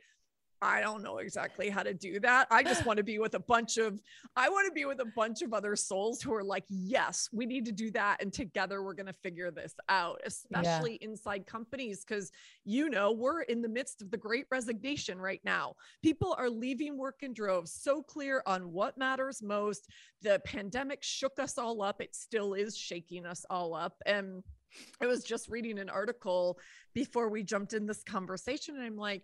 I 0.62 0.82
don't 0.82 1.04
know 1.04 1.18
exactly 1.18 1.70
how 1.70 1.84
to 1.84 1.94
do 1.94 2.20
that. 2.22 2.48
I 2.50 2.64
just 2.64 2.86
want 2.86 2.98
to 2.98 3.04
be 3.04 3.20
with 3.20 3.36
a 3.36 3.40
bunch 3.40 3.78
of 3.78 4.02
I 4.36 4.50
want 4.50 4.68
to 4.68 4.74
be 4.74 4.86
with 4.86 5.00
a 5.00 5.06
bunch 5.16 5.42
of 5.42 5.54
other 5.54 5.76
souls 5.76 6.22
who 6.22 6.34
are 6.34 6.44
like, 6.44 6.66
"Yes, 6.70 7.30
we 7.32 7.46
need 7.46 7.66
to 7.66 7.72
do 7.72 7.92
that 7.92 8.22
and 8.22 8.34
together 8.34 8.82
we're 8.82 8.94
going 8.94 9.08
to 9.08 9.14
figure 9.14 9.52
this 9.52 9.76
out." 9.90 10.20
Especially 10.26 10.98
yeah. 11.02 11.10
inside 11.10 11.46
companies 11.46 12.04
cuz 12.04 12.32
you 12.66 12.90
know, 12.90 13.12
we're 13.12 13.42
in 13.42 13.62
the 13.62 13.70
midst 13.70 14.02
of 14.02 14.10
the 14.10 14.18
great 14.18 14.48
resignation 14.50 15.20
right 15.20 15.42
now. 15.44 15.76
People 16.02 16.36
are 16.38 16.50
leaving 16.50 16.98
work 16.98 17.22
in 17.22 17.34
droves, 17.34 17.72
so 17.72 18.02
clear 18.02 18.42
on 18.46 18.72
what 18.72 18.98
matters 18.98 19.44
most. 19.44 19.90
The 20.22 20.42
pandemic 20.44 21.04
shook 21.04 21.40
us 21.40 21.58
all 21.58 21.82
up. 21.82 22.02
It 22.02 22.16
still 22.16 22.54
is 22.54 22.76
shaking 22.76 23.26
us 23.26 23.46
all 23.50 23.74
up 23.74 24.02
and 24.06 24.44
I 25.02 25.06
was 25.06 25.24
just 25.24 25.50
reading 25.50 25.80
an 25.80 25.90
article 25.90 26.60
before 26.94 27.30
we 27.30 27.44
jumped 27.44 27.74
in 27.74 27.86
this 27.86 28.04
conversation 28.04 28.76
and 28.76 28.84
I'm 28.84 28.98
like, 28.98 29.24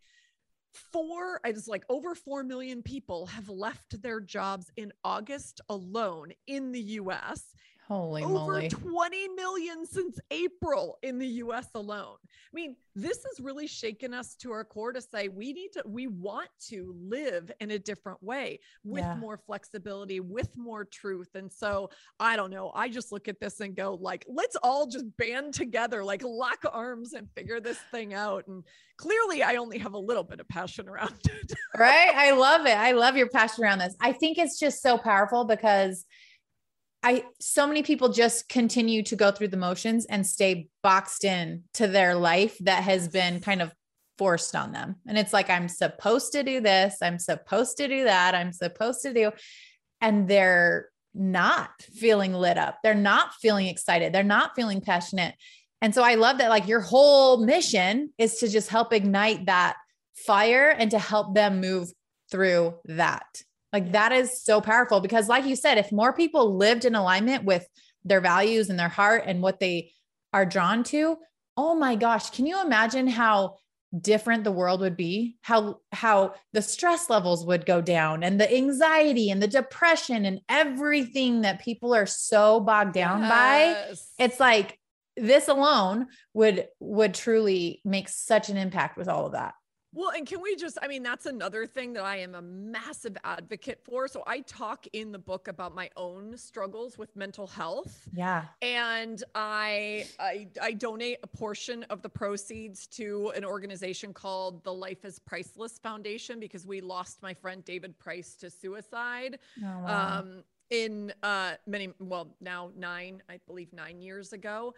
four 0.74 1.40
i 1.46 1.52
was 1.52 1.68
like 1.68 1.84
over 1.90 2.16
4 2.16 2.44
million 2.44 2.82
people 2.82 3.26
have 3.28 3.50
left 3.50 4.02
their 4.02 4.20
jobs 4.20 4.72
in 4.76 4.92
august 5.04 5.62
alone 5.70 6.32
in 6.48 6.72
the 6.72 6.82
us 6.82 7.54
Holy 7.88 8.24
over 8.24 8.34
moly. 8.34 8.70
20 8.70 9.28
million 9.30 9.86
since 9.86 10.18
April 10.32 10.98
in 11.04 11.18
the 11.18 11.28
US 11.28 11.68
alone. 11.76 12.16
I 12.24 12.54
mean, 12.54 12.78
this 12.96 13.24
has 13.26 13.44
really 13.44 13.68
shaken 13.68 14.14
us 14.14 14.36
to 14.36 14.52
our 14.52 14.64
core 14.64 14.94
to 14.94 15.02
say 15.02 15.28
we 15.28 15.52
need 15.52 15.70
to, 15.74 15.84
we 15.86 16.08
want 16.08 16.48
to 16.70 16.96
live 16.98 17.52
in 17.60 17.72
a 17.72 17.80
different 17.80 18.24
way 18.24 18.60
with 18.86 19.04
yeah. 19.04 19.16
more 19.16 19.38
flexibility, 19.38 20.22
with 20.22 20.56
more 20.56 20.86
truth. 20.86 21.30
And 21.36 21.52
so 21.52 21.90
I 22.20 22.38
don't 22.38 22.52
know. 22.52 22.72
I 22.74 22.88
just 22.88 23.12
look 23.12 23.28
at 23.28 23.40
this 23.42 23.60
and 23.60 23.76
go, 23.76 23.98
like, 24.00 24.26
let's 24.30 24.56
all 24.64 24.88
just 24.88 25.06
band 25.18 25.54
together, 25.54 26.04
like 26.04 26.24
lock 26.24 26.64
arms 26.72 27.14
and 27.14 27.28
figure 27.36 27.60
this 27.60 27.80
thing 27.92 28.14
out. 28.14 28.48
And 28.48 28.64
clearly, 28.98 29.44
I 29.44 29.56
only 29.56 29.78
have 29.80 29.94
a 29.94 30.00
little 30.00 30.24
bit 30.24 30.40
of 30.40 30.48
passion 30.48 30.88
around 30.88 31.16
it. 31.26 31.54
right. 31.78 32.14
I 32.16 32.32
love 32.32 32.66
it. 32.66 32.78
I 32.78 32.94
love 32.94 33.18
your 33.18 33.30
passion 33.30 33.66
around 33.66 33.80
this. 33.80 33.96
I 34.00 34.14
think 34.14 34.38
it's 34.38 34.58
just 34.58 34.82
so 34.82 34.98
powerful 34.98 35.44
because 35.44 36.06
I 37.04 37.26
so 37.40 37.68
many 37.68 37.84
people 37.84 38.10
just 38.10 38.48
continue 38.50 39.04
to 39.04 39.16
go 39.16 39.32
through 39.32 39.50
the 39.50 39.58
motions 39.58 40.06
and 40.06 40.26
stay 40.26 40.70
boxed 40.82 41.26
in 41.26 41.64
to 41.76 41.88
their 41.88 42.16
life 42.16 42.58
that 42.62 42.84
has 42.84 43.08
been 43.10 43.42
kind 43.42 43.62
of 43.62 43.74
forced 44.18 44.56
on 44.56 44.72
them. 44.72 44.96
And 45.08 45.18
it's 45.18 45.34
like 45.34 45.50
I'm 45.50 45.68
supposed 45.68 46.32
to 46.32 46.44
do 46.44 46.62
this, 46.62 46.98
I'm 47.02 47.20
supposed 47.20 47.78
to 47.78 47.88
do 47.88 48.06
that, 48.06 48.36
I'm 48.36 48.54
supposed 48.54 49.02
to 49.02 49.14
do 49.14 49.32
and 50.02 50.28
they're 50.28 50.90
not 51.14 51.70
feeling 51.82 52.34
lit 52.34 52.58
up. 52.58 52.80
They're 52.84 52.94
not 52.94 53.34
feeling 53.36 53.68
excited. 53.68 54.14
They're 54.14 54.24
not 54.24 54.56
feeling 54.56 54.82
passionate. 54.82 55.36
And 55.82 55.94
so 55.94 56.04
I 56.04 56.16
love 56.16 56.40
that 56.40 56.50
like 56.50 56.68
your 56.68 56.82
whole 56.82 57.46
mission 57.46 58.12
is 58.18 58.38
to 58.38 58.48
just 58.48 58.70
help 58.70 58.94
ignite 58.94 59.46
that 59.46 59.78
fire 60.16 60.70
and 60.70 60.92
to 60.92 61.00
help 61.00 61.36
them 61.36 61.62
move 61.62 61.90
through 62.32 62.76
that. 62.86 63.42
Like 63.74 63.92
that 63.94 64.12
is 64.12 64.42
so 64.44 64.62
powerful 64.62 65.02
because, 65.02 65.28
like 65.28 65.46
you 65.46 65.56
said, 65.56 65.80
if 65.80 65.92
more 65.92 66.14
people 66.14 66.56
lived 66.56 66.86
in 66.86 66.94
alignment 66.94 67.44
with 67.44 67.68
their 68.06 68.22
values 68.22 68.70
and 68.70 68.78
their 68.78 68.88
heart 68.88 69.24
and 69.26 69.42
what 69.42 69.60
they 69.60 69.92
are 70.32 70.46
drawn 70.46 70.84
to, 70.86 71.18
oh 71.58 71.74
my 71.74 71.96
gosh, 71.96 72.30
can 72.30 72.46
you 72.46 72.62
imagine 72.62 73.08
how 73.08 73.56
different 74.00 74.44
the 74.44 74.52
world 74.52 74.82
would 74.82 74.96
be? 74.96 75.38
How 75.42 75.80
how 75.92 76.36
the 76.52 76.62
stress 76.62 77.10
levels 77.10 77.46
would 77.46 77.66
go 77.66 77.82
down 77.82 78.24
and 78.24 78.40
the 78.40 78.52
anxiety 78.54 79.32
and 79.32 79.42
the 79.42 79.48
depression 79.48 80.26
and 80.26 80.42
everything 80.50 81.42
that 81.42 81.62
people 81.62 81.96
are 81.96 82.06
so 82.06 82.60
bogged 82.60 82.94
down 82.94 83.22
yes. 83.22 83.30
by. 84.18 84.24
It's 84.24 84.40
like 84.40 84.80
this 85.18 85.48
alone 85.48 86.08
would 86.34 86.68
would 86.80 87.14
truly 87.14 87.82
make 87.84 88.10
such 88.10 88.50
an 88.50 88.58
impact 88.58 88.98
with 88.98 89.08
all 89.08 89.26
of 89.26 89.34
that. 89.34 89.54
Well, 89.94 90.10
and 90.10 90.26
can 90.26 90.42
we 90.42 90.56
just, 90.56 90.78
I 90.82 90.88
mean, 90.88 91.04
that's 91.04 91.28
another 91.28 91.68
thing 91.68 91.94
that 91.94 92.04
I 92.04 92.18
am 92.18 92.34
a 92.36 92.42
massive 92.42 93.16
advocate 93.24 93.80
for. 93.84 94.08
So 94.08 94.24
I 94.26 94.40
talk 94.42 94.88
in 94.94 95.12
the 95.12 95.20
book 95.20 95.48
about 95.48 95.76
my 95.76 95.90
own 95.96 96.36
struggles 96.36 96.98
with 96.98 97.16
mental 97.16 97.46
health. 97.46 98.08
Yeah. 98.12 98.46
And 98.62 99.24
I, 99.36 100.08
I, 100.20 100.48
I 100.62 100.74
donate 100.74 101.20
a 101.22 101.28
portion 101.28 101.84
of 101.92 102.02
the 102.02 102.10
proceeds 102.10 102.88
to 102.88 103.32
an 103.36 103.46
organization 103.46 104.14
called 104.14 104.64
the 104.64 104.74
Life 104.74 105.06
is 105.06 105.20
Priceless 105.20 105.78
Foundation 105.78 106.40
because 106.40 106.66
we 106.66 106.82
lost 106.82 107.22
my 107.22 107.34
friend 107.34 107.64
David 107.64 107.98
Price 108.00 108.36
to 108.36 108.50
suicide. 108.50 109.38
Oh, 109.64 109.80
wow. 109.84 110.20
Um, 110.20 110.44
in 110.70 111.14
uh, 111.22 111.54
many, 111.68 111.94
well, 112.00 112.36
now 112.42 112.72
nine, 112.76 113.22
I 113.30 113.40
believe 113.46 113.72
nine 113.74 114.02
years 114.02 114.34
ago. 114.34 114.74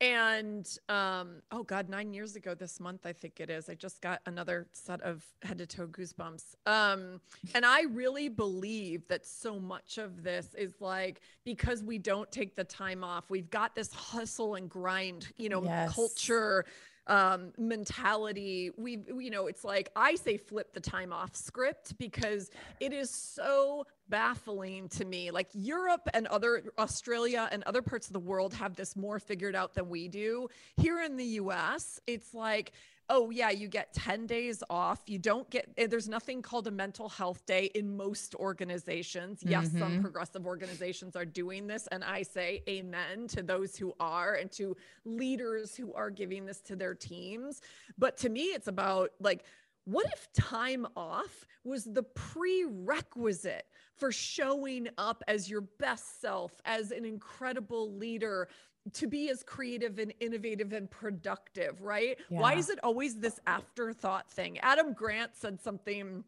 And 0.00 0.66
um, 0.88 1.42
oh 1.52 1.62
god, 1.62 1.88
nine 1.88 2.14
years 2.14 2.34
ago 2.36 2.54
this 2.54 2.80
month, 2.80 3.04
I 3.04 3.12
think 3.12 3.38
it 3.38 3.50
is. 3.50 3.68
I 3.68 3.74
just 3.74 4.00
got 4.00 4.20
another 4.26 4.66
set 4.72 5.02
of 5.02 5.24
head 5.42 5.58
to 5.58 5.66
toe 5.66 5.86
goosebumps. 5.86 6.54
Um, 6.66 7.20
and 7.54 7.66
I 7.66 7.82
really 7.82 8.28
believe 8.28 9.06
that 9.08 9.26
so 9.26 9.60
much 9.60 9.98
of 9.98 10.22
this 10.22 10.54
is 10.54 10.80
like 10.80 11.20
because 11.44 11.82
we 11.82 11.98
don't 11.98 12.30
take 12.32 12.56
the 12.56 12.64
time 12.64 13.04
off, 13.04 13.24
we've 13.28 13.50
got 13.50 13.74
this 13.74 13.92
hustle 13.92 14.54
and 14.54 14.70
grind, 14.70 15.28
you 15.36 15.48
know, 15.48 15.62
yes. 15.62 15.94
culture 15.94 16.64
um, 17.10 17.52
mentality. 17.58 18.70
We, 18.76 19.00
you 19.18 19.30
know, 19.30 19.48
it's 19.48 19.64
like 19.64 19.90
I 19.96 20.14
say 20.14 20.36
flip 20.36 20.72
the 20.72 20.80
time 20.80 21.12
off 21.12 21.34
script 21.34 21.98
because 21.98 22.50
it 22.78 22.92
is 22.92 23.10
so 23.10 23.84
baffling 24.08 24.88
to 24.90 25.04
me. 25.04 25.32
Like 25.32 25.48
Europe 25.52 26.08
and 26.14 26.28
other 26.28 26.62
Australia 26.78 27.48
and 27.50 27.64
other 27.64 27.82
parts 27.82 28.06
of 28.06 28.12
the 28.12 28.20
world 28.20 28.54
have 28.54 28.76
this 28.76 28.94
more 28.94 29.18
figured 29.18 29.56
out 29.56 29.74
than 29.74 29.88
we 29.88 30.06
do. 30.08 30.48
Here 30.76 31.02
in 31.02 31.16
the 31.16 31.24
US, 31.24 32.00
it's 32.06 32.32
like 32.32 32.72
oh 33.10 33.28
yeah 33.28 33.50
you 33.50 33.68
get 33.68 33.92
10 33.92 34.26
days 34.26 34.62
off. 34.70 35.02
You 35.06 35.18
don't 35.18 35.48
get 35.50 35.68
eh, 35.76 35.86
there's 35.86 36.08
nothing 36.08 36.40
called 36.40 36.66
a 36.66 36.70
mental 36.70 37.08
health 37.08 37.44
day 37.44 37.70
in 37.74 37.96
most 37.96 38.34
organizations. 38.36 39.42
Yes 39.42 39.68
mm-hmm. 39.68 39.78
some 39.78 40.00
progressive 40.00 40.46
organizations 40.46 41.16
are 41.16 41.26
doing 41.26 41.66
this 41.66 41.86
and 41.88 42.02
i 42.04 42.22
say 42.22 42.62
amen 42.68 43.26
to 43.28 43.42
those 43.42 43.76
who 43.76 43.92
are 44.00 44.34
and 44.34 44.50
to 44.52 44.76
leaders 45.04 45.76
who 45.76 45.92
are 45.92 46.10
giving 46.10 46.46
this 46.46 46.60
to 46.62 46.76
their 46.76 46.94
teams. 46.94 47.60
But 47.98 48.16
to 48.18 48.30
me 48.30 48.44
it's 48.44 48.68
about 48.68 49.10
like 49.20 49.44
what 49.84 50.06
if 50.12 50.32
time 50.32 50.86
off 50.96 51.46
was 51.64 51.84
the 51.84 52.02
prerequisite 52.02 53.66
for 53.96 54.12
showing 54.12 54.88
up 54.98 55.22
as 55.28 55.50
your 55.50 55.60
best 55.60 56.20
self, 56.20 56.52
as 56.64 56.90
an 56.90 57.04
incredible 57.04 57.94
leader, 57.96 58.48
to 58.94 59.06
be 59.06 59.30
as 59.30 59.42
creative 59.42 59.98
and 59.98 60.12
innovative 60.20 60.72
and 60.72 60.90
productive, 60.90 61.80
right? 61.82 62.18
Yeah. 62.28 62.40
Why 62.40 62.54
is 62.54 62.70
it 62.70 62.78
always 62.82 63.16
this 63.16 63.38
afterthought 63.46 64.30
thing? 64.30 64.58
Adam 64.60 64.92
Grant 64.92 65.36
said 65.36 65.60
something 65.60 66.24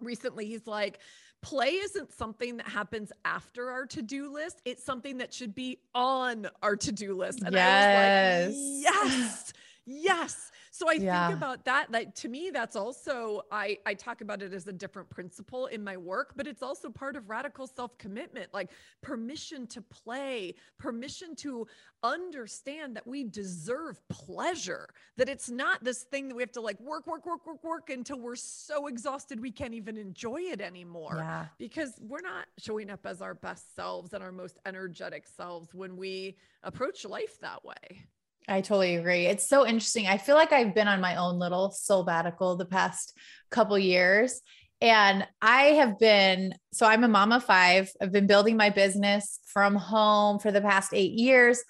recently. 0.00 0.46
He's 0.46 0.66
like, 0.66 0.98
play 1.42 1.70
isn't 1.70 2.12
something 2.12 2.58
that 2.58 2.68
happens 2.68 3.12
after 3.24 3.70
our 3.70 3.86
to-do 3.86 4.32
list. 4.32 4.60
It's 4.64 4.84
something 4.84 5.18
that 5.18 5.32
should 5.32 5.54
be 5.54 5.78
on 5.94 6.48
our 6.62 6.76
to-do 6.76 7.14
list. 7.16 7.42
And 7.42 7.54
yes. 7.54 8.46
I 8.46 8.46
was 8.46 8.54
like, 8.56 8.82
yes, 8.82 9.52
yes. 9.86 10.50
So 10.74 10.88
I 10.88 10.94
yeah. 10.94 11.28
think 11.28 11.38
about 11.38 11.64
that. 11.66 11.92
Like 11.92 12.16
to 12.16 12.28
me, 12.28 12.50
that's 12.52 12.74
also 12.74 13.42
I 13.52 13.78
I 13.86 13.94
talk 13.94 14.22
about 14.22 14.42
it 14.42 14.52
as 14.52 14.66
a 14.66 14.72
different 14.72 15.08
principle 15.08 15.66
in 15.66 15.84
my 15.84 15.96
work, 15.96 16.32
but 16.34 16.48
it's 16.48 16.64
also 16.64 16.90
part 16.90 17.14
of 17.14 17.30
radical 17.30 17.68
self-commitment, 17.68 18.52
like 18.52 18.72
permission 19.00 19.68
to 19.68 19.80
play, 19.80 20.56
permission 20.76 21.36
to 21.36 21.68
understand 22.02 22.96
that 22.96 23.06
we 23.06 23.22
deserve 23.22 24.00
pleasure, 24.08 24.88
that 25.16 25.28
it's 25.28 25.48
not 25.48 25.84
this 25.84 26.02
thing 26.02 26.26
that 26.26 26.34
we 26.34 26.42
have 26.42 26.50
to 26.50 26.60
like 26.60 26.80
work, 26.80 27.06
work, 27.06 27.24
work, 27.24 27.46
work, 27.46 27.62
work 27.62 27.90
until 27.90 28.18
we're 28.18 28.34
so 28.34 28.88
exhausted 28.88 29.40
we 29.40 29.52
can't 29.52 29.74
even 29.74 29.96
enjoy 29.96 30.40
it 30.40 30.60
anymore. 30.60 31.18
Yeah. 31.18 31.46
Because 31.56 31.92
we're 32.00 32.20
not 32.20 32.46
showing 32.58 32.90
up 32.90 33.06
as 33.06 33.22
our 33.22 33.34
best 33.34 33.76
selves 33.76 34.12
and 34.12 34.24
our 34.24 34.32
most 34.32 34.58
energetic 34.66 35.24
selves 35.36 35.72
when 35.72 35.96
we 35.96 36.36
approach 36.64 37.04
life 37.04 37.38
that 37.38 37.64
way. 37.64 38.06
I 38.46 38.60
totally 38.60 38.96
agree. 38.96 39.26
It's 39.26 39.48
so 39.48 39.66
interesting. 39.66 40.06
I 40.06 40.18
feel 40.18 40.36
like 40.36 40.52
I've 40.52 40.74
been 40.74 40.88
on 40.88 41.00
my 41.00 41.16
own 41.16 41.38
little 41.38 41.70
sabbatical 41.70 42.56
the 42.56 42.66
past 42.66 43.16
couple 43.50 43.78
years. 43.78 44.40
And 44.80 45.26
I 45.40 45.62
have 45.62 45.98
been, 45.98 46.54
so 46.72 46.84
I'm 46.86 47.04
a 47.04 47.08
mom 47.08 47.32
of 47.32 47.44
five. 47.44 47.90
I've 48.02 48.12
been 48.12 48.26
building 48.26 48.56
my 48.56 48.68
business 48.68 49.40
from 49.46 49.76
home 49.76 50.38
for 50.38 50.50
the 50.52 50.60
past 50.60 50.92
eight 50.92 51.12
years. 51.12 51.62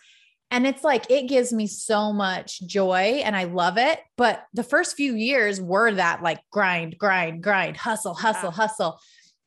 And 0.50 0.66
it's 0.66 0.82
like, 0.82 1.10
it 1.10 1.28
gives 1.28 1.52
me 1.52 1.66
so 1.66 2.12
much 2.12 2.60
joy 2.62 3.22
and 3.24 3.36
I 3.36 3.44
love 3.44 3.78
it. 3.78 4.00
But 4.16 4.44
the 4.52 4.64
first 4.64 4.96
few 4.96 5.14
years 5.14 5.60
were 5.60 5.92
that 5.92 6.22
like 6.22 6.40
grind, 6.50 6.98
grind, 6.98 7.42
grind, 7.42 7.76
hustle, 7.76 8.14
hustle, 8.14 8.50
hustle. 8.50 8.98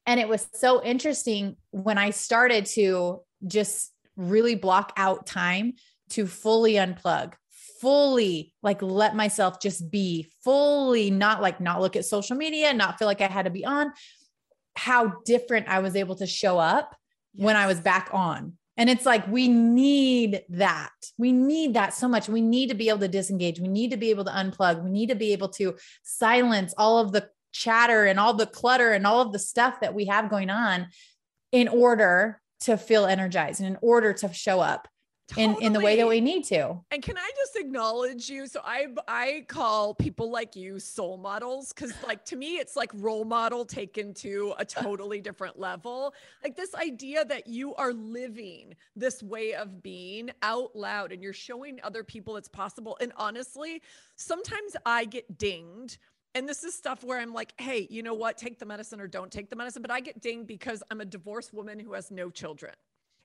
And 0.06 0.20
it 0.20 0.30
was 0.30 0.48
so 0.54 0.82
interesting 0.84 1.58
when 1.72 1.98
I 1.98 2.12
started 2.12 2.66
to 2.68 3.22
just 3.46 3.92
really 4.16 4.56
block 4.56 4.94
out 4.96 5.26
time 5.26 5.74
to 6.10 6.28
fully 6.28 6.74
unplug, 6.74 7.34
fully 7.82 8.54
like 8.64 8.82
let 8.82 9.16
myself 9.16 9.60
just 9.60 9.90
be 9.92 10.32
fully 10.44 11.12
not 11.12 11.42
like 11.42 11.60
not 11.60 11.82
look 11.82 11.96
at 11.96 12.06
social 12.06 12.36
media, 12.36 12.74
not 12.74 12.98
feel 12.98 13.08
like 13.08 13.22
I 13.22 13.28
had 13.28 13.46
to 13.46 13.52
be 13.52 13.66
on, 13.66 13.92
how 14.76 15.14
different 15.26 15.68
I 15.68 15.80
was 15.80 15.96
able 15.96 16.16
to 16.16 16.28
show 16.28 16.58
up 16.58 16.96
yes. 17.34 17.46
when 17.46 17.56
I 17.56 17.68
was 17.68 17.80
back 17.80 18.10
on. 18.14 18.54
And 18.80 18.92
it's 18.92 19.08
like, 19.08 19.28
we 19.28 19.48
need 19.48 20.44
that. 20.50 20.92
We 21.18 21.32
need 21.32 21.74
that 21.74 21.96
so 21.96 22.08
much. 22.08 22.30
We 22.30 22.42
need 22.42 22.70
to 22.70 22.76
be 22.76 22.90
able 22.90 23.00
to 23.00 23.08
disengage. 23.08 23.60
We 23.60 23.68
need 23.68 23.90
to 23.90 23.98
be 23.98 24.12
able 24.12 24.26
to 24.26 24.32
unplug. 24.32 24.84
We 24.84 24.92
need 24.92 25.10
to 25.10 25.16
be 25.16 25.34
able 25.34 25.50
to 25.50 25.76
silence 26.04 26.76
all 26.78 27.00
of 27.00 27.12
the 27.12 27.28
chatter 27.52 28.06
and 28.06 28.20
all 28.20 28.36
the 28.36 28.46
clutter 28.46 28.92
and 28.92 29.08
all 29.08 29.20
of 29.22 29.32
the 29.32 29.40
stuff 29.40 29.80
that 29.82 29.96
we 29.96 30.06
have 30.06 30.30
going 30.30 30.52
on 30.52 30.88
in 31.52 31.68
order 31.68 32.40
to 32.60 32.78
feel 32.78 33.08
energized 33.08 33.62
and 33.62 33.70
in 33.70 33.78
order 33.82 34.14
to 34.14 34.32
show 34.32 34.60
up 34.60 34.88
Totally. 35.28 35.58
in 35.58 35.62
in 35.62 35.74
the 35.74 35.82
way 35.82 35.98
that 35.98 36.08
we 36.08 36.22
need 36.22 36.46
to. 36.46 36.80
And 36.90 37.04
can 37.04 37.18
I 37.18 37.30
just 37.36 37.58
acknowledge 37.58 38.30
you? 38.30 38.48
So 38.48 38.62
I 38.64 38.88
I 39.10 39.46
call 39.50 39.94
people 39.94 40.32
like 40.32 40.56
you 40.56 40.80
soul 40.80 41.18
models 41.18 41.74
cuz 41.74 41.94
like 42.04 42.24
to 42.26 42.38
me 42.38 42.58
it's 42.58 42.78
like 42.78 42.92
role 42.94 43.26
model 43.26 43.66
taken 43.66 44.14
to 44.16 44.54
a 44.58 44.62
uh. 44.62 44.64
totally 44.64 45.20
different 45.20 45.60
level. 45.60 46.14
Like 46.44 46.56
this 46.56 46.74
idea 46.76 47.26
that 47.26 47.48
you 47.48 47.76
are 47.76 47.92
living 47.92 48.76
this 48.96 49.22
way 49.22 49.54
of 49.54 49.84
being 49.84 50.32
out 50.42 50.76
loud 50.76 51.12
and 51.12 51.22
you're 51.22 51.34
showing 51.34 51.80
other 51.84 52.06
people 52.06 52.38
it's 52.38 52.48
possible. 52.48 52.98
And 53.02 53.12
honestly, 53.18 53.82
sometimes 54.16 54.78
I 54.86 55.04
get 55.04 55.38
dinged 55.38 55.98
and 56.36 56.48
this 56.48 56.64
is 56.64 56.76
stuff 56.76 57.04
where 57.04 57.20
I'm 57.20 57.34
like, 57.34 57.54
hey, 57.58 57.88
you 57.90 58.04
know 58.04 58.14
what? 58.14 58.38
Take 58.38 58.60
the 58.60 58.66
medicine 58.66 59.02
or 59.02 59.08
don't 59.08 59.32
take 59.32 59.50
the 59.50 59.56
medicine. 59.56 59.82
But 59.82 59.90
I 59.90 60.00
get 60.00 60.22
dinged 60.22 60.46
because 60.48 60.84
I'm 60.92 61.02
a 61.02 61.06
divorced 61.06 61.52
woman 61.52 61.80
who 61.80 61.94
has 61.94 62.12
no 62.12 62.30
children. 62.30 62.74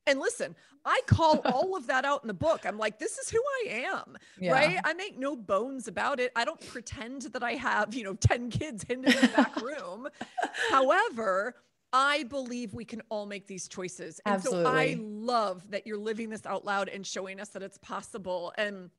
And 0.06 0.18
listen, 0.18 0.56
I 0.84 1.00
call 1.06 1.40
all 1.44 1.76
of 1.76 1.86
that 1.86 2.04
out 2.04 2.22
in 2.24 2.28
the 2.28 2.34
book. 2.34 2.66
I'm 2.66 2.78
like, 2.78 2.98
this 2.98 3.18
is 3.18 3.30
who 3.30 3.40
I 3.64 3.84
am, 3.86 4.16
yeah. 4.40 4.52
right? 4.52 4.78
I 4.84 4.94
make 4.94 5.18
no 5.18 5.36
bones 5.36 5.86
about 5.88 6.18
it. 6.18 6.32
I 6.34 6.44
don't 6.44 6.60
pretend 6.68 7.22
that 7.22 7.42
I 7.42 7.52
have, 7.52 7.94
you 7.94 8.04
know, 8.04 8.14
10 8.14 8.50
kids 8.50 8.84
hidden 8.88 9.04
in 9.04 9.12
the 9.12 9.28
back 9.28 9.56
room. 9.62 10.08
However, 10.70 11.54
I 11.92 12.24
believe 12.24 12.74
we 12.74 12.84
can 12.84 13.02
all 13.10 13.26
make 13.26 13.46
these 13.46 13.68
choices. 13.68 14.20
And 14.24 14.36
Absolutely. 14.36 14.64
so 14.64 14.70
I 14.70 14.96
love 14.98 15.70
that 15.70 15.86
you're 15.86 15.98
living 15.98 16.30
this 16.30 16.46
out 16.46 16.64
loud 16.64 16.88
and 16.88 17.06
showing 17.06 17.38
us 17.38 17.50
that 17.50 17.62
it's 17.62 17.78
possible. 17.78 18.52
And 18.56 18.90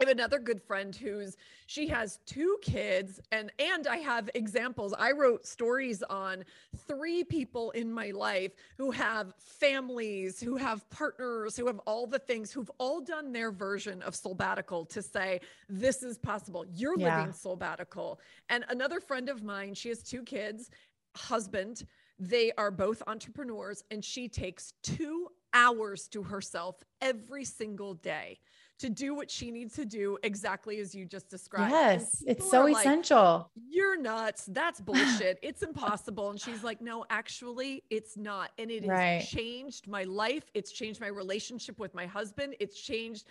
I 0.00 0.04
have 0.04 0.16
another 0.16 0.38
good 0.38 0.62
friend 0.62 0.96
who's 0.96 1.36
she 1.66 1.86
has 1.88 2.20
two 2.24 2.56
kids 2.62 3.20
and 3.32 3.52
and 3.58 3.86
I 3.86 3.98
have 3.98 4.30
examples. 4.34 4.94
I 4.98 5.12
wrote 5.12 5.46
stories 5.46 6.02
on 6.04 6.44
three 6.88 7.22
people 7.22 7.70
in 7.72 7.92
my 7.92 8.10
life 8.10 8.52
who 8.78 8.90
have 8.92 9.34
families, 9.38 10.40
who 10.40 10.56
have 10.56 10.88
partners, 10.88 11.54
who 11.54 11.66
have 11.66 11.80
all 11.80 12.06
the 12.06 12.18
things, 12.18 12.50
who've 12.50 12.70
all 12.78 13.02
done 13.02 13.30
their 13.30 13.52
version 13.52 14.00
of 14.00 14.14
sabbatical 14.14 14.86
to 14.86 15.02
say 15.02 15.40
this 15.68 16.02
is 16.02 16.16
possible. 16.16 16.64
You're 16.72 16.98
yeah. 16.98 17.18
living 17.18 17.34
sabbatical. 17.34 18.20
And 18.48 18.64
another 18.70 19.00
friend 19.00 19.28
of 19.28 19.42
mine, 19.42 19.74
she 19.74 19.90
has 19.90 20.02
two 20.02 20.22
kids, 20.22 20.70
husband, 21.14 21.84
they 22.18 22.52
are 22.56 22.70
both 22.70 23.02
entrepreneurs 23.06 23.84
and 23.90 24.02
she 24.02 24.28
takes 24.28 24.72
2 24.82 25.28
hours 25.52 26.06
to 26.08 26.22
herself 26.22 26.76
every 27.00 27.44
single 27.44 27.94
day 27.94 28.38
to 28.80 28.88
do 28.88 29.14
what 29.14 29.30
she 29.30 29.50
needs 29.50 29.74
to 29.74 29.84
do 29.84 30.16
exactly 30.22 30.80
as 30.80 30.94
you 30.94 31.04
just 31.04 31.28
described. 31.28 31.70
Yes, 31.70 32.24
it's 32.26 32.50
so 32.50 32.66
essential. 32.66 33.50
Like, 33.54 33.64
You're 33.68 34.00
nuts. 34.00 34.46
That's 34.46 34.80
bullshit. 34.90 35.38
it's 35.42 35.62
impossible. 35.62 36.30
And 36.30 36.40
she's 36.40 36.64
like, 36.64 36.80
no, 36.80 37.04
actually, 37.10 37.84
it's 37.90 38.16
not. 38.16 38.50
And 38.58 38.70
it 38.70 38.86
right. 38.86 39.20
has 39.20 39.28
changed 39.28 39.86
my 39.86 40.04
life. 40.04 40.44
It's 40.54 40.72
changed 40.72 41.00
my 41.00 41.08
relationship 41.08 41.78
with 41.78 41.94
my 41.94 42.06
husband. 42.06 42.56
It's 42.58 42.80
changed 42.80 43.26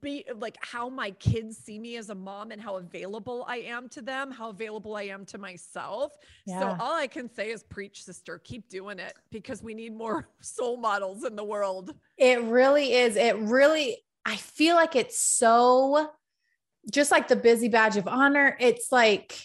be 0.00 0.26
like 0.38 0.58
how 0.60 0.90
my 0.90 1.10
kids 1.12 1.56
see 1.56 1.78
me 1.78 1.96
as 1.96 2.10
a 2.10 2.14
mom 2.14 2.50
and 2.50 2.60
how 2.60 2.76
available 2.76 3.46
I 3.48 3.58
am 3.58 3.88
to 3.90 4.02
them, 4.02 4.30
how 4.30 4.50
available 4.50 4.94
I 4.94 5.04
am 5.04 5.24
to 5.26 5.38
myself. 5.38 6.12
Yeah. 6.46 6.60
So 6.60 6.76
all 6.78 6.94
I 6.94 7.06
can 7.06 7.32
say 7.32 7.50
is 7.50 7.62
preach, 7.62 8.04
sister. 8.04 8.40
Keep 8.44 8.68
doing 8.68 8.98
it 8.98 9.14
because 9.30 9.62
we 9.62 9.72
need 9.72 9.96
more 9.96 10.28
soul 10.40 10.76
models 10.76 11.24
in 11.24 11.34
the 11.34 11.44
world. 11.44 11.94
It 12.18 12.42
really 12.42 12.92
is. 12.92 13.16
It 13.16 13.38
really 13.38 13.96
I 14.24 14.36
feel 14.36 14.76
like 14.76 14.96
it's 14.96 15.18
so 15.18 16.10
just 16.90 17.10
like 17.10 17.28
the 17.28 17.36
busy 17.36 17.68
badge 17.68 17.96
of 17.96 18.08
honor. 18.08 18.56
It's 18.60 18.90
like 18.90 19.38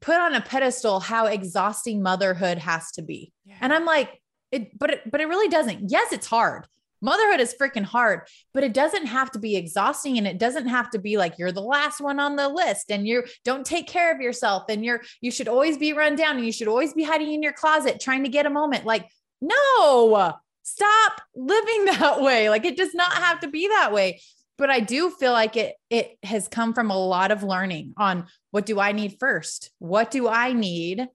put 0.00 0.16
on 0.16 0.34
a 0.34 0.40
pedestal 0.40 1.00
how 1.00 1.26
exhausting 1.26 2.02
motherhood 2.02 2.58
has 2.58 2.90
to 2.92 3.02
be. 3.02 3.32
Yeah. 3.44 3.56
And 3.60 3.72
I'm 3.72 3.84
like, 3.84 4.20
it, 4.50 4.78
but 4.78 4.90
it, 4.90 5.10
but 5.10 5.20
it 5.20 5.28
really 5.28 5.48
doesn't. 5.48 5.90
Yes, 5.90 6.12
it's 6.12 6.26
hard. 6.26 6.66
Motherhood 7.00 7.40
is 7.40 7.54
freaking 7.60 7.84
hard, 7.84 8.20
but 8.54 8.62
it 8.62 8.72
doesn't 8.72 9.06
have 9.06 9.32
to 9.32 9.40
be 9.40 9.56
exhausting 9.56 10.18
and 10.18 10.26
it 10.26 10.38
doesn't 10.38 10.68
have 10.68 10.88
to 10.90 11.00
be 11.00 11.16
like 11.16 11.36
you're 11.36 11.50
the 11.50 11.60
last 11.60 12.00
one 12.00 12.20
on 12.20 12.36
the 12.36 12.48
list 12.48 12.92
and 12.92 13.08
you 13.08 13.24
don't 13.44 13.66
take 13.66 13.88
care 13.88 14.14
of 14.14 14.20
yourself 14.20 14.64
and 14.68 14.84
you're 14.84 15.02
you 15.20 15.32
should 15.32 15.48
always 15.48 15.76
be 15.76 15.92
run 15.92 16.14
down 16.14 16.36
and 16.36 16.46
you 16.46 16.52
should 16.52 16.68
always 16.68 16.92
be 16.94 17.02
hiding 17.02 17.32
in 17.32 17.42
your 17.42 17.52
closet 17.52 17.98
trying 18.00 18.22
to 18.22 18.28
get 18.28 18.46
a 18.46 18.50
moment. 18.50 18.84
Like, 18.84 19.08
no, 19.40 20.34
stop 20.62 21.20
living 21.34 21.84
that 21.98 22.20
way. 22.20 22.48
Like 22.50 22.64
it 22.64 22.76
does 22.76 22.94
not 22.94 23.12
have 23.12 23.40
to 23.40 23.48
be 23.48 23.68
that 23.68 23.92
way. 23.92 24.20
but 24.58 24.70
I 24.70 24.80
do 24.80 25.10
feel 25.10 25.32
like 25.32 25.56
it 25.56 25.74
it 25.90 26.18
has 26.22 26.48
come 26.48 26.72
from 26.74 26.90
a 26.90 26.98
lot 26.98 27.30
of 27.30 27.42
learning 27.42 27.94
on 27.96 28.26
what 28.50 28.66
do 28.66 28.78
I 28.78 28.92
need 28.92 29.16
first? 29.18 29.70
What 29.78 30.10
do 30.10 30.28
I 30.28 30.52
need 30.52 31.08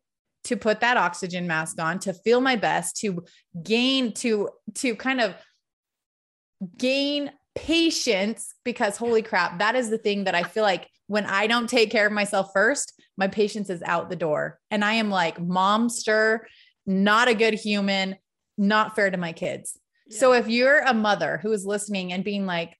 to 0.45 0.57
put 0.57 0.79
that 0.79 0.97
oxygen 0.97 1.45
mask 1.45 1.79
on 1.79 1.99
to 1.99 2.13
feel 2.13 2.41
my 2.41 2.55
best 2.55 2.97
to 2.97 3.23
gain 3.63 4.13
to 4.13 4.49
to 4.75 4.95
kind 4.95 5.21
of 5.21 5.35
gain 6.77 7.31
patience 7.53 8.53
because 8.63 8.97
holy 8.97 9.21
crap 9.21 9.59
that 9.59 9.75
is 9.75 9.89
the 9.89 9.97
thing 9.97 10.23
that 10.23 10.35
I 10.35 10.43
feel 10.43 10.63
like 10.63 10.87
when 11.07 11.25
I 11.25 11.47
don't 11.47 11.69
take 11.69 11.89
care 11.91 12.07
of 12.07 12.13
myself 12.13 12.51
first 12.53 12.93
my 13.17 13.27
patience 13.27 13.69
is 13.69 13.81
out 13.83 14.09
the 14.09 14.15
door 14.15 14.59
and 14.71 14.85
I 14.85 14.93
am 14.93 15.09
like 15.09 15.37
momster 15.37 16.41
not 16.85 17.27
a 17.27 17.33
good 17.33 17.55
human 17.55 18.15
not 18.57 18.95
fair 18.95 19.09
to 19.09 19.17
my 19.17 19.33
kids. 19.33 19.79
Yeah. 20.07 20.19
So 20.19 20.33
if 20.33 20.47
you're 20.47 20.79
a 20.79 20.93
mother 20.93 21.39
who 21.41 21.51
is 21.51 21.65
listening 21.65 22.13
and 22.13 22.23
being 22.23 22.45
like 22.45 22.77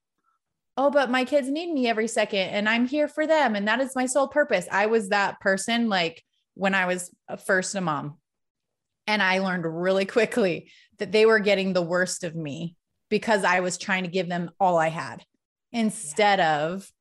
oh, 0.77 0.91
but 0.91 1.09
my 1.09 1.25
kids 1.25 1.49
need 1.49 1.73
me 1.73 1.87
every 1.87 2.07
second 2.07 2.49
and 2.49 2.69
I'm 2.69 2.87
here 2.87 3.07
for 3.07 3.25
them. 3.25 3.55
And 3.55 3.67
that 3.67 3.81
is 3.81 3.95
my 3.95 4.05
sole 4.05 4.27
purpose. 4.27 4.67
I 4.71 4.85
was 4.85 5.09
that 5.09 5.39
person 5.39 5.89
like 5.89 6.23
when 6.53 6.75
I 6.75 6.85
was 6.85 7.11
first 7.45 7.75
a 7.75 7.81
mom. 7.81 8.17
And 9.07 9.21
I 9.21 9.39
learned 9.39 9.65
really 9.65 10.05
quickly 10.05 10.71
that 10.99 11.11
they 11.11 11.25
were 11.25 11.39
getting 11.39 11.73
the 11.73 11.81
worst 11.81 12.23
of 12.23 12.35
me 12.35 12.75
because 13.09 13.43
I 13.43 13.61
was 13.61 13.77
trying 13.77 14.03
to 14.03 14.09
give 14.09 14.29
them 14.29 14.51
all 14.59 14.77
I 14.77 14.89
had 14.89 15.23
instead 15.71 16.39
yeah. 16.39 16.65
of 16.65 16.91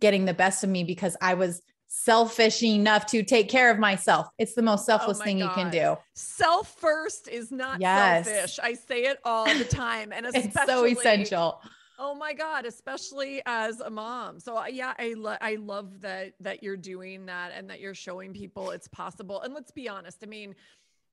getting 0.00 0.26
the 0.26 0.34
best 0.34 0.62
of 0.62 0.70
me 0.70 0.84
because 0.84 1.16
I 1.20 1.34
was 1.34 1.62
selfish 1.96 2.62
enough 2.62 3.06
to 3.06 3.22
take 3.22 3.48
care 3.48 3.70
of 3.70 3.78
myself. 3.78 4.28
It's 4.38 4.54
the 4.54 4.62
most 4.62 4.84
selfless 4.84 5.20
oh 5.20 5.24
thing 5.24 5.38
God. 5.38 5.44
you 5.44 5.50
can 5.54 5.70
do. 5.70 5.96
Self 6.14 6.74
first 6.78 7.28
is 7.28 7.52
not 7.52 7.80
yes. 7.80 8.26
selfish. 8.26 8.58
I 8.62 8.74
say 8.74 9.04
it 9.04 9.18
all 9.24 9.46
the 9.46 9.64
time. 9.64 10.12
And 10.12 10.26
especially 10.26 10.50
it's 10.56 10.66
so 10.66 10.84
essential 10.86 11.60
Oh 11.98 12.14
my 12.14 12.32
God, 12.32 12.66
especially 12.66 13.40
as 13.46 13.80
a 13.80 13.90
mom. 13.90 14.40
So 14.40 14.56
uh, 14.56 14.66
yeah, 14.66 14.94
I 14.98 15.14
lo- 15.16 15.36
I 15.40 15.56
love 15.56 16.00
that 16.00 16.32
that 16.40 16.62
you're 16.62 16.76
doing 16.76 17.26
that 17.26 17.52
and 17.54 17.70
that 17.70 17.80
you're 17.80 17.94
showing 17.94 18.32
people 18.32 18.70
it's 18.70 18.88
possible. 18.88 19.40
And 19.42 19.54
let's 19.54 19.70
be 19.70 19.88
honest. 19.88 20.18
I 20.22 20.26
mean, 20.26 20.54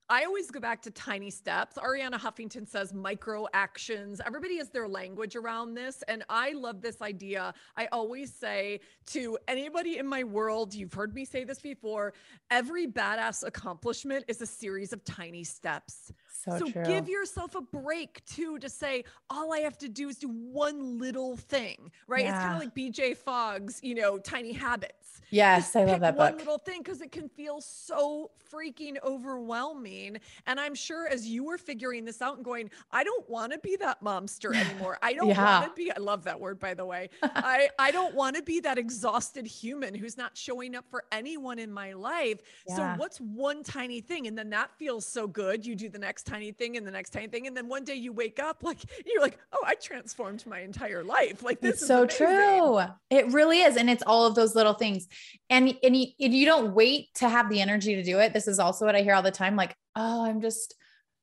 I 0.10 0.26
always 0.26 0.52
go 0.52 0.60
back 0.60 0.82
to 0.82 0.92
tiny 0.92 1.30
steps. 1.30 1.78
Arianna 1.78 2.20
Huffington 2.20 2.68
says 2.68 2.94
micro 2.94 3.48
actions. 3.54 4.20
Everybody 4.26 4.58
has 4.58 4.70
their 4.70 4.88
language 4.88 5.38
around 5.38 5.74
this. 5.74 6.04
And 6.08 6.24
I 6.30 6.52
love 6.52 6.82
this 6.82 7.02
idea. 7.02 7.54
I 7.78 7.88
always 7.94 8.34
say 8.34 8.82
to 9.08 9.38
anybody 9.48 9.98
in 10.00 10.06
my 10.06 10.26
world, 10.26 10.74
you've 10.74 10.94
heard 10.94 11.16
me 11.16 11.24
say 11.24 11.46
this 11.46 11.60
before, 11.60 12.14
every 12.50 12.88
badass 12.88 13.48
accomplishment 13.48 14.26
is 14.28 14.42
a 14.42 14.46
series 14.46 14.92
of 14.92 15.04
tiny 15.06 15.46
steps. 15.46 16.12
So, 16.44 16.58
so 16.58 16.84
give 16.84 17.08
yourself 17.08 17.56
a 17.56 17.62
break 17.62 18.26
too 18.26 18.58
to 18.60 18.70
say, 18.70 19.04
all 19.30 19.54
I 19.54 19.60
have 19.60 19.78
to 19.80 19.90
do 19.90 20.10
is 20.10 20.18
do 20.18 20.28
one 20.28 20.98
little 20.98 21.38
thing, 21.38 21.92
right? 22.08 22.24
Yeah. 22.24 22.36
It's 22.36 22.44
kind 22.44 22.54
of 22.56 22.60
like 22.60 22.76
BJ 22.76 23.16
Fogg's, 23.16 23.80
you 23.84 23.96
know, 23.96 24.18
tiny 24.18 24.54
habits. 24.54 25.22
Yes, 25.32 25.68
Just 25.68 25.76
I 25.78 25.86
love 25.86 26.02
that 26.02 26.18
one 26.18 26.32
book. 26.32 26.40
little 26.40 26.58
thing 26.58 26.82
because 26.84 27.02
it 27.02 27.12
can 27.12 27.30
feel 27.30 27.62
so 27.62 28.32
freaking 28.52 28.98
overwhelming. 29.02 30.18
And 30.46 30.60
I'm 30.60 30.76
sure 30.76 31.08
as 31.08 31.26
you 31.26 31.46
were 31.46 31.58
figuring 31.58 32.04
this 32.04 32.22
out 32.22 32.36
and 32.36 32.44
going, 32.44 32.70
I 32.92 33.06
don't 33.06 33.28
want 33.30 33.54
to 33.54 33.60
be 33.60 33.78
that 33.78 34.04
momster 34.04 34.54
anymore. 34.56 34.98
I 35.02 35.14
don't 35.14 35.30
yeah. 35.30 35.62
want 35.62 35.74
to 35.74 35.82
be. 35.82 35.90
I 35.90 36.00
love 36.00 36.26
that 36.26 36.40
word, 36.40 36.60
by 36.60 36.74
the 36.74 36.86
way. 36.86 37.10
I 37.24 37.70
I 37.80 37.92
don't 37.92 38.14
want 38.14 38.36
to 38.36 38.44
be 38.44 38.60
that 38.60 38.78
exhausted 38.78 39.48
human 39.48 39.96
who's 39.96 40.18
not 40.18 40.36
showing 40.36 40.76
up 40.76 40.86
for 40.90 41.06
anyone 41.14 41.60
in 41.60 41.72
my 41.72 41.94
life. 41.94 42.40
Yeah. 42.68 42.76
So 42.76 43.00
what's 43.00 43.20
one 43.20 43.64
tiny 43.64 44.02
thing? 44.02 44.28
And 44.28 44.38
then 44.38 44.50
that 44.50 44.72
feels 44.78 45.06
so 45.06 45.28
good. 45.28 45.66
You 45.66 45.76
do 45.76 45.88
the 45.88 46.00
next 46.00 46.26
tiny 46.32 46.52
thing 46.52 46.78
and 46.78 46.86
the 46.86 46.92
next 46.92 47.12
tiny 47.12 47.28
thing, 47.28 47.48
and 47.48 47.56
then 47.56 47.68
one 47.68 47.84
day 47.84 47.96
you 47.96 48.14
wake 48.14 48.40
up 48.40 48.64
like 48.64 48.78
you're 49.06 49.22
like, 49.22 49.38
oh, 49.54 49.64
I 49.66 49.76
transformed 49.76 50.46
my 50.46 50.60
entire 50.60 51.04
life. 51.04 51.44
Like 51.44 51.62
this 51.62 51.74
it's 51.74 51.82
is 51.84 51.88
so 51.88 52.04
amazing. 52.04 52.28
true. 52.28 52.80
It 53.10 53.28
really 53.34 53.62
is, 53.62 53.78
and 53.78 53.90
it's 53.90 54.04
all 54.06 54.26
of 54.26 54.36
those 54.36 54.56
little 54.56 54.74
things 54.74 55.08
and 55.52 55.78
and 55.84 55.96
you, 55.96 56.08
you 56.18 56.46
don't 56.46 56.74
wait 56.74 57.14
to 57.16 57.30
have 57.30 57.50
the 57.50 57.62
energy 57.62 57.96
to 57.96 58.04
do 58.04 58.20
it 58.20 58.34
this 58.34 58.48
is 58.48 58.58
also 58.58 58.86
what 58.86 58.96
i 58.96 59.02
hear 59.02 59.14
all 59.14 59.22
the 59.22 59.30
time 59.30 59.56
like 59.56 59.76
oh 59.96 60.26
i'm 60.26 60.42
just 60.42 60.76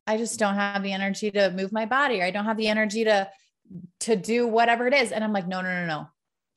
i 0.07 0.17
just 0.17 0.39
don't 0.39 0.55
have 0.55 0.83
the 0.83 0.93
energy 0.93 1.31
to 1.31 1.51
move 1.51 1.73
my 1.73 1.87
body 1.87 2.21
or 2.21 2.25
i 2.25 2.31
don't 2.31 2.45
have 2.45 2.57
the 2.57 2.69
energy 2.69 3.05
to 3.05 3.29
to 4.01 4.15
do 4.15 4.47
whatever 4.47 4.87
it 4.87 4.95
is 4.95 5.11
and 5.11 5.25
i'm 5.25 5.33
like 5.33 5.49
no 5.49 5.61
no 5.61 5.69
no 5.69 5.87
no 5.87 6.07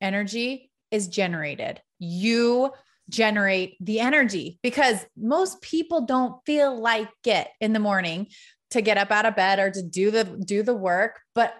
energy 0.01 0.69
is 0.91 1.07
generated 1.07 1.81
you 1.99 2.71
generate 3.11 3.77
the 3.79 3.99
energy 3.99 4.59
because 4.63 5.05
most 5.15 5.61
people 5.61 6.05
don't 6.05 6.35
feel 6.45 6.79
like 6.79 7.09
it 7.25 7.47
in 7.59 7.73
the 7.73 7.79
morning 7.79 8.27
to 8.71 8.81
get 8.81 8.97
up 8.97 9.11
out 9.11 9.25
of 9.25 9.35
bed 9.35 9.59
or 9.59 9.69
to 9.69 9.83
do 9.83 10.11
the 10.11 10.23
do 10.23 10.63
the 10.63 10.73
work 10.73 11.19
but 11.35 11.53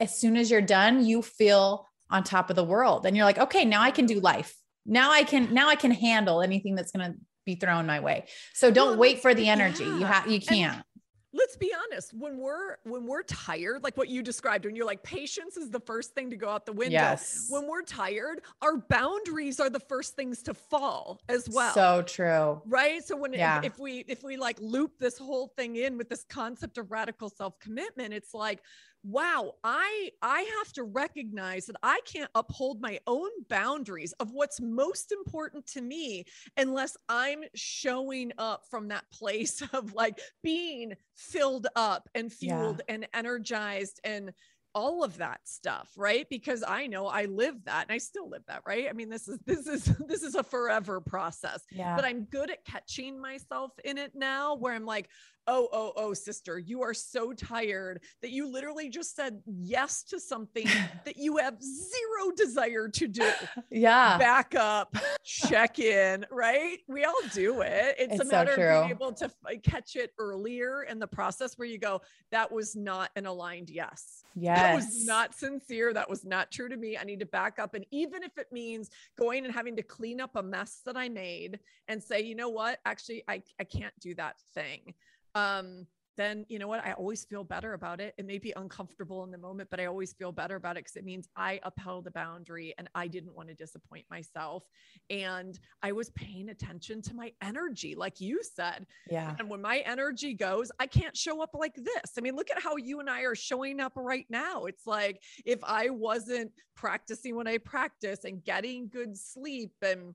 as 0.00 0.18
soon 0.18 0.36
as 0.36 0.50
you're 0.50 0.60
done 0.60 1.04
you 1.04 1.22
feel 1.22 1.86
on 2.10 2.22
top 2.22 2.50
of 2.50 2.56
the 2.56 2.64
world 2.64 3.04
and 3.06 3.16
you're 3.16 3.26
like 3.26 3.38
okay 3.38 3.64
now 3.64 3.82
i 3.82 3.90
can 3.90 4.06
do 4.06 4.20
life 4.20 4.56
now 4.86 5.10
I 5.10 5.24
can 5.24 5.52
now 5.52 5.68
I 5.68 5.74
can 5.74 5.90
handle 5.90 6.40
anything 6.40 6.74
that's 6.74 6.92
going 6.92 7.12
to 7.12 7.18
be 7.44 7.56
thrown 7.56 7.86
my 7.86 8.00
way. 8.00 8.26
So 8.54 8.70
don't 8.70 8.90
well, 8.90 8.98
wait 8.98 9.20
for 9.20 9.34
the 9.34 9.48
energy. 9.48 9.84
Yeah. 9.84 9.98
You 9.98 10.04
have 10.04 10.30
you 10.30 10.40
can't. 10.40 10.76
And 10.76 10.84
let's 11.32 11.56
be 11.56 11.72
honest 11.90 12.14
when 12.14 12.38
we're 12.38 12.76
when 12.84 13.06
we're 13.06 13.22
tired 13.22 13.82
like 13.82 13.96
what 13.96 14.08
you 14.08 14.22
described 14.22 14.64
when 14.64 14.76
you're 14.76 14.86
like 14.86 15.02
patience 15.02 15.56
is 15.56 15.70
the 15.70 15.80
first 15.80 16.14
thing 16.14 16.30
to 16.30 16.36
go 16.36 16.48
out 16.48 16.64
the 16.64 16.72
window 16.72 16.92
yes. 16.92 17.46
when 17.50 17.66
we're 17.66 17.82
tired 17.82 18.40
our 18.62 18.78
boundaries 18.88 19.58
are 19.58 19.68
the 19.68 19.80
first 19.80 20.14
things 20.14 20.42
to 20.42 20.54
fall 20.54 21.20
as 21.28 21.48
well 21.50 21.74
so 21.74 22.02
true 22.02 22.60
right 22.66 23.04
so 23.04 23.16
when 23.16 23.32
yeah. 23.32 23.58
if, 23.58 23.64
if 23.64 23.78
we 23.78 24.04
if 24.08 24.22
we 24.22 24.36
like 24.36 24.56
loop 24.60 24.98
this 24.98 25.18
whole 25.18 25.48
thing 25.56 25.76
in 25.76 25.98
with 25.98 26.08
this 26.08 26.24
concept 26.28 26.78
of 26.78 26.90
radical 26.90 27.28
self-commitment 27.28 28.14
it's 28.14 28.32
like 28.32 28.62
wow 29.06 29.52
i 29.62 30.10
i 30.20 30.40
have 30.58 30.72
to 30.72 30.82
recognize 30.82 31.66
that 31.66 31.76
i 31.82 32.00
can't 32.04 32.30
uphold 32.34 32.80
my 32.80 32.98
own 33.06 33.30
boundaries 33.48 34.12
of 34.18 34.32
what's 34.32 34.60
most 34.60 35.12
important 35.12 35.64
to 35.64 35.80
me 35.80 36.24
unless 36.56 36.96
i'm 37.08 37.42
showing 37.54 38.32
up 38.38 38.64
from 38.68 38.88
that 38.88 39.04
place 39.12 39.62
of 39.72 39.94
like 39.94 40.18
being 40.42 40.92
filled 41.14 41.68
up 41.76 42.08
and 42.16 42.32
fueled 42.32 42.82
yeah. 42.88 42.94
and 42.94 43.08
energized 43.14 44.00
and 44.02 44.32
all 44.74 45.04
of 45.04 45.16
that 45.16 45.40
stuff 45.44 45.90
right 45.96 46.28
because 46.28 46.64
i 46.66 46.86
know 46.86 47.06
i 47.06 47.26
live 47.26 47.54
that 47.64 47.86
and 47.88 47.94
i 47.94 47.98
still 47.98 48.28
live 48.28 48.42
that 48.48 48.60
right 48.66 48.88
i 48.90 48.92
mean 48.92 49.08
this 49.08 49.28
is 49.28 49.38
this 49.46 49.66
is 49.66 49.84
this 50.08 50.22
is 50.22 50.34
a 50.34 50.42
forever 50.42 51.00
process 51.00 51.62
yeah. 51.70 51.94
but 51.94 52.04
i'm 52.04 52.24
good 52.24 52.50
at 52.50 52.64
catching 52.64 53.20
myself 53.20 53.70
in 53.84 53.96
it 53.98 54.12
now 54.14 54.56
where 54.56 54.74
i'm 54.74 54.84
like 54.84 55.08
oh, 55.46 55.68
oh, 55.72 55.92
oh, 55.96 56.14
sister, 56.14 56.58
you 56.58 56.82
are 56.82 56.94
so 56.94 57.32
tired 57.32 58.00
that 58.22 58.30
you 58.30 58.50
literally 58.50 58.88
just 58.88 59.14
said 59.14 59.40
yes 59.46 60.02
to 60.04 60.18
something 60.18 60.66
that 61.04 61.16
you 61.16 61.36
have 61.36 61.56
zero 61.62 62.32
desire 62.36 62.88
to 62.88 63.08
do. 63.08 63.28
Yeah. 63.70 64.18
Back 64.18 64.54
up, 64.54 64.96
check 65.24 65.78
in, 65.78 66.26
right? 66.30 66.78
We 66.88 67.04
all 67.04 67.14
do 67.32 67.60
it. 67.60 67.96
It's, 67.98 68.14
it's 68.14 68.22
a 68.22 68.24
matter 68.24 68.54
so 68.56 68.62
of 68.62 68.82
being 68.82 68.90
able 68.90 69.12
to 69.12 69.30
catch 69.62 69.96
it 69.96 70.12
earlier 70.18 70.82
in 70.82 70.98
the 70.98 71.06
process 71.06 71.56
where 71.56 71.68
you 71.68 71.78
go, 71.78 72.02
that 72.30 72.50
was 72.50 72.74
not 72.74 73.10
an 73.16 73.26
aligned 73.26 73.70
yes. 73.70 74.22
Yes. 74.34 74.58
That 74.58 74.74
was 74.74 75.06
not 75.06 75.34
sincere. 75.34 75.92
That 75.92 76.10
was 76.10 76.24
not 76.24 76.50
true 76.50 76.68
to 76.68 76.76
me. 76.76 76.98
I 76.98 77.04
need 77.04 77.20
to 77.20 77.26
back 77.26 77.58
up. 77.58 77.74
And 77.74 77.86
even 77.90 78.22
if 78.22 78.36
it 78.36 78.48
means 78.52 78.90
going 79.18 79.44
and 79.44 79.54
having 79.54 79.76
to 79.76 79.82
clean 79.82 80.20
up 80.20 80.36
a 80.36 80.42
mess 80.42 80.80
that 80.84 80.96
I 80.96 81.08
made 81.08 81.58
and 81.88 82.02
say, 82.02 82.20
you 82.20 82.34
know 82.34 82.50
what, 82.50 82.78
actually, 82.84 83.24
I, 83.28 83.42
I 83.58 83.64
can't 83.64 83.94
do 84.00 84.14
that 84.16 84.36
thing 84.54 84.94
um, 85.36 85.86
then 86.16 86.46
you 86.48 86.58
know 86.58 86.66
what? 86.66 86.84
I 86.84 86.92
always 86.92 87.24
feel 87.24 87.44
better 87.44 87.74
about 87.74 88.00
it. 88.00 88.14
It 88.16 88.24
may 88.24 88.38
be 88.38 88.52
uncomfortable 88.56 89.22
in 89.24 89.30
the 89.30 89.38
moment, 89.38 89.68
but 89.70 89.80
I 89.80 89.84
always 89.84 90.14
feel 90.14 90.32
better 90.32 90.56
about 90.56 90.76
it 90.76 90.84
because 90.84 90.96
it 90.96 91.04
means 91.04 91.28
I 91.36 91.60
upheld 91.62 92.06
a 92.06 92.10
boundary 92.10 92.74
and 92.78 92.88
I 92.94 93.06
didn't 93.06 93.34
want 93.34 93.48
to 93.48 93.54
disappoint 93.54 94.06
myself. 94.10 94.64
And 95.10 95.58
I 95.82 95.92
was 95.92 96.10
paying 96.10 96.48
attention 96.48 97.02
to 97.02 97.14
my 97.14 97.32
energy, 97.42 97.94
like 97.94 98.20
you 98.20 98.40
said. 98.42 98.86
Yeah. 99.10 99.34
And 99.38 99.50
when 99.50 99.60
my 99.60 99.78
energy 99.78 100.32
goes, 100.32 100.72
I 100.80 100.86
can't 100.86 101.16
show 101.16 101.42
up 101.42 101.50
like 101.52 101.74
this. 101.74 102.12
I 102.16 102.22
mean, 102.22 102.34
look 102.34 102.50
at 102.50 102.62
how 102.62 102.76
you 102.76 103.00
and 103.00 103.10
I 103.10 103.22
are 103.22 103.34
showing 103.34 103.80
up 103.80 103.92
right 103.94 104.26
now. 104.30 104.64
It's 104.64 104.86
like 104.86 105.20
if 105.44 105.58
I 105.62 105.90
wasn't 105.90 106.50
practicing 106.76 107.36
what 107.36 107.46
I 107.46 107.58
practice 107.58 108.24
and 108.24 108.42
getting 108.42 108.88
good 108.88 109.16
sleep 109.16 109.72
and 109.82 110.14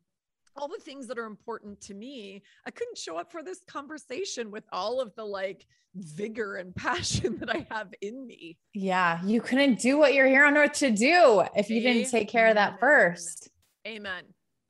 all 0.55 0.67
the 0.67 0.79
things 0.83 1.07
that 1.07 1.17
are 1.17 1.25
important 1.25 1.79
to 1.81 1.93
me 1.93 2.41
i 2.65 2.71
couldn't 2.71 2.97
show 2.97 3.17
up 3.17 3.31
for 3.31 3.43
this 3.43 3.59
conversation 3.67 4.51
with 4.51 4.63
all 4.71 4.99
of 4.99 5.13
the 5.15 5.23
like 5.23 5.65
vigor 5.95 6.55
and 6.55 6.75
passion 6.75 7.37
that 7.39 7.49
i 7.49 7.65
have 7.69 7.93
in 8.01 8.25
me. 8.25 8.57
Yeah 8.73 9.23
you 9.23 9.41
couldn't 9.41 9.79
do 9.79 9.97
what 9.97 10.13
you're 10.13 10.27
here 10.27 10.45
on 10.45 10.57
earth 10.57 10.73
to 10.73 10.91
do 10.91 11.43
if 11.55 11.69
you 11.69 11.81
amen. 11.81 11.95
didn't 11.95 12.11
take 12.11 12.29
care 12.29 12.47
of 12.47 12.55
that 12.55 12.79
first. 12.79 13.49
Amen. 13.87 14.23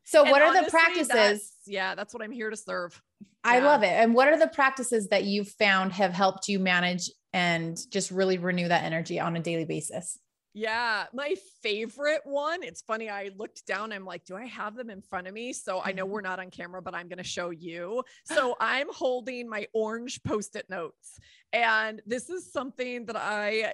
So 0.03 0.21
and 0.23 0.31
what 0.31 0.41
honestly, 0.41 0.59
are 0.59 0.63
the 0.63 0.71
practices 0.71 1.07
that's, 1.07 1.57
yeah 1.65 1.95
that's 1.95 2.13
what 2.13 2.23
i'm 2.23 2.31
here 2.31 2.49
to 2.49 2.57
serve. 2.57 2.99
I 3.43 3.57
yeah. 3.57 3.65
love 3.65 3.83
it. 3.83 3.91
And 3.91 4.13
what 4.13 4.27
are 4.27 4.37
the 4.37 4.47
practices 4.47 5.07
that 5.07 5.23
you've 5.23 5.49
found 5.49 5.93
have 5.93 6.13
helped 6.13 6.47
you 6.47 6.59
manage 6.59 7.09
and 7.33 7.77
just 7.89 8.11
really 8.11 8.37
renew 8.37 8.67
that 8.67 8.83
energy 8.83 9.19
on 9.19 9.35
a 9.35 9.39
daily 9.39 9.65
basis 9.65 10.19
Yeah, 10.53 11.05
my 11.13 11.35
favorite 11.61 12.21
one. 12.25 12.61
It's 12.61 12.81
funny. 12.81 13.09
I 13.09 13.31
looked 13.37 13.65
down. 13.65 13.93
I'm 13.93 14.03
like, 14.03 14.25
do 14.25 14.35
I 14.35 14.45
have 14.47 14.75
them 14.75 14.89
in 14.89 15.01
front 15.01 15.27
of 15.27 15.33
me? 15.33 15.53
So 15.53 15.81
I 15.83 15.93
know 15.93 16.05
we're 16.05 16.21
not 16.29 16.39
on 16.39 16.49
camera, 16.49 16.81
but 16.81 16.93
I'm 16.93 17.07
going 17.07 17.19
to 17.19 17.23
show 17.23 17.51
you. 17.51 18.03
So 18.25 18.55
I'm 18.59 18.87
holding 18.91 19.47
my 19.47 19.67
orange 19.73 20.21
post 20.23 20.57
it 20.57 20.69
notes. 20.69 21.19
And 21.53 22.01
this 22.05 22.29
is 22.29 22.49
something 22.49 23.05
that 23.07 23.17
I, 23.17 23.73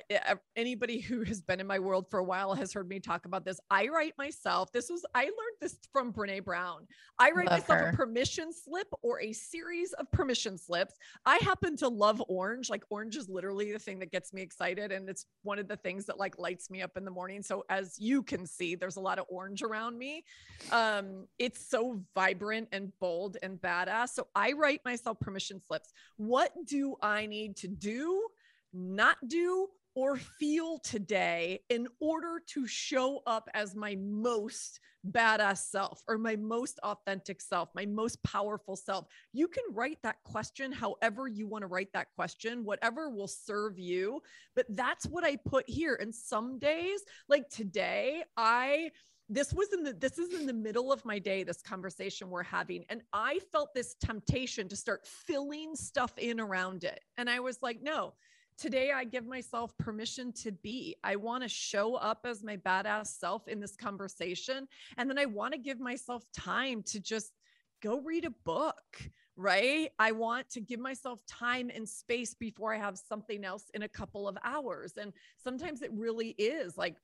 anybody 0.55 0.99
who 0.99 1.23
has 1.23 1.41
been 1.41 1.59
in 1.59 1.67
my 1.67 1.77
world 1.77 2.09
for 2.09 2.19
a 2.19 2.23
while 2.23 2.55
has 2.55 2.73
heard 2.73 2.89
me 2.89 2.99
talk 2.99 3.25
about 3.25 3.45
this. 3.45 3.59
I 3.69 3.87
write 3.89 4.13
myself, 4.17 4.71
this 4.71 4.89
was, 4.89 5.05
I 5.13 5.25
learned 5.25 5.57
this 5.61 5.77
from 5.93 6.11
Brene 6.11 6.43
Brown. 6.43 6.87
I 7.19 7.29
write 7.29 7.49
love 7.49 7.59
myself 7.59 7.79
her. 7.79 7.89
a 7.89 7.93
permission 7.93 8.51
slip 8.51 8.87
or 9.03 9.21
a 9.21 9.31
series 9.31 9.93
of 9.93 10.11
permission 10.11 10.57
slips. 10.57 10.95
I 11.23 11.37
happen 11.37 11.77
to 11.77 11.87
love 11.87 12.21
orange. 12.27 12.69
Like 12.69 12.83
orange 12.89 13.15
is 13.15 13.29
literally 13.29 13.71
the 13.71 13.79
thing 13.79 13.99
that 13.99 14.11
gets 14.11 14.33
me 14.33 14.41
excited. 14.41 14.91
And 14.91 15.07
it's 15.07 15.27
one 15.43 15.59
of 15.59 15.67
the 15.67 15.77
things 15.77 16.07
that 16.07 16.17
like 16.17 16.39
lights 16.39 16.71
me 16.71 16.81
up 16.81 16.97
in 16.97 17.05
the 17.05 17.11
morning. 17.11 17.43
So 17.43 17.63
as 17.69 17.99
you 17.99 18.23
can 18.23 18.47
see, 18.47 18.73
there's 18.73 18.97
a 18.97 19.01
lot 19.01 19.19
of 19.19 19.25
orange 19.29 19.61
around 19.61 19.99
me. 19.99 20.23
Um, 20.71 21.27
it's 21.37 21.69
so 21.69 22.01
vibrant 22.15 22.69
and 22.71 22.91
bold 22.99 23.37
and 23.43 23.61
badass. 23.61 24.09
So 24.09 24.27
I 24.35 24.53
write 24.53 24.81
myself 24.83 25.19
permission 25.19 25.61
slips. 25.67 25.93
What 26.15 26.51
do 26.65 26.95
I 27.03 27.27
need 27.27 27.55
to 27.57 27.66
do, 27.79 28.27
not 28.73 29.17
do, 29.27 29.67
or 29.97 30.15
feel 30.15 30.77
today 30.77 31.59
in 31.69 31.87
order 31.99 32.39
to 32.45 32.67
show 32.67 33.23
up 33.25 33.49
as 33.55 33.75
my 33.75 33.97
most 33.99 34.79
badass 35.09 35.57
self 35.57 36.03
or 36.07 36.19
my 36.19 36.35
most 36.35 36.77
authentic 36.83 37.41
self, 37.41 37.69
my 37.73 37.83
most 37.87 38.21
powerful 38.21 38.75
self. 38.75 39.07
You 39.33 39.47
can 39.47 39.63
write 39.71 39.97
that 40.03 40.21
question 40.23 40.71
however 40.71 41.27
you 41.27 41.47
want 41.47 41.63
to 41.63 41.67
write 41.67 41.91
that 41.93 42.11
question, 42.15 42.63
whatever 42.63 43.09
will 43.09 43.27
serve 43.27 43.79
you. 43.79 44.21
But 44.55 44.67
that's 44.69 45.07
what 45.07 45.23
I 45.23 45.35
put 45.35 45.67
here. 45.67 45.97
And 45.99 46.13
some 46.13 46.59
days, 46.59 47.01
like 47.27 47.49
today, 47.49 48.23
I 48.37 48.91
this 49.29 49.53
was 49.53 49.73
in 49.73 49.83
the 49.83 49.93
this 49.93 50.17
is 50.17 50.33
in 50.33 50.45
the 50.45 50.53
middle 50.53 50.91
of 50.91 51.03
my 51.03 51.19
day 51.19 51.43
this 51.43 51.61
conversation 51.61 52.29
we're 52.29 52.43
having 52.43 52.85
and 52.89 53.01
i 53.13 53.39
felt 53.51 53.73
this 53.73 53.95
temptation 53.95 54.67
to 54.67 54.75
start 54.75 55.05
filling 55.05 55.75
stuff 55.75 56.17
in 56.17 56.39
around 56.39 56.83
it 56.83 57.01
and 57.17 57.29
i 57.29 57.39
was 57.39 57.61
like 57.61 57.81
no 57.81 58.13
today 58.57 58.91
i 58.91 59.03
give 59.03 59.25
myself 59.25 59.77
permission 59.77 60.31
to 60.31 60.51
be 60.51 60.95
i 61.03 61.15
want 61.15 61.43
to 61.43 61.49
show 61.49 61.95
up 61.95 62.25
as 62.25 62.43
my 62.43 62.57
badass 62.57 63.07
self 63.07 63.47
in 63.47 63.59
this 63.59 63.75
conversation 63.75 64.67
and 64.97 65.09
then 65.09 65.17
i 65.17 65.25
want 65.25 65.53
to 65.53 65.59
give 65.59 65.79
myself 65.79 66.23
time 66.33 66.81
to 66.81 66.99
just 66.99 67.33
go 67.81 67.99
read 68.01 68.25
a 68.25 68.31
book 68.45 69.11
right? 69.39 69.91
I 69.99 70.11
want 70.13 70.49
to 70.49 70.59
give 70.59 70.79
myself 70.79 71.23
time 71.27 71.69
and 71.73 71.87
space 71.87 72.33
before 72.33 72.73
I 72.73 72.79
have 72.79 72.97
something 72.97 73.45
else 73.45 73.65
in 73.75 73.83
a 73.83 73.87
couple 73.87 74.27
of 74.27 74.35
hours. 74.43 74.93
And 74.99 75.13
sometimes 75.37 75.83
it 75.83 75.91
really 75.93 76.29
is 76.39 76.75
like 76.75 76.95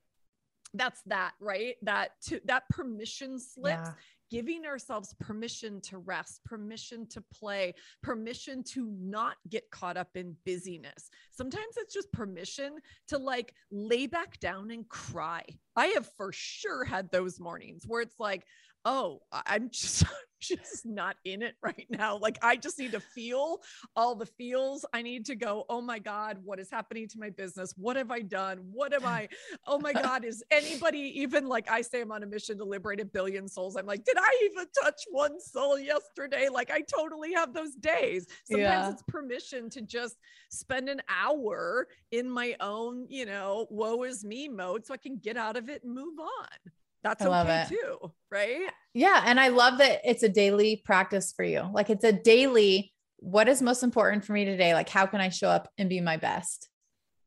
that's 0.74 1.02
that 1.06 1.34
right? 1.40 1.76
That 1.82 2.12
to 2.28 2.42
that 2.46 2.68
permission 2.70 3.40
slips 3.40 3.90
yeah. 3.90 3.94
giving 4.32 4.66
ourselves 4.66 5.14
permission 5.20 5.82
to 5.82 6.00
rest 6.00 6.44
permission 6.44 7.08
to 7.08 7.22
play 7.34 7.74
permission 8.02 8.64
to 8.64 8.92
not 9.00 9.36
get 9.50 9.70
caught 9.72 9.98
up 9.98 10.10
in 10.16 10.36
busyness. 10.46 11.10
Sometimes 11.32 11.78
it's 11.78 11.94
just 11.94 12.12
permission 12.12 12.78
to 13.08 13.18
like 13.18 13.54
lay 13.72 14.08
back 14.08 14.40
down 14.40 14.72
and 14.72 14.88
cry. 14.90 15.44
I 15.76 15.88
have 15.88 16.08
for 16.18 16.32
sure 16.32 16.84
had 16.84 17.12
those 17.12 17.40
mornings 17.40 17.84
where 17.88 18.02
it's 18.02 18.20
like 18.20 18.46
oh 18.86 19.20
i'm 19.46 19.70
just 19.72 20.06
just 20.44 20.86
not 20.86 21.16
in 21.26 21.42
it 21.42 21.56
right 21.64 21.88
now. 21.90 22.18
Like 22.18 22.38
I 22.42 22.56
just 22.56 22.78
need 22.78 22.92
to 22.92 23.00
feel 23.00 23.62
all 23.96 24.16
the 24.16 24.26
feels. 24.26 24.86
I 24.94 25.02
need 25.02 25.26
to 25.28 25.36
go, 25.36 25.66
oh 25.70 25.82
my 25.82 26.00
God, 26.00 26.38
what 26.44 26.60
is 26.60 26.70
happening 26.70 27.08
to 27.10 27.20
my 27.20 27.30
business? 27.30 27.74
What 27.78 27.96
have 27.96 28.12
I 28.12 28.20
done? 28.20 28.60
What 28.72 28.94
am 28.94 29.06
I? 29.06 29.30
Oh 29.66 29.80
my 29.80 29.94
God, 29.94 30.26
is 30.26 30.44
anybody 30.52 31.00
even 31.22 31.48
like 31.48 31.70
I 31.70 31.82
say 31.82 32.02
I'm 32.02 32.12
on 32.12 32.24
a 32.24 32.26
mission 32.26 32.58
to 32.58 32.66
liberate 32.66 33.00
a 33.00 33.06
billion 33.06 33.48
souls? 33.48 33.76
I'm 33.76 33.86
like, 33.86 34.04
did 34.04 34.18
I 34.18 34.50
even 34.52 34.66
touch 34.84 35.02
one 35.10 35.40
soul 35.40 35.80
yesterday? 35.80 36.50
Like 36.50 36.70
I 36.70 36.82
totally 36.82 37.34
have 37.34 37.54
those 37.54 37.76
days. 37.76 38.28
Sometimes 38.46 38.64
yeah. 38.68 38.90
it's 38.90 39.04
permission 39.08 39.70
to 39.72 39.82
just 39.82 40.18
spend 40.50 40.90
an 40.90 41.02
hour 41.08 41.88
in 42.12 42.30
my 42.30 42.56
own, 42.60 43.06
you 43.10 43.26
know, 43.26 43.68
woe 43.70 44.04
is 44.04 44.26
me 44.26 44.50
mode 44.50 44.86
so 44.86 44.94
I 44.94 44.98
can 44.98 45.18
get 45.18 45.38
out 45.38 45.56
of 45.56 45.70
it 45.70 45.84
and 45.84 45.94
move 45.94 46.20
on 46.20 46.72
that's 47.04 47.22
okay 47.22 47.62
it. 47.64 47.70
too, 47.70 48.12
right? 48.32 48.70
Yeah. 48.94 49.24
And 49.26 49.40
I 49.40 49.50
love 49.50 49.80
that 49.80 50.02
it's 50.04 50.24
a 50.24 50.30
daily 50.30 50.82
practice 50.86 51.34
for 51.36 51.44
you. 51.44 51.70
Like 51.74 51.90
it's 51.90 52.04
a 52.04 52.14
daily, 52.14 52.94
what 53.18 53.48
is 53.48 53.62
most 53.62 53.84
important 53.84 54.26
for 54.26 54.34
me 54.34 54.46
today? 54.46 54.74
Like, 54.74 54.90
how 54.90 55.06
can 55.06 55.22
I 55.22 55.30
show 55.30 55.50
up 55.50 55.70
and 55.78 55.90
be 55.90 56.02
my 56.02 56.18
best? 56.18 56.70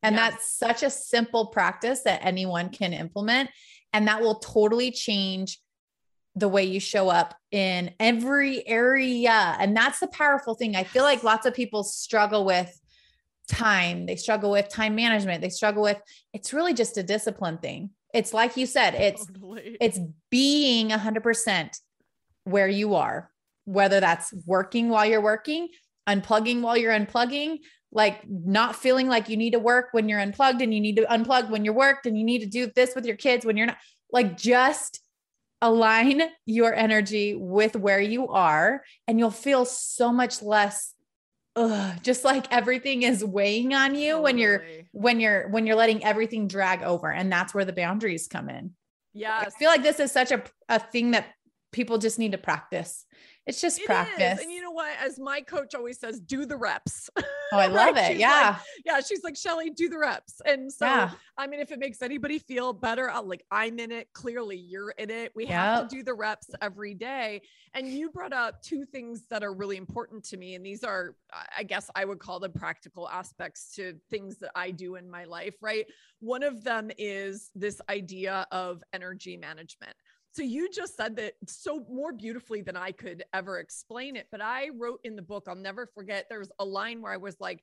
And 0.02 0.14
yes. 0.14 0.30
that's 0.30 0.58
such 0.58 0.82
a 0.82 0.90
simple 0.90 1.46
practice 1.46 2.02
that 2.02 2.24
anyone 2.24 2.68
can 2.68 2.92
implement. 2.92 3.50
And 3.92 4.08
that 4.08 4.20
will 4.20 4.36
totally 4.36 4.90
change 4.90 5.60
the 6.34 6.48
way 6.48 6.64
you 6.64 6.78
show 6.78 7.08
up 7.08 7.34
in 7.50 7.92
every 7.98 8.66
area. 8.68 9.56
And 9.58 9.74
that's 9.74 10.00
the 10.00 10.06
powerful 10.08 10.54
thing. 10.54 10.76
I 10.76 10.84
feel 10.84 11.02
like 11.02 11.24
lots 11.24 11.46
of 11.46 11.54
people 11.54 11.82
struggle 11.82 12.44
with 12.44 12.78
time, 13.48 14.06
they 14.06 14.16
struggle 14.16 14.50
with 14.50 14.68
time 14.68 14.94
management, 14.94 15.40
they 15.40 15.48
struggle 15.48 15.82
with 15.82 16.00
it's 16.32 16.52
really 16.52 16.74
just 16.74 16.98
a 16.98 17.02
discipline 17.02 17.58
thing. 17.58 17.90
It's 18.16 18.32
like 18.32 18.56
you 18.56 18.66
said, 18.66 18.94
it's 19.08 19.26
totally. 19.26 19.76
it's 19.80 20.00
being 20.30 20.88
100% 20.88 21.70
where 22.44 22.68
you 22.68 22.94
are, 22.94 23.30
whether 23.64 24.00
that's 24.00 24.32
working 24.46 24.88
while 24.88 25.04
you're 25.04 25.20
working, 25.20 25.68
unplugging 26.08 26.62
while 26.62 26.76
you're 26.76 26.98
unplugging, 26.98 27.58
like 27.92 28.22
not 28.28 28.74
feeling 28.74 29.08
like 29.08 29.28
you 29.28 29.36
need 29.36 29.52
to 29.52 29.58
work 29.58 29.88
when 29.92 30.08
you're 30.08 30.20
unplugged 30.20 30.62
and 30.62 30.72
you 30.74 30.80
need 30.80 30.96
to 30.96 31.02
unplug 31.04 31.50
when 31.50 31.64
you're 31.64 31.74
worked 31.74 32.06
and 32.06 32.18
you 32.18 32.24
need 32.24 32.40
to 32.40 32.46
do 32.46 32.70
this 32.74 32.94
with 32.94 33.04
your 33.04 33.16
kids 33.16 33.44
when 33.44 33.56
you're 33.56 33.66
not 33.66 33.78
like 34.12 34.36
just 34.36 35.00
align 35.62 36.22
your 36.44 36.74
energy 36.74 37.34
with 37.34 37.74
where 37.76 38.00
you 38.00 38.28
are 38.28 38.82
and 39.08 39.18
you'll 39.18 39.30
feel 39.30 39.64
so 39.64 40.12
much 40.12 40.42
less 40.42 40.94
ugh, 41.56 41.98
just 42.02 42.24
like 42.24 42.52
everything 42.52 43.02
is 43.02 43.24
weighing 43.24 43.74
on 43.74 43.94
you 43.94 44.12
totally. 44.12 44.22
when 44.22 44.38
you're 44.38 44.66
when 44.92 45.20
you're 45.20 45.48
when 45.48 45.66
you're 45.66 45.76
letting 45.76 46.04
everything 46.04 46.46
drag 46.46 46.82
over 46.82 47.10
and 47.10 47.32
that's 47.32 47.54
where 47.54 47.64
the 47.64 47.72
boundaries 47.72 48.28
come 48.28 48.48
in. 48.48 48.72
Yeah 49.14 49.42
i 49.46 49.50
feel 49.50 49.70
like 49.70 49.82
this 49.82 49.98
is 49.98 50.12
such 50.12 50.30
a, 50.30 50.42
a 50.68 50.78
thing 50.78 51.12
that 51.12 51.26
people 51.72 51.98
just 51.98 52.18
need 52.18 52.32
to 52.32 52.38
practice 52.38 53.04
it's 53.46 53.60
just 53.60 53.78
it 53.78 53.86
practice. 53.86 54.38
Is. 54.38 54.44
And 54.44 54.52
you 54.52 54.60
know 54.60 54.72
what? 54.72 54.92
As 55.00 55.18
my 55.20 55.40
coach 55.40 55.74
always 55.74 56.00
says, 56.00 56.20
do 56.20 56.46
the 56.46 56.56
reps. 56.56 57.08
Oh, 57.16 57.58
I 57.58 57.66
love 57.68 57.94
right? 57.94 58.12
it. 58.12 58.18
yeah. 58.18 58.56
Like, 58.56 58.56
yeah. 58.84 59.00
She's 59.00 59.22
like, 59.22 59.36
Shelley, 59.36 59.70
do 59.70 59.88
the 59.88 59.98
reps. 59.98 60.40
And 60.44 60.72
so, 60.72 60.86
yeah. 60.86 61.10
I 61.38 61.46
mean, 61.46 61.60
if 61.60 61.70
it 61.70 61.78
makes 61.78 62.02
anybody 62.02 62.40
feel 62.40 62.72
better, 62.72 63.08
I'll 63.08 63.26
like, 63.26 63.44
I'm 63.50 63.78
in 63.78 63.92
it. 63.92 64.08
Clearly, 64.12 64.56
you're 64.56 64.90
in 64.90 65.10
it. 65.10 65.32
We 65.36 65.44
yep. 65.44 65.52
have 65.52 65.88
to 65.88 65.96
do 65.96 66.02
the 66.02 66.14
reps 66.14 66.50
every 66.60 66.94
day. 66.94 67.42
And 67.72 67.86
you 67.86 68.10
brought 68.10 68.32
up 68.32 68.62
two 68.62 68.84
things 68.84 69.24
that 69.30 69.44
are 69.44 69.54
really 69.54 69.76
important 69.76 70.24
to 70.24 70.36
me. 70.36 70.56
And 70.56 70.66
these 70.66 70.82
are, 70.82 71.14
I 71.56 71.62
guess 71.62 71.88
I 71.94 72.04
would 72.04 72.18
call 72.18 72.40
them 72.40 72.52
practical 72.52 73.08
aspects 73.08 73.74
to 73.76 73.94
things 74.10 74.38
that 74.38 74.50
I 74.56 74.72
do 74.72 74.96
in 74.96 75.08
my 75.08 75.24
life, 75.24 75.54
right? 75.60 75.86
One 76.18 76.42
of 76.42 76.64
them 76.64 76.90
is 76.98 77.50
this 77.54 77.80
idea 77.88 78.46
of 78.50 78.82
energy 78.92 79.36
management. 79.36 79.94
So 80.36 80.42
you 80.42 80.68
just 80.68 80.98
said 80.98 81.16
that 81.16 81.32
so 81.46 81.86
more 81.90 82.12
beautifully 82.12 82.60
than 82.60 82.76
I 82.76 82.92
could 82.92 83.24
ever 83.32 83.58
explain 83.58 84.16
it. 84.16 84.26
But 84.30 84.42
I 84.42 84.68
wrote 84.68 85.00
in 85.02 85.16
the 85.16 85.22
book, 85.22 85.46
I'll 85.48 85.54
never 85.54 85.86
forget, 85.86 86.26
there 86.28 86.40
was 86.40 86.52
a 86.58 86.64
line 86.64 87.00
where 87.00 87.10
I 87.10 87.16
was 87.16 87.40
like, 87.40 87.62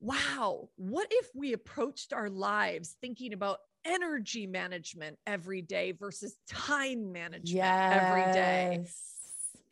wow, 0.00 0.68
what 0.74 1.06
if 1.12 1.28
we 1.32 1.52
approached 1.52 2.12
our 2.12 2.28
lives 2.28 2.96
thinking 3.00 3.32
about 3.34 3.58
energy 3.84 4.48
management 4.48 5.16
every 5.28 5.62
day 5.62 5.92
versus 5.92 6.36
time 6.48 7.12
management 7.12 7.46
yes. 7.46 8.02
every 8.02 8.32
day? 8.32 8.84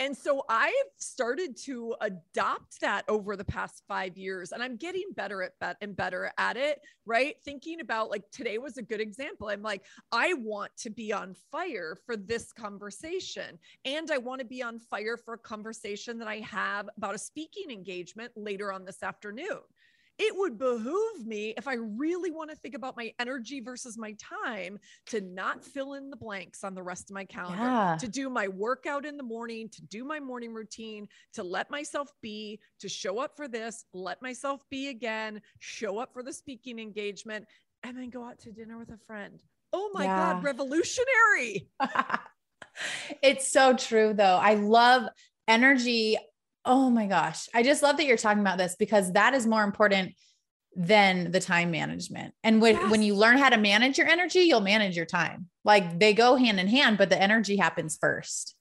And 0.01 0.16
so 0.16 0.42
I've 0.48 0.72
started 0.96 1.59
to 1.64 1.94
adopt 2.01 2.80
that 2.80 3.05
over 3.07 3.36
the 3.36 3.44
past 3.44 3.82
five 3.86 4.16
years, 4.16 4.51
and 4.51 4.62
I'm 4.62 4.76
getting 4.76 5.05
better 5.14 5.42
at 5.42 5.53
that 5.61 5.76
and 5.82 5.94
better 5.94 6.32
at 6.38 6.57
it, 6.57 6.80
right? 7.05 7.36
Thinking 7.44 7.80
about 7.80 8.09
like 8.09 8.24
today 8.32 8.57
was 8.57 8.78
a 8.78 8.82
good 8.82 9.03
example. 9.03 9.51
I'm 9.51 9.61
like, 9.61 9.84
I 10.11 10.32
want 10.32 10.74
to 10.78 10.90
be 10.90 11.12
on 11.12 11.36
fire 11.53 11.98
for 12.07 12.16
this 12.16 12.51
conversation, 12.51 13.59
and 13.84 14.11
I 14.11 14.16
want 14.16 14.40
to 14.40 14.46
be 14.46 14.62
on 14.62 14.78
fire 14.78 15.18
for 15.18 15.34
a 15.34 15.38
conversation 15.38 16.18
that 16.18 16.28
I 16.28 16.36
have 16.36 16.88
about 16.96 17.14
a 17.14 17.18
speaking 17.18 17.70
engagement 17.70 18.32
later 18.34 18.72
on 18.72 18.86
this 18.86 19.03
afternoon 19.03 19.61
it 20.23 20.37
would 20.37 20.59
behoove 20.59 21.27
me 21.27 21.55
if 21.57 21.66
I 21.66 21.77
really 21.77 22.31
want 22.31 22.51
to 22.51 22.57
think 22.57 22.75
about 22.75 22.95
my 22.95 23.11
energy 23.18 23.61
versus 23.61 23.97
my 23.97 24.14
time 24.45 24.79
to 25.07 25.23
not 25.23 25.64
fill 25.64 25.95
in 25.95 26.11
the 26.11 26.16
blanks 26.16 26.62
on 26.62 26.75
the 26.75 26.83
rest 26.83 27.09
of 27.09 27.14
my 27.14 27.25
calendar, 27.25 27.62
yeah. 27.62 27.97
to 27.99 28.07
do 28.07 28.29
my 28.29 28.47
workout 28.47 29.07
in 29.07 29.16
the 29.16 29.23
morning, 29.23 29.71
to 29.71 29.83
do 29.83 30.05
my 30.05 30.21
morning 30.21 30.53
routine, 30.53 31.09
to 31.33 31.43
let 31.43 31.71
myself 31.71 32.12
be, 32.21 32.61
to 32.81 32.89
show 32.89 33.18
up 33.18 33.35
for 33.35 33.49
this, 33.49 33.87
let 33.95 34.21
myself 34.21 34.61
be 34.71 34.89
again, 34.89 35.41
show 35.59 35.99
up 35.99 36.12
for 36.12 36.23
the 36.23 36.35
speaking 36.35 36.79
engagement, 36.79 37.47
and 37.83 37.97
then 37.97 38.11
go 38.11 38.23
out 38.23 38.39
to 38.41 38.53
dinner 38.53 38.77
with 38.77 38.91
a 38.91 38.99
friend. 39.07 39.43
Oh 39.73 39.91
my 39.95 40.05
yeah. 40.05 40.35
God, 40.35 40.45
revolutionary. 40.45 41.66
it's 43.23 43.51
so 43.51 43.75
true, 43.75 44.12
though. 44.12 44.37
I 44.37 44.55
love 44.55 45.09
energy 45.49 46.18
Oh 46.65 46.91
my 46.91 47.07
gosh. 47.07 47.49
I 47.55 47.63
just 47.63 47.83
love 47.83 47.97
that 47.97 48.07
you're 48.07 48.17
talking 48.17 48.41
about 48.41 48.59
this 48.59 48.77
because 48.79 49.13
that 49.13 49.35
is 49.35 49.47
more 49.47 49.65
important 49.65 50.15
than 50.77 51.33
the 51.33 51.41
time 51.41 51.71
management. 51.71 52.35
And 52.45 52.61
when, 52.61 52.77
Yes. 52.77 52.91
when 52.91 53.03
you 53.03 53.15
learn 53.15 53.39
how 53.39 53.49
to 53.49 53.57
manage 53.57 53.99
your 53.99 54.07
energy, 54.07 54.41
you'll 54.41 54.61
manage 54.61 54.97
your 54.97 55.07
time. 55.07 55.49
Like 55.65 55.99
they 55.99 56.13
go 56.13 56.37
hand 56.37 56.61
in 56.61 56.69
hand, 56.69 56.99
but 56.99 57.09
the 57.11 57.21
energy 57.21 57.57
happens 57.57 57.97
first. 58.01 58.55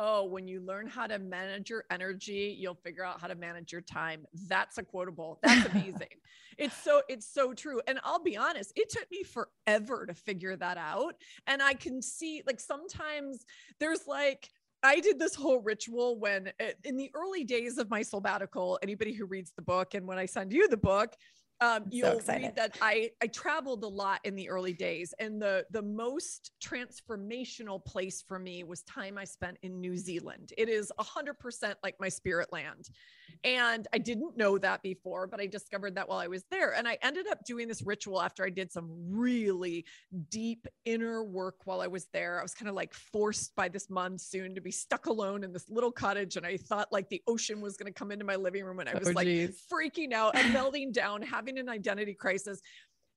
Oh, 0.00 0.24
when 0.26 0.46
you 0.46 0.60
learn 0.60 0.86
how 0.86 1.08
to 1.08 1.18
manage 1.18 1.70
your 1.70 1.84
energy, 1.90 2.56
you'll 2.56 2.76
figure 2.84 3.04
out 3.04 3.20
how 3.20 3.26
to 3.26 3.34
manage 3.34 3.72
your 3.72 3.80
time. 3.80 4.24
That's 4.46 4.78
a 4.78 4.84
quotable. 4.84 5.40
That's 5.42 5.68
amazing. 5.68 6.06
it's 6.56 6.76
so 6.84 7.02
it's 7.08 7.26
so 7.26 7.52
true. 7.52 7.80
And 7.88 7.98
I'll 8.04 8.22
be 8.22 8.36
honest, 8.36 8.72
it 8.76 8.90
took 8.90 9.10
me 9.10 9.24
forever 9.24 10.06
to 10.06 10.14
figure 10.14 10.54
that 10.56 10.78
out. 10.78 11.16
And 11.48 11.60
I 11.60 11.74
can 11.74 12.00
see 12.00 12.44
like 12.46 12.60
sometimes 12.60 13.44
there's 13.80 14.06
like 14.06 14.48
I 14.82 15.00
did 15.00 15.18
this 15.18 15.34
whole 15.34 15.60
ritual 15.60 16.18
when 16.18 16.48
uh, 16.60 16.66
in 16.84 16.96
the 16.96 17.10
early 17.14 17.44
days 17.44 17.78
of 17.78 17.90
my 17.90 18.02
sabbatical, 18.02 18.78
anybody 18.82 19.12
who 19.12 19.26
reads 19.26 19.52
the 19.56 19.62
book 19.62 19.94
and 19.94 20.06
when 20.06 20.18
I 20.18 20.26
send 20.26 20.52
you 20.52 20.68
the 20.68 20.76
book, 20.76 21.14
um, 21.60 21.84
you'll 21.90 22.18
excited. 22.18 22.42
read 22.42 22.56
that 22.56 22.78
I 22.80 23.10
I 23.20 23.26
traveled 23.26 23.82
a 23.82 23.88
lot 23.88 24.20
in 24.22 24.36
the 24.36 24.48
early 24.48 24.72
days, 24.72 25.12
and 25.18 25.42
the 25.42 25.66
the 25.72 25.82
most 25.82 26.52
transformational 26.62 27.84
place 27.84 28.22
for 28.22 28.38
me 28.38 28.62
was 28.62 28.82
time 28.82 29.18
I 29.18 29.24
spent 29.24 29.56
in 29.62 29.80
New 29.80 29.96
Zealand. 29.96 30.52
It 30.56 30.68
is 30.68 30.92
a 30.98 31.02
hundred 31.02 31.40
percent 31.40 31.76
like 31.82 31.96
my 31.98 32.08
spirit 32.08 32.52
land, 32.52 32.90
and 33.44 33.86
I 33.92 33.98
didn't 33.98 34.36
know 34.36 34.58
that 34.58 34.82
before, 34.82 35.26
but 35.26 35.40
I 35.40 35.46
discovered 35.46 35.94
that 35.96 36.08
while 36.08 36.18
I 36.18 36.26
was 36.26 36.44
there, 36.50 36.74
and 36.74 36.88
I 36.88 36.98
ended 37.02 37.26
up 37.28 37.44
doing 37.44 37.68
this 37.68 37.82
ritual 37.82 38.20
after 38.20 38.44
I 38.44 38.50
did 38.50 38.72
some 38.72 38.90
really 39.08 39.84
deep 40.30 40.66
inner 40.84 41.24
work 41.24 41.56
while 41.64 41.80
I 41.80 41.86
was 41.86 42.06
there. 42.12 42.38
I 42.38 42.42
was 42.42 42.54
kind 42.54 42.68
of 42.68 42.74
like 42.74 42.94
forced 42.94 43.54
by 43.54 43.68
this 43.68 43.90
monsoon 43.90 44.54
to 44.54 44.60
be 44.60 44.70
stuck 44.70 45.06
alone 45.06 45.44
in 45.44 45.52
this 45.52 45.68
little 45.68 45.92
cottage, 45.92 46.36
and 46.36 46.46
I 46.46 46.56
thought 46.56 46.88
like 46.92 47.08
the 47.08 47.22
ocean 47.26 47.60
was 47.60 47.76
going 47.76 47.92
to 47.92 47.96
come 47.96 48.10
into 48.10 48.24
my 48.24 48.36
living 48.36 48.64
room, 48.64 48.80
and 48.80 48.88
I 48.88 48.94
was 48.94 49.14
like 49.14 49.28
oh, 49.28 49.48
freaking 49.72 50.12
out 50.12 50.36
and 50.36 50.52
melting 50.52 50.92
down, 50.92 51.22
having 51.22 51.58
an 51.58 51.68
identity 51.68 52.14
crisis. 52.14 52.60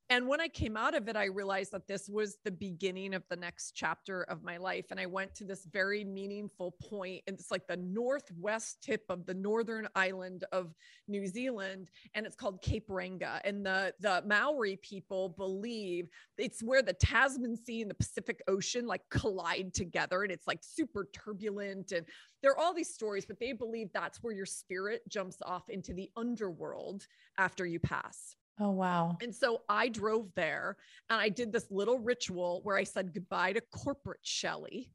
And 0.10 0.28
when 0.28 0.42
I 0.42 0.50
came 0.50 0.76
out 0.76 0.94
of 0.94 1.08
it, 1.08 1.16
I 1.16 1.26
realized 1.26 1.72
that 1.72 1.88
this 1.88 2.10
was 2.10 2.38
the 2.44 2.52
beginning 2.52 3.14
of 3.14 3.24
the 3.30 3.38
next 3.38 3.72
chapter 3.76 4.24
of 4.24 4.44
my 4.44 4.58
life. 4.58 4.88
And 4.92 5.00
I 5.00 5.06
went 5.06 5.34
to 5.36 5.46
this 5.46 5.66
very 5.72 6.04
meaningful 6.04 6.72
point. 6.84 7.24
And 7.28 7.40
it's 7.40 7.50
like 7.50 7.66
the 7.66 7.78
northwest 7.78 8.82
tip 8.82 9.06
of 9.08 9.26
the 9.26 9.34
northern 9.34 9.88
island 9.96 10.44
of 10.52 10.76
New 11.08 11.26
Zealand. 11.28 11.92
And 12.14 12.26
it's 12.26 12.36
called 12.36 12.62
Cape 12.62 12.90
Reinga. 12.90 13.40
And 13.46 13.66
the, 13.66 13.94
the 14.02 14.22
Maori 14.26 14.76
people 14.82 15.30
believe 15.30 16.10
it's 16.38 16.62
where 16.62 16.82
the 16.82 16.92
Tasman 16.92 17.56
Sea 17.56 17.82
and 17.82 17.90
the 17.90 17.96
Pacific 17.96 18.42
Ocean 18.50 18.88
like 18.88 19.04
collide 19.10 19.74
together. 19.74 20.24
And 20.24 20.32
it's 20.32 20.48
like 20.48 20.60
super 20.62 21.08
turbulent. 21.14 21.94
And 21.94 22.06
there 22.42 22.52
are 22.52 22.60
all 22.60 22.74
these 22.74 22.94
stories, 22.94 23.26
but 23.26 23.40
they 23.40 23.54
believe 23.54 23.94
that's 23.94 24.22
where 24.22 24.34
your 24.34 24.46
spirit 24.46 25.04
jumps 25.08 25.38
off 25.46 25.70
into 25.70 25.94
the 25.94 26.12
underworld 26.18 27.08
after 27.38 27.66
you 27.66 27.80
pass. 27.80 28.36
Oh, 28.62 28.70
wow. 28.72 29.18
And 29.22 29.34
so 29.34 29.64
I 29.68 29.90
drove 29.90 30.34
there 30.36 30.78
and 31.10 31.20
I 31.20 31.30
did 31.30 31.52
this 31.52 31.72
little 31.72 32.00
ritual 32.00 32.62
where 32.64 32.78
I 32.78 32.84
said 32.84 33.14
goodbye 33.14 33.54
to 33.54 33.62
corporate 33.62 34.20
Shelley 34.24 34.94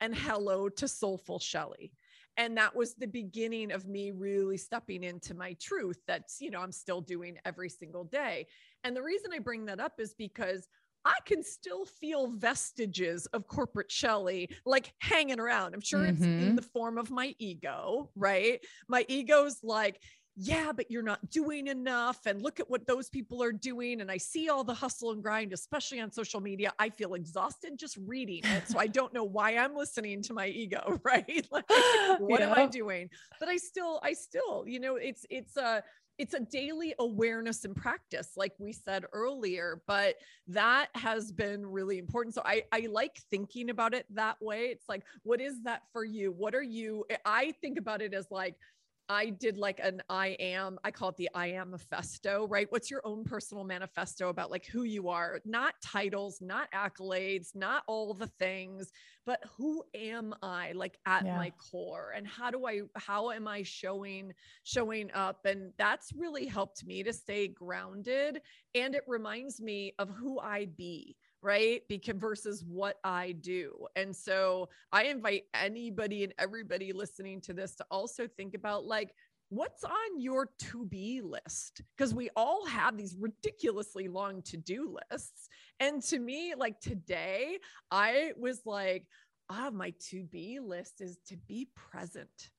and 0.00 0.14
hello 0.14 0.68
to 0.68 0.86
soulful 0.86 1.38
Shelley. 1.38 1.92
And 2.36 2.58
that 2.58 2.76
was 2.76 2.94
the 2.94 3.06
beginning 3.06 3.72
of 3.72 3.86
me 3.86 4.10
really 4.10 4.58
stepping 4.58 5.02
into 5.02 5.34
my 5.34 5.54
truth 5.54 5.98
that's, 6.06 6.40
you 6.42 6.50
know, 6.50 6.60
I'm 6.60 6.72
still 6.72 7.00
doing 7.00 7.38
every 7.46 7.70
single 7.70 8.04
day. 8.04 8.46
And 8.84 8.94
the 8.94 9.02
reason 9.02 9.32
I 9.32 9.38
bring 9.38 9.64
that 9.66 9.80
up 9.80 9.94
is 9.98 10.14
because 10.14 10.68
I 11.06 11.14
can 11.24 11.42
still 11.42 11.86
feel 11.86 12.26
vestiges 12.26 13.26
of 13.26 13.46
corporate 13.46 13.90
Shelley 13.90 14.50
like 14.66 14.92
hanging 15.00 15.40
around. 15.40 15.72
I'm 15.72 15.80
sure 15.80 16.04
it's 16.04 16.28
in 16.38 16.54
Mhm. 16.54 16.56
the 16.56 16.62
form 16.62 16.98
of 16.98 17.10
my 17.10 17.34
ego, 17.38 18.10
right? 18.16 18.62
My 18.88 19.06
ego's 19.08 19.60
like, 19.62 20.02
yeah, 20.36 20.70
but 20.70 20.90
you're 20.90 21.02
not 21.02 21.30
doing 21.30 21.66
enough. 21.66 22.26
And 22.26 22.42
look 22.42 22.60
at 22.60 22.68
what 22.68 22.86
those 22.86 23.08
people 23.08 23.42
are 23.42 23.52
doing. 23.52 24.02
And 24.02 24.10
I 24.10 24.18
see 24.18 24.50
all 24.50 24.64
the 24.64 24.74
hustle 24.74 25.12
and 25.12 25.22
grind, 25.22 25.54
especially 25.54 25.98
on 26.00 26.12
social 26.12 26.40
media. 26.40 26.72
I 26.78 26.90
feel 26.90 27.14
exhausted 27.14 27.78
just 27.78 27.96
reading 28.06 28.42
it. 28.44 28.68
So 28.68 28.78
I 28.78 28.86
don't 28.86 29.14
know 29.14 29.24
why 29.24 29.56
I'm 29.56 29.74
listening 29.74 30.22
to 30.22 30.34
my 30.34 30.48
ego, 30.48 31.00
right? 31.04 31.46
Like, 31.50 31.64
what 32.18 32.42
am 32.42 32.52
I 32.52 32.66
doing? 32.66 33.08
But 33.40 33.48
I 33.48 33.56
still, 33.56 33.98
I 34.02 34.12
still, 34.12 34.64
you 34.66 34.78
know, 34.78 34.96
it's, 34.96 35.24
it's 35.30 35.56
a, 35.56 35.82
it's 36.18 36.34
a 36.34 36.40
daily 36.40 36.94
awareness 36.98 37.64
and 37.64 37.76
practice, 37.76 38.32
like 38.36 38.52
we 38.58 38.72
said 38.72 39.04
earlier, 39.12 39.82
but 39.86 40.16
that 40.48 40.88
has 40.94 41.30
been 41.30 41.64
really 41.66 41.98
important. 41.98 42.34
So 42.34 42.42
I, 42.44 42.64
I 42.72 42.88
like 42.90 43.18
thinking 43.30 43.70
about 43.70 43.94
it 43.94 44.06
that 44.14 44.40
way. 44.40 44.66
It's 44.66 44.88
like, 44.88 45.02
what 45.24 45.40
is 45.40 45.62
that 45.64 45.82
for 45.92 46.04
you? 46.04 46.32
What 46.32 46.54
are 46.54 46.62
you? 46.62 47.04
I 47.24 47.52
think 47.60 47.78
about 47.78 48.00
it 48.00 48.14
as 48.14 48.30
like, 48.30 48.54
I 49.08 49.30
did 49.30 49.56
like 49.56 49.80
an 49.82 50.02
I 50.08 50.28
am, 50.40 50.78
I 50.84 50.90
call 50.90 51.10
it 51.10 51.16
the 51.16 51.30
I 51.34 51.48
am 51.48 51.70
manifesto, 51.70 52.46
right? 52.48 52.66
What's 52.70 52.90
your 52.90 53.02
own 53.04 53.24
personal 53.24 53.64
manifesto 53.64 54.28
about 54.28 54.50
like 54.50 54.66
who 54.66 54.82
you 54.84 55.08
are, 55.08 55.40
not 55.44 55.74
titles, 55.82 56.40
not 56.40 56.70
accolades, 56.72 57.54
not 57.54 57.84
all 57.86 58.14
the 58.14 58.26
things, 58.26 58.90
but 59.24 59.42
who 59.56 59.84
am 59.94 60.34
I 60.42 60.72
like 60.72 60.98
at 61.06 61.24
Yeah. 61.24 61.32
my 61.32 61.50
core 61.50 62.12
and 62.16 62.26
how 62.26 62.50
do 62.50 62.66
I, 62.66 62.82
how 62.96 63.30
am 63.30 63.46
I 63.48 63.62
showing, 63.62 64.32
showing 64.64 65.10
up? 65.12 65.44
And 65.44 65.72
that's 65.78 66.12
really 66.14 66.46
helped 66.46 66.84
me 66.84 67.02
to 67.02 67.12
stay 67.12 67.48
grounded. 67.48 68.40
And 68.74 68.94
it 68.94 69.04
reminds 69.06 69.60
me 69.60 69.94
of 69.98 70.10
who 70.10 70.40
I 70.40 70.66
be 70.66 71.16
right? 71.46 71.82
Because 71.88 72.16
versus 72.16 72.64
what 72.66 72.96
I 73.04 73.30
do. 73.30 73.86
And 73.94 74.14
so 74.14 74.68
I 74.90 75.04
invite 75.04 75.44
anybody 75.54 76.24
and 76.24 76.34
everybody 76.40 76.92
listening 76.92 77.40
to 77.42 77.52
this 77.52 77.76
to 77.76 77.86
also 77.88 78.26
think 78.26 78.54
about 78.54 78.84
like, 78.84 79.14
what's 79.50 79.84
on 79.84 80.18
your 80.18 80.50
to 80.58 80.84
be 80.86 81.20
list? 81.20 81.82
Because 81.96 82.12
we 82.12 82.30
all 82.34 82.66
have 82.66 82.96
these 82.96 83.14
ridiculously 83.16 84.08
long 84.08 84.42
to 84.42 84.56
do 84.56 84.96
lists. 85.12 85.48
And 85.78 86.02
to 86.06 86.18
me, 86.18 86.54
like 86.58 86.80
today, 86.80 87.58
I 87.92 88.32
was 88.36 88.62
like, 88.66 89.06
ah, 89.48 89.70
my 89.72 89.94
to 90.10 90.24
be 90.24 90.58
list 90.58 91.00
is 91.00 91.16
to 91.28 91.36
be 91.36 91.68
present. 91.76 92.50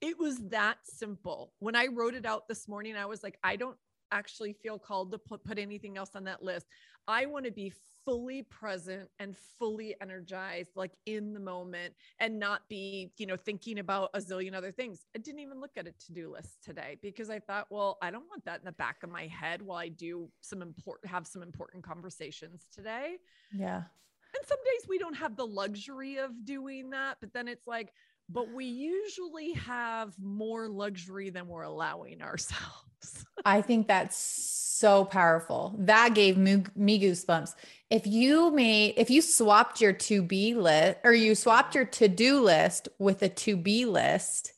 It 0.00 0.18
was 0.18 0.38
that 0.48 0.78
simple. 0.82 1.52
When 1.60 1.76
I 1.76 1.86
wrote 1.86 2.14
it 2.14 2.26
out 2.26 2.48
this 2.48 2.66
morning, 2.66 2.96
I 2.96 3.06
was 3.06 3.22
like, 3.22 3.38
I 3.44 3.54
don't 3.54 3.76
actually 4.10 4.54
feel 4.54 4.78
called 4.78 5.12
to 5.12 5.18
put, 5.18 5.44
put 5.44 5.58
anything 5.58 5.96
else 5.96 6.10
on 6.14 6.24
that 6.24 6.42
list. 6.42 6.66
I 7.08 7.26
want 7.26 7.46
to 7.46 7.50
be 7.50 7.72
fully 8.04 8.42
present 8.42 9.08
and 9.18 9.36
fully 9.58 9.94
energized, 10.00 10.70
like 10.76 10.92
in 11.06 11.32
the 11.32 11.40
moment, 11.40 11.94
and 12.20 12.38
not 12.38 12.68
be, 12.68 13.10
you 13.18 13.26
know, 13.26 13.36
thinking 13.36 13.78
about 13.78 14.10
a 14.14 14.18
zillion 14.18 14.54
other 14.54 14.70
things. 14.70 15.04
I 15.16 15.18
didn't 15.18 15.40
even 15.40 15.60
look 15.60 15.72
at 15.76 15.86
a 15.86 15.92
to 15.92 16.12
do 16.12 16.32
list 16.32 16.62
today 16.62 16.98
because 17.02 17.28
I 17.30 17.38
thought, 17.38 17.66
well, 17.70 17.98
I 18.00 18.10
don't 18.10 18.28
want 18.28 18.44
that 18.44 18.60
in 18.60 18.64
the 18.64 18.72
back 18.72 19.02
of 19.02 19.10
my 19.10 19.26
head 19.26 19.62
while 19.62 19.78
I 19.78 19.88
do 19.88 20.30
some 20.42 20.62
important, 20.62 21.10
have 21.10 21.26
some 21.26 21.42
important 21.42 21.82
conversations 21.82 22.66
today. 22.72 23.16
Yeah. 23.52 23.76
And 23.76 24.46
some 24.46 24.58
days 24.64 24.88
we 24.88 24.98
don't 24.98 25.16
have 25.16 25.36
the 25.36 25.46
luxury 25.46 26.18
of 26.18 26.44
doing 26.44 26.90
that, 26.90 27.16
but 27.20 27.32
then 27.32 27.48
it's 27.48 27.66
like, 27.66 27.92
but 28.28 28.52
we 28.52 28.66
usually 28.66 29.52
have 29.54 30.14
more 30.18 30.68
luxury 30.68 31.30
than 31.30 31.48
we're 31.48 31.62
allowing 31.62 32.20
ourselves. 32.20 33.24
I 33.44 33.62
think 33.62 33.88
that's 33.88 34.67
so 34.78 35.04
powerful. 35.04 35.74
That 35.78 36.14
gave 36.14 36.36
me, 36.36 36.56
goosebumps. 36.56 37.54
If 37.90 38.06
you 38.06 38.50
made, 38.50 38.94
if 38.96 39.10
you 39.10 39.22
swapped 39.22 39.80
your 39.80 39.92
to 39.92 40.22
be 40.22 40.54
list 40.54 40.98
or 41.04 41.12
you 41.12 41.34
swapped 41.34 41.74
your 41.74 41.84
to 41.86 42.08
do 42.08 42.40
list 42.40 42.88
with 42.98 43.22
a 43.22 43.28
to 43.28 43.56
be 43.56 43.84
list, 43.84 44.52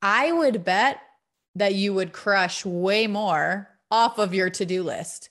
I 0.00 0.32
would 0.32 0.64
bet 0.64 1.00
that 1.54 1.74
you 1.74 1.94
would 1.94 2.12
crush 2.12 2.64
way 2.64 3.06
more 3.06 3.68
off 3.90 4.18
of 4.18 4.34
your 4.34 4.50
to 4.50 4.64
do 4.64 4.82
list 4.82 5.30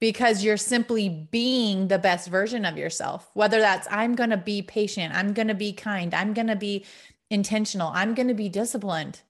because 0.00 0.44
you're 0.44 0.56
simply 0.56 1.08
being 1.08 1.88
the 1.88 1.98
best 1.98 2.28
version 2.28 2.64
of 2.64 2.76
yourself. 2.76 3.30
Whether 3.34 3.60
that's, 3.60 3.88
I'm 3.90 4.14
going 4.14 4.30
to 4.30 4.36
be 4.36 4.60
patient, 4.60 5.14
I'm 5.14 5.32
going 5.32 5.48
to 5.48 5.54
be 5.54 5.72
kind, 5.72 6.12
I'm 6.12 6.34
going 6.34 6.48
to 6.48 6.56
be 6.56 6.84
intentional, 7.30 7.90
I'm 7.94 8.14
going 8.14 8.28
to 8.28 8.34
be 8.34 8.48
disciplined 8.48 9.20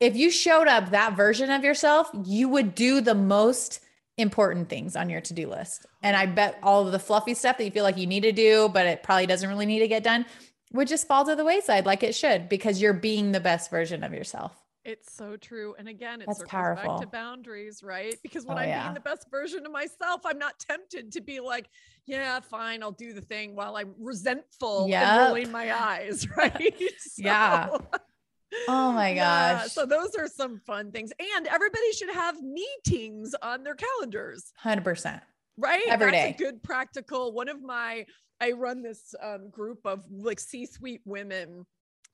if 0.00 0.16
you 0.16 0.30
showed 0.30 0.66
up 0.66 0.90
that 0.90 1.14
version 1.16 1.50
of 1.50 1.62
yourself, 1.62 2.10
you 2.24 2.48
would 2.48 2.74
do 2.74 3.00
the 3.00 3.14
most 3.14 3.80
important 4.16 4.68
things 4.68 4.96
on 4.96 5.08
your 5.08 5.20
to-do 5.20 5.48
list. 5.48 5.86
And 6.02 6.16
I 6.16 6.26
bet 6.26 6.58
all 6.62 6.84
of 6.86 6.92
the 6.92 6.98
fluffy 6.98 7.34
stuff 7.34 7.58
that 7.58 7.64
you 7.64 7.70
feel 7.70 7.84
like 7.84 7.96
you 7.96 8.06
need 8.06 8.22
to 8.24 8.32
do, 8.32 8.68
but 8.68 8.86
it 8.86 9.02
probably 9.02 9.26
doesn't 9.26 9.48
really 9.48 9.66
need 9.66 9.78
to 9.80 9.88
get 9.88 10.02
done, 10.02 10.26
would 10.72 10.88
just 10.88 11.06
fall 11.06 11.24
to 11.24 11.34
the 11.36 11.44
wayside 11.44 11.86
like 11.86 12.02
it 12.02 12.14
should 12.14 12.48
because 12.48 12.80
you're 12.82 12.92
being 12.92 13.32
the 13.32 13.40
best 13.40 13.70
version 13.70 14.02
of 14.04 14.12
yourself. 14.12 14.52
It's 14.84 15.12
so 15.12 15.36
true. 15.36 15.74
And 15.78 15.88
again, 15.88 16.22
it 16.22 16.26
That's 16.26 16.38
circles 16.38 16.50
powerful. 16.50 16.92
back 16.94 17.00
to 17.02 17.06
boundaries, 17.06 17.82
right? 17.82 18.16
Because 18.22 18.46
when 18.46 18.56
Oh, 18.56 18.62
I'm 18.62 18.68
yeah. 18.68 18.82
being 18.84 18.94
the 18.94 19.00
best 19.00 19.26
version 19.30 19.66
of 19.66 19.72
myself, 19.72 20.22
I'm 20.24 20.38
not 20.38 20.58
tempted 20.58 21.12
to 21.12 21.20
be 21.20 21.40
like, 21.40 21.66
yeah, 22.06 22.40
fine, 22.40 22.82
I'll 22.82 22.90
do 22.90 23.12
the 23.12 23.20
thing 23.20 23.54
while 23.54 23.76
I'm 23.76 23.94
resentful 23.98 24.86
Yep. 24.88 25.02
and 25.02 25.26
rolling 25.26 25.52
my 25.52 25.74
eyes, 25.78 26.26
right? 26.36 26.74
Yeah. 27.18 27.76
Oh 28.68 28.92
my 28.92 29.10
yeah, 29.10 29.62
gosh. 29.62 29.72
So 29.72 29.86
those 29.86 30.14
are 30.16 30.26
some 30.26 30.58
fun 30.66 30.90
things. 30.92 31.12
And 31.36 31.46
everybody 31.46 31.92
should 31.92 32.10
have 32.10 32.36
meetings 32.42 33.34
on 33.42 33.62
their 33.62 33.74
calendars, 33.74 34.52
100%. 34.64 35.20
right? 35.56 35.82
Every 35.88 36.10
That's 36.10 36.36
day. 36.38 36.44
a 36.44 36.50
good 36.50 36.62
practical. 36.62 37.32
One 37.32 37.48
of 37.48 37.62
my 37.62 38.06
I 38.40 38.52
run 38.52 38.82
this 38.82 39.14
um, 39.22 39.50
group 39.50 39.80
of 39.84 40.04
like 40.10 40.40
C-suite 40.40 41.02
women 41.04 41.66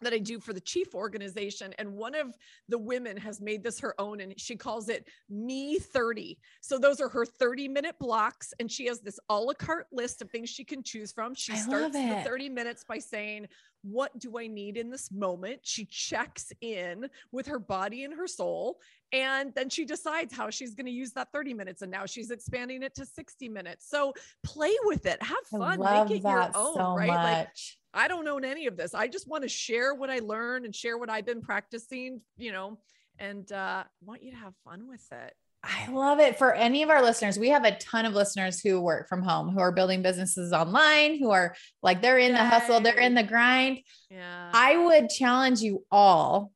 that 0.03 0.13
I 0.13 0.19
do 0.19 0.39
for 0.41 0.53
the 0.53 0.61
chief 0.61 0.95
organization. 0.95 1.73
And 1.79 1.93
one 1.95 2.15
of 2.15 2.35
the 2.69 2.79
women 2.79 3.17
has 3.17 3.41
made 3.41 3.63
this 3.63 3.81
her 3.81 3.99
own 3.99 4.21
and 4.21 4.39
she 4.39 4.57
calls 4.57 4.89
it 4.89 5.09
Me 5.31 5.79
30. 5.79 6.39
So 6.61 6.79
those 6.79 7.01
are 7.01 7.09
her 7.09 7.25
30 7.25 7.69
minute 7.69 7.97
blocks. 7.99 8.53
And 8.61 8.71
she 8.71 8.87
has 8.87 9.01
this 9.01 9.19
a 9.29 9.39
la 9.39 9.55
carte 9.55 9.87
list 9.93 10.21
of 10.21 10.31
things 10.31 10.51
she 10.51 10.65
can 10.65 10.83
choose 10.83 11.13
from. 11.13 11.35
She 11.35 11.55
I 11.55 11.57
starts 11.57 11.95
the 11.95 12.23
30 12.25 12.51
minutes 12.51 12.85
by 12.85 12.99
saying, 12.99 13.47
What 13.89 14.19
do 14.19 14.39
I 14.39 14.47
need 14.47 14.77
in 14.77 14.91
this 14.91 15.11
moment? 15.13 15.61
She 15.63 15.85
checks 15.85 16.53
in 16.61 17.09
with 17.33 17.47
her 17.47 17.59
body 17.59 18.05
and 18.05 18.15
her 18.15 18.27
soul. 18.27 18.79
And 19.13 19.55
then 19.55 19.69
she 19.69 19.85
decides 19.85 20.35
how 20.35 20.51
she's 20.51 20.75
going 20.75 20.87
to 20.87 20.93
use 20.93 21.13
that 21.13 21.29
30 21.33 21.55
minutes. 21.55 21.83
And 21.83 21.91
now 21.91 22.07
she's 22.07 22.31
expanding 22.31 22.83
it 22.83 22.95
to 22.97 23.07
60 23.07 23.49
minutes. 23.49 23.89
So 23.89 24.13
play 24.43 24.75
with 24.85 25.07
it, 25.07 25.23
have 25.23 25.37
fun, 25.51 25.79
make 25.81 26.19
it 26.19 26.23
your 26.23 26.51
own, 26.55 26.75
so 26.75 26.95
right? 26.97 27.09
Like. 27.09 27.49
I 27.95 28.09
don't 28.09 28.29
own 28.29 28.45
any 28.45 28.67
of 28.67 28.77
this. 28.77 28.93
I 28.93 29.09
just 29.09 29.27
want 29.27 29.43
to 29.45 29.49
share 29.49 29.95
what 29.95 30.11
I 30.11 30.19
learned 30.19 30.67
and 30.67 30.75
share 30.75 30.99
what 30.99 31.09
I've 31.09 31.25
been 31.25 31.41
practicing, 31.41 32.21
you 32.37 32.53
know, 32.53 32.79
and 33.19 33.51
uh, 33.51 33.85
want 34.05 34.23
you 34.23 34.33
to 34.33 34.37
have 34.37 34.53
fun 34.65 34.87
with 34.87 35.07
it. 35.13 35.35
I 35.63 35.91
love 35.91 36.21
it. 36.21 36.39
For 36.39 36.55
any 36.55 36.83
of 36.83 36.91
our 36.91 37.03
listeners, 37.03 37.39
we 37.39 37.49
have 37.49 37.65
a 37.65 37.77
ton 37.79 38.07
of 38.07 38.15
listeners 38.15 38.61
who 38.61 38.81
work 38.81 39.09
from 39.09 39.23
home, 39.23 39.51
who 39.51 39.59
are 39.59 39.73
building 39.73 40.01
businesses 40.01 40.53
online, 40.53 41.19
who 41.19 41.31
are 41.31 41.57
like 41.83 42.01
they're 42.01 42.19
in 42.19 42.33
the 42.33 42.45
hustle, 42.45 42.81
they're 42.81 42.99
in 42.99 43.15
the 43.15 43.25
grind. 43.25 43.81
Yeah. 44.09 44.51
I 44.53 44.77
would 44.77 45.09
challenge 45.09 45.61
you 45.61 45.85
all 45.91 46.53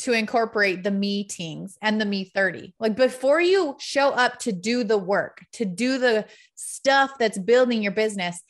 to 0.00 0.12
incorporate 0.12 0.82
the 0.82 0.90
meetings 0.90 1.76
and 1.82 2.00
the 2.00 2.06
me 2.06 2.24
30. 2.24 2.74
Like 2.78 2.96
before 2.96 3.40
you 3.40 3.76
show 3.78 4.10
up 4.10 4.38
to 4.40 4.52
do 4.52 4.84
the 4.84 4.98
work, 4.98 5.44
to 5.54 5.64
do 5.64 5.98
the 5.98 6.26
stuff 6.54 7.12
that's 7.18 7.38
building 7.38 7.82
your 7.82 7.92
business, 7.92 8.42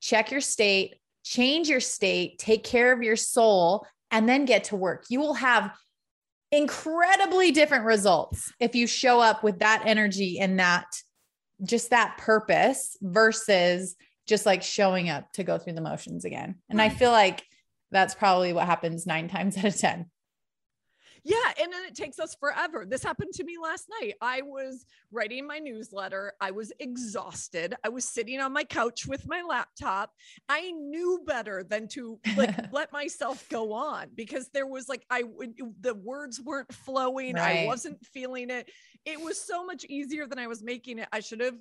check 0.00 0.30
your 0.30 0.40
state, 0.40 0.96
change 1.24 1.68
your 1.68 1.80
state, 1.80 2.38
take 2.38 2.64
care 2.64 2.92
of 2.92 3.02
your 3.02 3.16
soul, 3.16 3.86
and 4.10 4.28
then 4.28 4.44
get 4.44 4.64
to 4.64 4.76
work. 4.76 5.06
You 5.08 5.20
will 5.20 5.34
have 5.34 5.72
incredibly 6.56 7.52
different 7.52 7.84
results 7.84 8.50
if 8.58 8.74
you 8.74 8.86
show 8.86 9.20
up 9.20 9.44
with 9.44 9.58
that 9.58 9.82
energy 9.84 10.40
and 10.40 10.58
that 10.58 10.86
just 11.62 11.90
that 11.90 12.16
purpose 12.16 12.96
versus 13.02 13.94
just 14.26 14.46
like 14.46 14.62
showing 14.62 15.10
up 15.10 15.30
to 15.32 15.44
go 15.44 15.58
through 15.58 15.74
the 15.74 15.80
motions 15.82 16.24
again. 16.24 16.56
And 16.70 16.80
I 16.80 16.88
feel 16.88 17.12
like 17.12 17.44
that's 17.90 18.14
probably 18.14 18.52
what 18.52 18.66
happens 18.66 19.06
nine 19.06 19.28
times 19.36 19.58
out 19.58 19.66
of 19.66 19.76
10. 19.76 20.06
Yeah. 21.26 21.52
And 21.60 21.72
then 21.72 21.84
it 21.84 21.96
takes 21.96 22.20
us 22.20 22.36
forever. 22.38 22.86
This 22.86 23.02
happened 23.02 23.32
to 23.34 23.44
me 23.44 23.56
last 23.60 23.86
night. 24.00 24.14
I 24.20 24.42
was 24.42 24.86
writing 25.10 25.44
my 25.44 25.58
newsletter. 25.58 26.34
I 26.40 26.52
was 26.52 26.72
exhausted. 26.78 27.74
I 27.82 27.88
was 27.88 28.04
sitting 28.04 28.38
on 28.40 28.52
my 28.52 28.62
couch 28.62 29.06
with 29.06 29.26
my 29.26 29.42
laptop. 29.42 30.12
I 30.48 30.70
knew 30.70 31.22
better 31.26 31.64
than 31.64 31.88
to 31.88 32.20
like 32.36 32.54
let 32.72 32.92
myself 32.92 33.44
go 33.48 33.72
on 33.72 34.10
because 34.14 34.50
there 34.54 34.68
was 34.68 34.88
like, 34.88 35.04
I 35.10 35.24
would, 35.24 35.54
the 35.80 35.94
words 35.94 36.40
weren't 36.40 36.72
flowing. 36.72 37.36
I 37.36 37.64
wasn't 37.66 38.04
feeling 38.06 38.50
it. 38.50 38.70
It 39.04 39.20
was 39.20 39.40
so 39.40 39.66
much 39.66 39.84
easier 39.86 40.28
than 40.28 40.38
I 40.38 40.46
was 40.46 40.62
making 40.62 41.00
it. 41.00 41.08
I 41.12 41.18
should 41.18 41.40
have 41.40 41.58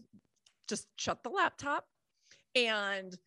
just 0.68 0.88
shut 0.96 1.24
the 1.24 1.30
laptop 1.30 1.86
and 2.56 3.18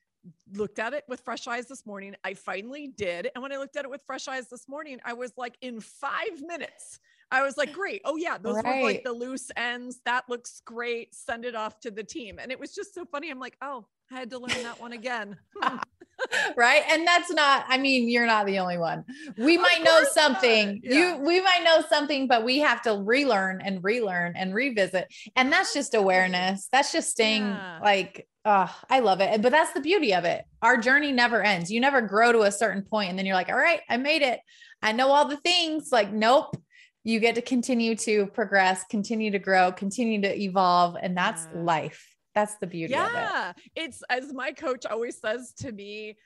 looked 0.53 0.79
at 0.79 0.93
it 0.93 1.05
with 1.09 1.21
fresh 1.21 1.47
eyes 1.47 1.67
this 1.67 1.87
morning. 1.87 2.17
I 2.25 2.35
finally 2.35 2.89
did. 2.89 3.31
And 3.35 3.43
when 3.43 3.53
I 3.53 3.57
looked 3.57 3.77
at 3.77 3.85
it 3.85 3.91
with 3.91 4.03
fresh 4.07 4.29
eyes 4.29 4.49
this 4.49 4.69
morning, 4.69 4.99
I 5.05 5.13
was 5.13 5.33
like, 5.37 5.57
in 5.61 5.81
five 5.81 6.41
minutes, 6.41 7.01
I 7.31 7.43
was 7.43 7.57
like, 7.57 7.73
great. 7.73 8.03
Oh, 8.05 8.17
yeah, 8.17 8.39
those 8.39 8.57
were 8.57 8.63
like 8.63 9.05
the 9.05 9.13
loose 9.13 9.51
ends. 9.57 10.01
That 10.05 10.25
looks 10.29 10.63
great. 10.65 11.15
Send 11.15 11.45
it 11.45 11.55
off 11.55 11.81
to 11.81 11.91
the 11.91 12.05
team. 12.05 12.39
And 12.39 12.51
it 12.51 12.59
was 12.59 12.75
just 12.75 12.95
so 12.95 13.05
funny. 13.05 13.31
I'm 13.31 13.39
like, 13.39 13.57
oh, 13.61 13.87
I 14.11 14.19
had 14.19 14.31
to 14.31 14.39
learn 14.39 14.63
that 14.63 14.81
one 14.81 14.93
again. 14.93 15.37
Hmm. 15.57 15.77
Right? 16.57 16.83
And 16.91 17.07
that's 17.07 17.31
not 17.31 17.65
i 17.69 17.79
mean 17.79 18.09
you're 18.09 18.27
not 18.27 18.47
the 18.47 18.59
only 18.59 18.79
one. 18.79 19.05
We 19.37 19.57
Of 19.57 19.63
might 19.63 19.83
know 19.85 20.03
something 20.13 20.81
Yeah. 20.83 20.95
you 21.17 21.17
we 21.25 21.41
might 21.41 21.63
know 21.65 21.83
something 21.89 22.27
but 22.27 22.45
we 22.45 22.59
have 22.59 22.83
to 22.83 22.93
relearn 23.05 23.61
and 23.61 23.83
relearn 23.83 24.35
and 24.37 24.55
revisit. 24.55 25.13
And 25.37 25.53
that's 25.53 25.73
just 25.75 25.95
awareness. 25.95 26.69
That's 26.73 26.93
just 26.93 27.11
staying 27.11 27.43
Yeah. 27.45 27.79
like 27.83 28.27
oh 28.45 28.75
i 28.91 29.01
love 29.01 29.21
it. 29.21 29.41
But 29.43 29.53
that's 29.53 29.73
the 29.73 29.81
beauty 29.81 30.15
of 30.15 30.25
it. 30.25 30.45
Our 30.63 30.77
journey 30.77 31.13
never 31.13 31.43
ends. 31.43 31.71
You 31.71 31.81
never 31.81 32.01
grow 32.01 32.33
to 32.33 32.43
a 32.43 32.53
certain 32.53 32.83
point 32.83 33.11
and 33.11 33.19
then 33.19 33.27
you're 33.27 33.37
like 33.37 33.49
all 33.51 33.57
right 33.57 33.81
i 33.89 33.97
made 33.97 34.23
it. 34.23 34.41
I 34.83 34.93
know 34.93 35.09
all 35.11 35.27
the 35.29 35.37
things. 35.39 35.91
Like 35.93 36.13
nope. 36.13 36.57
You 37.05 37.21
get 37.21 37.37
to 37.37 37.43
continue 37.43 37.95
to 37.97 38.27
progress 38.27 38.85
continue 38.91 39.31
to 39.31 39.39
grow 39.39 39.73
continue 39.73 40.21
to 40.23 40.41
evolve 40.41 40.97
and 41.01 41.17
that's 41.17 41.47
Yeah. 41.55 41.61
life 41.63 42.05
that's 42.39 42.55
the 42.57 42.67
beauty 42.67 42.95
of 42.95 43.01
it 43.01 43.13
yeah. 43.13 43.53
It's 43.75 44.03
as 44.09 44.33
my 44.33 44.53
coach 44.53 44.87
always 44.87 45.19
says 45.21 45.53
to 45.59 45.73
me, 45.73 46.17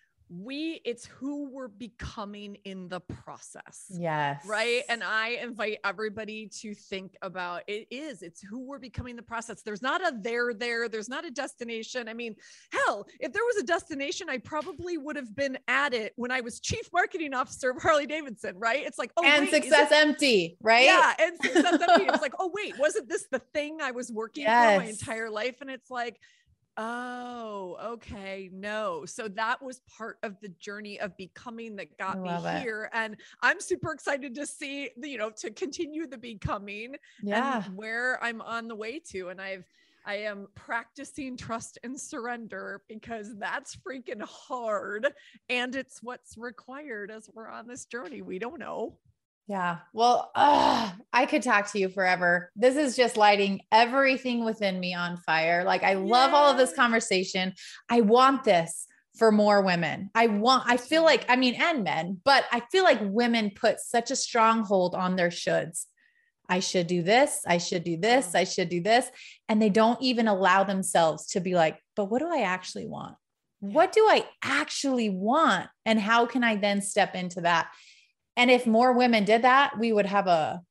we 0.40 0.80
it's 0.84 1.04
who 1.04 1.50
we're 1.50 1.68
becoming 1.68 2.56
in 2.64 2.88
the 2.88 3.00
process. 3.00 3.86
yes. 3.90 4.42
Right 4.46 4.82
and 4.88 5.02
i 5.04 5.30
invite 5.42 5.78
everybody 5.84 6.48
to 6.60 6.74
think 6.74 7.16
about 7.22 7.62
it 7.66 7.86
is 7.90 8.22
it's 8.22 8.40
who 8.40 8.60
we're 8.60 8.78
becoming 8.78 9.16
the 9.16 9.22
process. 9.22 9.62
There's 9.62 9.82
not 9.82 10.00
a 10.00 10.16
there 10.18 10.54
there. 10.54 10.88
There's 10.88 11.08
not 11.08 11.26
a 11.26 11.30
destination. 11.30 12.08
I 12.08 12.14
mean 12.14 12.34
hell 12.70 13.06
if 13.20 13.32
there 13.32 13.42
was 13.44 13.56
a 13.58 13.62
destination 13.64 14.28
i 14.30 14.38
probably 14.38 14.96
would 14.96 15.16
have 15.16 15.34
been 15.36 15.58
at 15.68 15.92
it 15.92 16.12
when 16.16 16.30
i 16.30 16.40
was 16.40 16.60
chief 16.60 16.88
marketing 16.92 17.34
officer 17.34 17.70
of 17.70 17.82
harley 17.82 18.06
davidson 18.06 18.58
right? 18.58 18.84
It's 18.86 18.98
like 18.98 19.12
oh 19.16 19.24
and 19.24 19.42
wait, 19.44 19.50
success 19.50 19.90
it- 19.90 19.94
empty, 19.96 20.56
right? 20.62 20.84
yeah 20.84 21.12
and 21.18 21.36
success 21.42 21.80
empty. 21.88 22.04
it's 22.06 22.22
like 22.28 22.34
oh 22.38 22.50
wait 22.54 22.78
wasn't 22.78 23.08
this 23.08 23.26
the 23.30 23.38
thing 23.52 23.78
i 23.82 23.90
was 23.90 24.10
working 24.10 24.44
for 24.44 24.50
my 24.50 24.84
entire 24.84 25.30
life? 25.30 25.60
And 25.60 25.70
it's 25.70 25.90
like 25.90 26.20
Oh, 26.76 27.76
okay. 27.84 28.48
No. 28.52 29.04
So 29.04 29.28
that 29.28 29.62
was 29.62 29.80
part 29.80 30.18
of 30.22 30.40
the 30.40 30.48
journey 30.48 30.98
of 31.00 31.16
becoming 31.16 31.76
that 31.76 31.96
got 31.98 32.20
me 32.20 32.30
it. 32.30 32.62
here. 32.62 32.88
And 32.92 33.16
I'm 33.42 33.60
super 33.60 33.92
excited 33.92 34.34
to 34.36 34.46
see, 34.46 34.90
the, 34.96 35.08
you 35.08 35.18
know, 35.18 35.30
to 35.38 35.50
continue 35.50 36.06
the 36.06 36.18
becoming 36.18 36.94
Yeah. 37.22 37.64
and 37.66 37.76
where 37.76 38.22
I'm 38.24 38.40
on 38.40 38.68
the 38.68 38.74
way 38.74 39.00
to. 39.10 39.28
And 39.28 39.40
I've, 39.40 39.66
I 40.06 40.16
am 40.16 40.48
practicing 40.54 41.36
trust 41.36 41.78
and 41.84 41.98
surrender 42.00 42.82
because 42.88 43.36
that's 43.38 43.76
freaking 43.76 44.22
hard. 44.22 45.12
And 45.50 45.76
it's 45.76 46.02
what's 46.02 46.36
required 46.38 47.10
as 47.10 47.28
we're 47.34 47.48
on 47.48 47.68
this 47.68 47.84
journey. 47.84 48.22
We 48.22 48.38
don't 48.38 48.58
know. 48.58 48.96
Yeah. 49.48 49.78
Well, 49.92 50.30
uh, 50.34 50.92
I 51.12 51.26
could 51.26 51.42
talk 51.42 51.70
to 51.72 51.78
you 51.78 51.88
forever. 51.88 52.50
This 52.56 52.76
is 52.76 52.96
just 52.96 53.16
lighting 53.16 53.60
everything 53.70 54.44
within 54.44 54.78
me 54.78 54.94
on 54.94 55.16
fire. 55.16 55.64
Like, 55.64 55.82
I 55.82 55.94
love 55.94 56.32
all 56.32 56.50
of 56.50 56.56
this 56.56 56.74
conversation. 56.74 57.54
I 57.90 58.02
want 58.02 58.44
this 58.44 58.86
for 59.18 59.30
more 59.30 59.62
women. 59.62 60.10
I 60.14 60.28
want, 60.28 60.64
I 60.66 60.76
feel 60.76 61.02
like, 61.02 61.26
I 61.28 61.36
mean, 61.36 61.60
and 61.60 61.84
men, 61.84 62.20
but 62.24 62.44
I 62.50 62.60
feel 62.72 62.84
like 62.84 63.00
women 63.02 63.50
put 63.54 63.80
such 63.80 64.10
a 64.10 64.16
stronghold 64.16 64.94
on 64.94 65.16
their 65.16 65.28
shoulds. 65.28 65.86
I 66.48 66.60
should 66.60 66.86
do 66.86 67.02
this. 67.02 67.40
I 67.46 67.58
should 67.58 67.84
do 67.84 67.96
this. 67.96 68.34
I 68.34 68.44
should 68.44 68.68
do 68.68 68.80
this. 68.80 69.06
And 69.48 69.60
they 69.60 69.70
don't 69.70 70.00
even 70.02 70.28
allow 70.28 70.64
themselves 70.64 71.26
to 71.28 71.40
be 71.40 71.54
like, 71.54 71.78
but 71.96 72.06
what 72.06 72.20
do 72.20 72.28
I 72.28 72.42
actually 72.42 72.86
want? 72.86 73.16
What 73.60 73.92
do 73.92 74.00
I 74.00 74.26
actually 74.42 75.10
want? 75.10 75.68
And 75.86 76.00
how 76.00 76.26
can 76.26 76.42
I 76.42 76.56
then 76.56 76.80
step 76.80 77.14
into 77.14 77.42
that? 77.42 77.68
And 78.36 78.50
if 78.50 78.66
more 78.66 78.92
women 78.92 79.24
did 79.24 79.42
that, 79.42 79.78
we 79.78 79.92
would 79.92 80.06
have 80.06 80.26
a, 80.26 80.62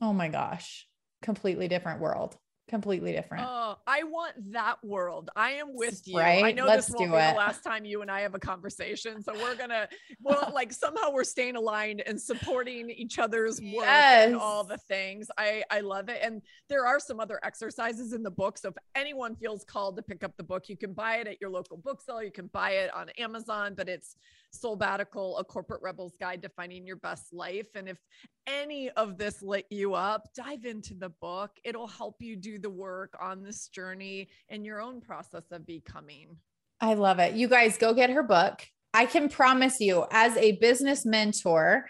oh 0.00 0.12
my 0.12 0.28
gosh, 0.28 0.86
completely 1.22 1.68
different 1.68 2.00
world. 2.00 2.36
Completely 2.66 3.12
different. 3.12 3.44
Oh, 3.46 3.76
I 3.86 4.04
want 4.04 4.52
that 4.52 4.82
world. 4.82 5.28
I 5.36 5.52
am 5.52 5.74
with 5.74 6.00
you. 6.06 6.18
I 6.18 6.52
know 6.52 6.64
Let's 6.64 6.86
this 6.86 6.96
won't 6.96 7.12
be 7.12 7.16
it. 7.18 7.32
the 7.32 7.36
last 7.36 7.62
time 7.62 7.84
you 7.84 8.00
and 8.00 8.10
I 8.10 8.22
have 8.22 8.34
a 8.34 8.38
conversation. 8.38 9.22
So 9.22 9.34
we're 9.34 9.54
gonna 9.54 9.86
well, 10.22 10.50
like 10.54 10.72
somehow 10.72 11.12
we're 11.12 11.24
staying 11.24 11.56
aligned 11.56 12.00
and 12.06 12.18
supporting 12.18 12.88
each 12.88 13.18
other's 13.18 13.60
work 13.60 13.86
and 13.86 14.34
all 14.34 14.64
the 14.64 14.78
things. 14.78 15.28
I 15.36 15.62
I 15.70 15.80
love 15.80 16.08
it. 16.08 16.20
And 16.22 16.40
there 16.70 16.86
are 16.86 16.98
some 16.98 17.20
other 17.20 17.38
exercises 17.42 18.14
in 18.14 18.22
the 18.22 18.30
book. 18.30 18.56
So 18.56 18.70
if 18.70 18.76
anyone 18.94 19.36
feels 19.36 19.62
called 19.62 19.96
to 19.96 20.02
pick 20.02 20.24
up 20.24 20.34
the 20.38 20.44
book, 20.44 20.70
you 20.70 20.78
can 20.78 20.94
buy 20.94 21.16
it 21.16 21.26
at 21.26 21.42
your 21.42 21.50
local 21.50 21.76
bookseller. 21.76 22.24
You 22.24 22.32
can 22.32 22.46
buy 22.46 22.70
it 22.70 22.94
on 22.94 23.10
Amazon, 23.18 23.74
but 23.76 23.90
it's 23.90 24.16
Soulbbatical, 24.54 25.38
a 25.38 25.44
corporate 25.44 25.82
rebel's 25.82 26.16
guide 26.18 26.42
to 26.42 26.48
finding 26.48 26.86
your 26.86 26.96
best 26.96 27.32
life. 27.32 27.66
And 27.74 27.88
if 27.88 27.98
any 28.46 28.90
of 28.90 29.18
this 29.18 29.42
lit 29.42 29.66
you 29.70 29.94
up, 29.94 30.28
dive 30.34 30.64
into 30.64 30.94
the 30.94 31.10
book. 31.20 31.50
It'll 31.64 31.86
help 31.86 32.16
you 32.20 32.36
do 32.36 32.58
the 32.58 32.70
work 32.70 33.16
on 33.20 33.42
this 33.42 33.68
journey 33.68 34.28
and 34.48 34.64
your 34.64 34.80
own 34.80 35.00
process 35.00 35.44
of 35.50 35.66
becoming. 35.66 36.36
I 36.80 36.94
love 36.94 37.18
it. 37.18 37.34
You 37.34 37.48
guys 37.48 37.78
go 37.78 37.94
get 37.94 38.10
her 38.10 38.22
book. 38.22 38.64
I 38.92 39.06
can 39.06 39.28
promise 39.28 39.80
you, 39.80 40.06
as 40.10 40.36
a 40.36 40.52
business 40.52 41.04
mentor, 41.04 41.86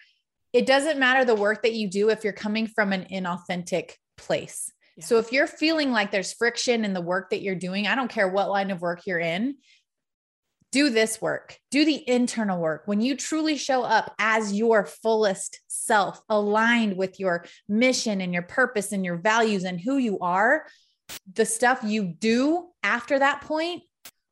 it 0.52 0.66
doesn't 0.66 0.98
matter 0.98 1.24
the 1.24 1.34
work 1.34 1.62
that 1.62 1.74
you 1.74 1.90
do 1.90 2.08
if 2.08 2.24
you're 2.24 2.32
coming 2.32 2.66
from 2.66 2.92
an 2.92 3.06
inauthentic 3.12 3.92
place. 4.16 4.70
Yeah. 4.96 5.04
So 5.04 5.18
if 5.18 5.32
you're 5.32 5.48
feeling 5.48 5.90
like 5.90 6.12
there's 6.12 6.32
friction 6.32 6.84
in 6.84 6.94
the 6.94 7.00
work 7.00 7.30
that 7.30 7.42
you're 7.42 7.56
doing, 7.56 7.86
I 7.86 7.94
don't 7.96 8.10
care 8.10 8.28
what 8.28 8.48
line 8.48 8.70
of 8.70 8.80
work 8.80 9.02
you're 9.06 9.18
in, 9.18 9.56
do 10.74 10.90
this 10.90 11.22
work, 11.22 11.56
do 11.70 11.84
the 11.84 12.02
internal 12.10 12.60
work. 12.60 12.82
When 12.86 13.00
you 13.00 13.16
truly 13.16 13.56
show 13.56 13.84
up 13.84 14.12
as 14.18 14.52
your 14.52 14.84
fullest 14.84 15.60
self, 15.68 16.20
aligned 16.28 16.96
with 16.96 17.20
your 17.20 17.44
mission 17.68 18.20
and 18.20 18.32
your 18.32 18.42
purpose 18.42 18.90
and 18.90 19.04
your 19.04 19.16
values 19.16 19.62
and 19.62 19.80
who 19.80 19.98
you 19.98 20.18
are, 20.18 20.66
the 21.32 21.46
stuff 21.46 21.82
you 21.84 22.02
do 22.18 22.70
after 22.82 23.20
that 23.20 23.42
point 23.42 23.82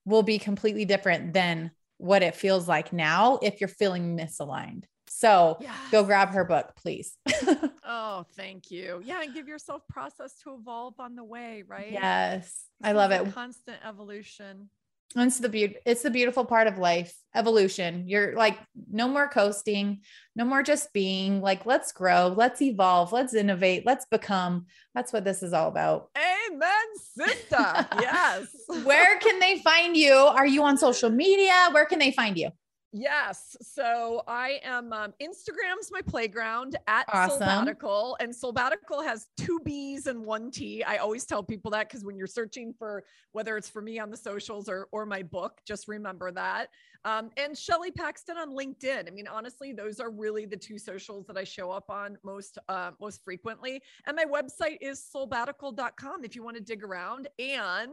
will 0.05 0.25
be 0.25 0.41
completely 0.41 0.85
different 0.85 1.33
than 1.33 1.71
what 1.99 2.25
it 2.25 2.35
feels 2.35 2.67
like 2.67 2.93
now 2.93 3.39
if 3.41 3.61
you're 3.61 3.69
feeling 3.69 4.19
misaligned. 4.19 4.83
So 5.09 5.59
yes. 5.61 5.77
go 5.93 6.03
grab 6.03 6.31
her 6.31 6.45
book, 6.45 6.73
please. 6.75 7.17
oh, 7.87 8.27
thank 8.35 8.73
you. 8.73 9.01
Yeah, 9.05 9.23
and 9.23 9.33
give 9.33 9.47
yourself 9.47 9.83
process 9.89 10.35
to 10.43 10.55
evolve 10.55 10.95
on 10.99 11.15
the 11.15 11.23
way, 11.23 11.63
right? 11.69 11.93
Yes. 11.93 12.47
This 12.81 12.89
I 12.89 12.93
love 12.95 13.13
it. 13.13 13.33
Constant 13.33 13.77
evolution. 13.87 14.71
It's 15.15 15.39
the 15.39 15.49
beauty. 15.49 15.77
It's 15.85 16.03
the 16.03 16.11
beautiful 16.11 16.45
part 16.45 16.67
of 16.67 16.79
life. 16.79 17.15
Evolution. 17.35 18.09
You're 18.09 18.35
like 18.35 18.59
no 18.91 19.09
more 19.09 19.29
coasting, 19.29 20.01
no 20.37 20.45
more 20.45 20.63
just 20.63 20.93
being. 20.93 21.41
Like 21.41 21.67
let's 21.67 21.93
grow, 21.93 22.29
let's 22.37 22.61
evolve, 22.61 23.13
let's 23.13 23.35
innovate, 23.35 23.85
let's 23.87 24.07
become. 24.07 24.67
That's 24.95 25.13
what 25.13 25.25
this 25.25 25.43
is 25.43 25.53
all 25.53 25.69
about. 25.69 26.11
Amen, 26.17 26.71
sister. 27.17 27.89
yes. 28.01 28.47
Where 28.85 29.19
can 29.19 29.41
they 29.41 29.61
find 29.61 29.97
you? 29.97 30.13
Are 30.13 30.47
you 30.47 30.63
on 30.63 30.77
social 30.77 31.11
media? 31.11 31.69
Where 31.73 31.87
can 31.87 31.99
they 31.99 32.13
find 32.13 32.37
you? 32.37 32.51
Yes. 32.93 33.57
So 33.63 34.23
I 34.29 34.61
am 34.63 34.93
um, 34.93 35.15
Instagram's 35.21 35.91
my 35.91 36.03
playground 36.03 36.77
at 36.87 37.07
awesome. 37.13 37.41
Soulbbatical, 37.41 38.17
and 38.21 38.33
Soulbbatical 38.33 39.03
has 39.03 39.29
two 39.39 39.61
B's 39.65 40.07
and 40.07 40.25
one 40.25 40.51
T. 40.51 40.85
I 40.85 40.99
always 40.99 41.25
tell 41.25 41.43
people 41.43 41.71
that 41.71 41.89
because 41.89 42.05
when 42.05 42.17
you're 42.17 42.27
searching 42.27 42.75
for 42.79 43.05
whether 43.33 43.57
it's 43.57 43.69
for 43.69 43.81
me 43.81 43.99
on 43.99 44.11
the 44.11 44.17
socials 44.17 44.69
or 44.69 44.89
or 44.93 45.07
my 45.07 45.23
book, 45.23 45.61
just 45.67 45.89
remember 45.89 46.31
that. 46.33 46.69
Um, 47.05 47.31
and 47.37 47.57
Shelley 47.57 47.91
Paxton 47.91 48.37
on 48.37 48.51
LinkedIn. 48.51 49.09
I 49.09 49.11
mean, 49.11 49.27
honestly, 49.27 49.73
those 49.73 50.01
are 50.01 50.11
really 50.11 50.47
the 50.47 50.57
two 50.57 50.79
socials 50.79 51.27
that 51.27 51.37
I 51.37 51.45
show 51.45 51.71
up 51.71 51.91
on 51.91 52.17
most 52.23 52.59
uh, 52.69 52.93
most 53.01 53.25
frequently. 53.25 53.83
And 54.07 54.17
my 54.17 54.25
website 54.25 54.79
is 54.81 55.05
soulbbatical.com 55.15 56.25
if 56.25 56.37
you 56.37 56.43
want 56.43 56.57
to 56.57 56.63
dig 56.63 56.85
around. 56.85 57.29
And 57.39 57.93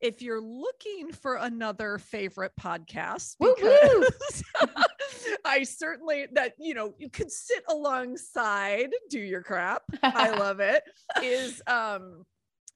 if 0.00 0.20
you're 0.22 0.40
looking 0.40 1.12
for 1.12 1.36
another 1.36 1.98
favorite 1.98 2.52
podcast, 2.60 3.36
because 3.38 4.42
I 5.44 5.62
certainly 5.62 6.26
that 6.32 6.54
you 6.58 6.74
know 6.74 6.94
you 6.98 7.10
could 7.10 7.30
sit 7.30 7.62
alongside 7.68 8.90
do 9.10 9.20
your 9.20 9.42
crap. 9.42 9.82
I 10.02 10.30
love 10.38 10.60
it. 10.60 10.82
Is 11.22 11.62
um 11.66 12.24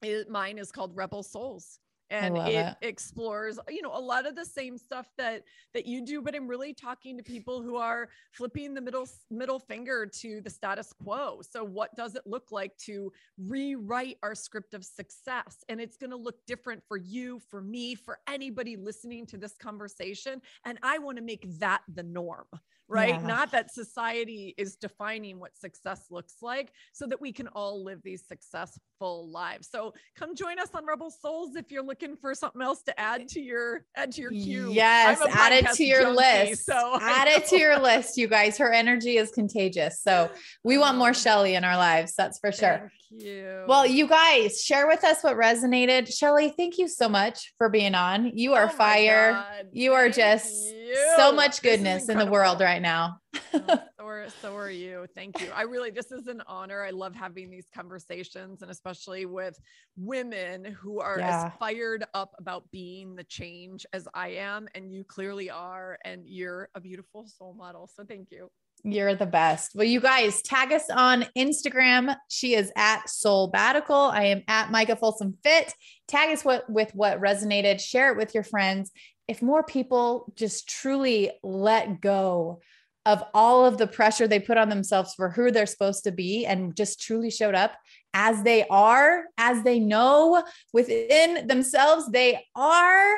it, 0.01 0.29
mine 0.29 0.57
is 0.57 0.71
called 0.71 0.95
Rebel 0.95 1.23
Souls 1.23 1.79
and 2.13 2.37
it, 2.37 2.53
it, 2.53 2.75
explores 2.81 3.59
you 3.69 3.81
know 3.81 3.91
a 3.93 3.99
lot 3.99 4.25
of 4.27 4.35
the 4.35 4.45
same 4.45 4.77
stuff 4.77 5.07
that 5.17 5.43
that 5.73 5.85
you 5.85 6.05
do 6.05 6.21
but 6.21 6.35
i'm 6.35 6.47
really 6.47 6.73
talking 6.73 7.17
to 7.17 7.23
people 7.23 7.61
who 7.61 7.75
are 7.75 8.09
flipping 8.31 8.73
the 8.73 8.81
middle 8.81 9.07
middle 9.31 9.59
finger 9.59 10.05
to 10.05 10.39
the 10.41 10.49
status 10.49 10.93
quo 11.03 11.41
so 11.41 11.63
what 11.63 11.93
does 11.95 12.15
it 12.15 12.21
look 12.25 12.51
like 12.51 12.75
to 12.77 13.11
rewrite 13.37 14.17
our 14.21 14.35
script 14.35 14.73
of 14.73 14.85
success 14.85 15.63
and 15.69 15.81
it's 15.81 15.97
going 15.97 16.11
to 16.11 16.17
look 16.17 16.45
different 16.45 16.81
for 16.87 16.97
you 16.97 17.41
for 17.49 17.61
me 17.61 17.95
for 17.95 18.19
anybody 18.27 18.75
listening 18.77 19.25
to 19.25 19.37
this 19.37 19.55
conversation 19.57 20.41
and 20.65 20.77
i 20.83 20.97
want 20.99 21.17
to 21.17 21.23
make 21.23 21.45
that 21.59 21.81
the 21.93 22.03
norm 22.03 22.45
right? 22.87 23.15
Yeah. 23.15 23.27
Not 23.27 23.51
that 23.51 23.73
society 23.73 24.53
is 24.57 24.75
defining 24.75 25.39
what 25.39 25.57
success 25.57 26.05
looks 26.09 26.35
like 26.41 26.73
so 26.91 27.07
that 27.07 27.19
we 27.19 27.31
can 27.31 27.47
all 27.49 27.83
live 27.83 28.01
these 28.03 28.23
successful 28.27 29.29
lives. 29.29 29.69
So 29.69 29.93
come 30.15 30.35
join 30.35 30.59
us 30.59 30.69
on 30.73 30.85
Rebel 30.85 31.11
Souls 31.11 31.55
if 31.55 31.71
you're 31.71 31.83
looking 31.83 32.02
for 32.21 32.33
something 32.35 32.61
else 32.61 32.81
to 32.83 32.99
add 32.99 33.27
to 33.29 33.41
your 33.41 33.85
add 33.95 34.11
to 34.13 34.21
your 34.21 34.31
queue. 34.31 34.71
Yes, 34.71 35.19
add 35.31 35.53
it 35.53 35.71
to 35.75 35.83
your 35.83 36.01
junkie, 36.01 36.49
list. 36.49 36.65
So 36.65 36.97
add 37.01 37.27
it 37.27 37.47
to 37.47 37.57
your 37.57 37.79
list, 37.79 38.17
you 38.17 38.27
guys. 38.27 38.57
Her 38.57 38.71
energy 38.71 39.17
is 39.17 39.31
contagious. 39.31 40.01
So 40.01 40.29
we 40.63 40.77
want 40.77 40.97
more 40.97 41.13
Shelley 41.13 41.55
in 41.55 41.63
our 41.63 41.77
lives. 41.77 42.13
That's 42.15 42.39
for 42.39 42.51
sure. 42.51 42.91
Thank 43.11 43.23
you. 43.23 43.63
Well, 43.67 43.85
you 43.85 44.07
guys 44.07 44.61
share 44.61 44.87
with 44.87 45.03
us 45.03 45.23
what 45.23 45.35
resonated. 45.35 46.13
Shelley, 46.13 46.53
thank 46.55 46.77
you 46.77 46.87
so 46.87 47.07
much 47.07 47.53
for 47.57 47.69
being 47.69 47.95
on. 47.95 48.31
You 48.35 48.53
are 48.53 48.65
oh 48.65 48.69
fire. 48.69 49.45
You 49.71 49.93
are 49.93 50.09
just 50.09 50.53
you. 50.53 51.13
so 51.17 51.31
much 51.31 51.61
goodness 51.61 52.09
in 52.09 52.17
the 52.17 52.25
world 52.25 52.61
right 52.61 52.81
now. 52.81 53.17
Oh, 53.35 53.39
so, 53.99 54.05
are, 54.05 54.27
so 54.41 54.55
are 54.55 54.69
you. 54.69 55.05
Thank 55.15 55.41
you. 55.41 55.49
I 55.53 55.63
really, 55.63 55.91
this 55.91 56.11
is 56.11 56.27
an 56.27 56.41
honor. 56.47 56.83
I 56.83 56.91
love 56.91 57.15
having 57.15 57.49
these 57.49 57.67
conversations 57.73 58.61
and 58.61 58.71
especially 58.71 59.25
with 59.25 59.59
women 59.97 60.65
who 60.65 60.99
are 60.99 61.19
yeah. 61.19 61.45
as 61.45 61.53
fired 61.59 62.05
up 62.13 62.35
about 62.39 62.69
being 62.71 63.15
the 63.15 63.23
change 63.23 63.85
as 63.93 64.07
I 64.13 64.29
am. 64.29 64.67
And 64.75 64.93
you 64.93 65.03
clearly 65.03 65.49
are. 65.49 65.97
And 66.05 66.23
you're 66.25 66.69
a 66.75 66.81
beautiful 66.81 67.27
soul 67.27 67.53
model. 67.53 67.89
So 67.95 68.03
thank 68.03 68.29
you. 68.31 68.49
You're 68.85 69.15
the 69.15 69.25
best. 69.25 69.75
Well, 69.75 69.85
you 69.85 70.01
guys 70.01 70.41
tag 70.41 70.73
us 70.73 70.89
on 70.89 71.25
Instagram. 71.37 72.17
She 72.27 72.53
is 72.55 72.71
at 72.75 73.09
Soul 73.09 73.49
Soulbbatical. 73.49 74.11
I 74.11 74.25
am 74.25 74.43
at 74.47 74.71
Micah 74.71 74.97
Folsom 74.97 75.37
Fit. 75.41 75.73
Tag 76.07 76.31
us 76.31 76.43
what, 76.43 76.69
with 76.69 76.91
what 76.93 77.21
resonated. 77.21 77.79
Share 77.79 78.11
it 78.11 78.17
with 78.17 78.33
your 78.33 78.43
friends. 78.43 78.91
If 79.27 79.41
more 79.41 79.63
people 79.63 80.33
just 80.35 80.67
truly 80.67 81.31
let 81.43 82.01
go 82.01 82.59
of 83.05 83.23
all 83.33 83.65
of 83.65 83.77
the 83.77 83.87
pressure 83.87 84.27
they 84.27 84.39
put 84.39 84.57
on 84.57 84.69
themselves 84.69 85.13
for 85.13 85.29
who 85.29 85.51
they're 85.51 85.65
supposed 85.65 86.03
to 86.05 86.11
be 86.11 86.45
and 86.45 86.75
just 86.75 87.01
truly 87.01 87.29
showed 87.29 87.55
up 87.55 87.73
as 88.13 88.43
they 88.43 88.65
are, 88.67 89.25
as 89.37 89.63
they 89.63 89.79
know 89.79 90.43
within 90.71 91.47
themselves, 91.47 92.09
they 92.09 92.45
are. 92.55 93.15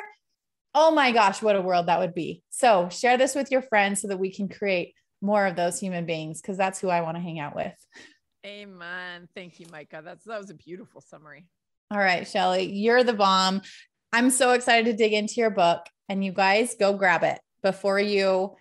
Oh 0.74 0.90
my 0.90 1.12
gosh, 1.12 1.40
what 1.40 1.56
a 1.56 1.62
world 1.62 1.86
that 1.86 2.00
would 2.00 2.14
be. 2.14 2.42
So 2.50 2.88
share 2.88 3.16
this 3.16 3.34
with 3.34 3.50
your 3.50 3.62
friends 3.62 4.02
so 4.02 4.08
that 4.08 4.18
we 4.18 4.32
can 4.32 4.48
create 4.48 4.94
more 5.22 5.46
of 5.46 5.56
those 5.56 5.78
human 5.78 6.04
beings 6.04 6.40
because 6.40 6.56
that's 6.56 6.80
who 6.80 6.88
I 6.88 7.00
want 7.00 7.16
to 7.16 7.22
hang 7.22 7.38
out 7.38 7.54
with. 7.54 7.74
Amen. 8.44 9.28
Thank 9.34 9.58
you, 9.60 9.66
Micah. 9.72 10.02
That's 10.04 10.24
that 10.24 10.38
was 10.38 10.50
a 10.50 10.54
beautiful 10.54 11.00
summary. 11.00 11.46
All 11.90 11.98
right, 11.98 12.26
Shelley, 12.26 12.72
you're 12.72 13.04
the 13.04 13.12
bomb. 13.12 13.62
I'm 14.12 14.30
so 14.30 14.52
excited 14.52 14.86
to 14.86 14.96
dig 14.96 15.12
into 15.12 15.34
your 15.34 15.50
book 15.50 15.86
and 16.08 16.24
you 16.24 16.32
guys 16.32 16.74
go 16.78 16.92
grab 16.94 17.22
it 17.22 17.38
before 17.62 17.98
you 17.98 18.56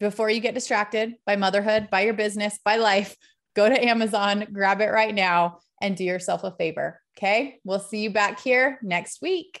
before 0.00 0.30
you 0.30 0.40
get 0.40 0.54
distracted 0.54 1.14
by 1.26 1.36
motherhood, 1.36 1.88
by 1.90 2.02
your 2.02 2.14
business, 2.14 2.58
by 2.64 2.76
life. 2.76 3.16
Go 3.54 3.68
to 3.68 3.84
Amazon, 3.84 4.46
grab 4.52 4.80
it 4.80 4.86
right 4.90 5.14
now 5.14 5.58
and 5.80 5.96
do 5.96 6.04
yourself 6.04 6.44
a 6.44 6.52
favor. 6.52 7.00
Okay? 7.16 7.58
We'll 7.64 7.80
see 7.80 8.02
you 8.02 8.10
back 8.10 8.40
here 8.40 8.78
next 8.82 9.20
week. 9.20 9.60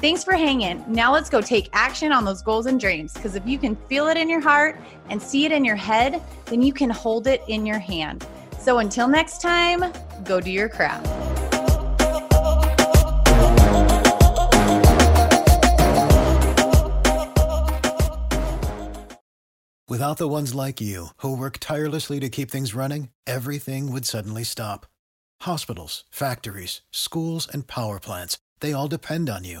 Thanks 0.00 0.22
for 0.22 0.34
hanging. 0.34 0.84
Now 0.86 1.12
let's 1.12 1.30
go 1.30 1.40
take 1.40 1.70
action 1.72 2.12
on 2.12 2.24
those 2.24 2.42
goals 2.42 2.66
and 2.66 2.78
dreams 2.78 3.14
because 3.14 3.34
if 3.34 3.46
you 3.46 3.58
can 3.58 3.76
feel 3.88 4.08
it 4.08 4.16
in 4.16 4.28
your 4.28 4.40
heart 4.40 4.78
and 5.08 5.20
see 5.20 5.44
it 5.44 5.52
in 5.52 5.64
your 5.64 5.76
head, 5.76 6.22
then 6.46 6.60
you 6.62 6.72
can 6.72 6.90
hold 6.90 7.26
it 7.26 7.42
in 7.48 7.64
your 7.64 7.78
hand. 7.78 8.26
So 8.58 8.78
until 8.78 9.08
next 9.08 9.40
time, 9.40 9.92
go 10.24 10.40
do 10.40 10.50
your 10.50 10.68
crap. 10.68 11.02
Without 19.86 20.16
the 20.16 20.28
ones 20.28 20.54
like 20.54 20.80
you 20.80 21.08
who 21.18 21.36
work 21.36 21.58
tirelessly 21.60 22.18
to 22.18 22.28
keep 22.28 22.50
things 22.50 22.74
running, 22.74 23.10
everything 23.26 23.92
would 23.92 24.04
suddenly 24.04 24.42
stop. 24.42 24.86
Hospitals, 25.42 26.04
factories, 26.10 26.80
schools, 26.90 27.46
and 27.46 27.66
power 27.66 28.00
plants, 28.00 28.38
they 28.60 28.72
all 28.72 28.88
depend 28.88 29.30
on 29.30 29.44
you. 29.44 29.60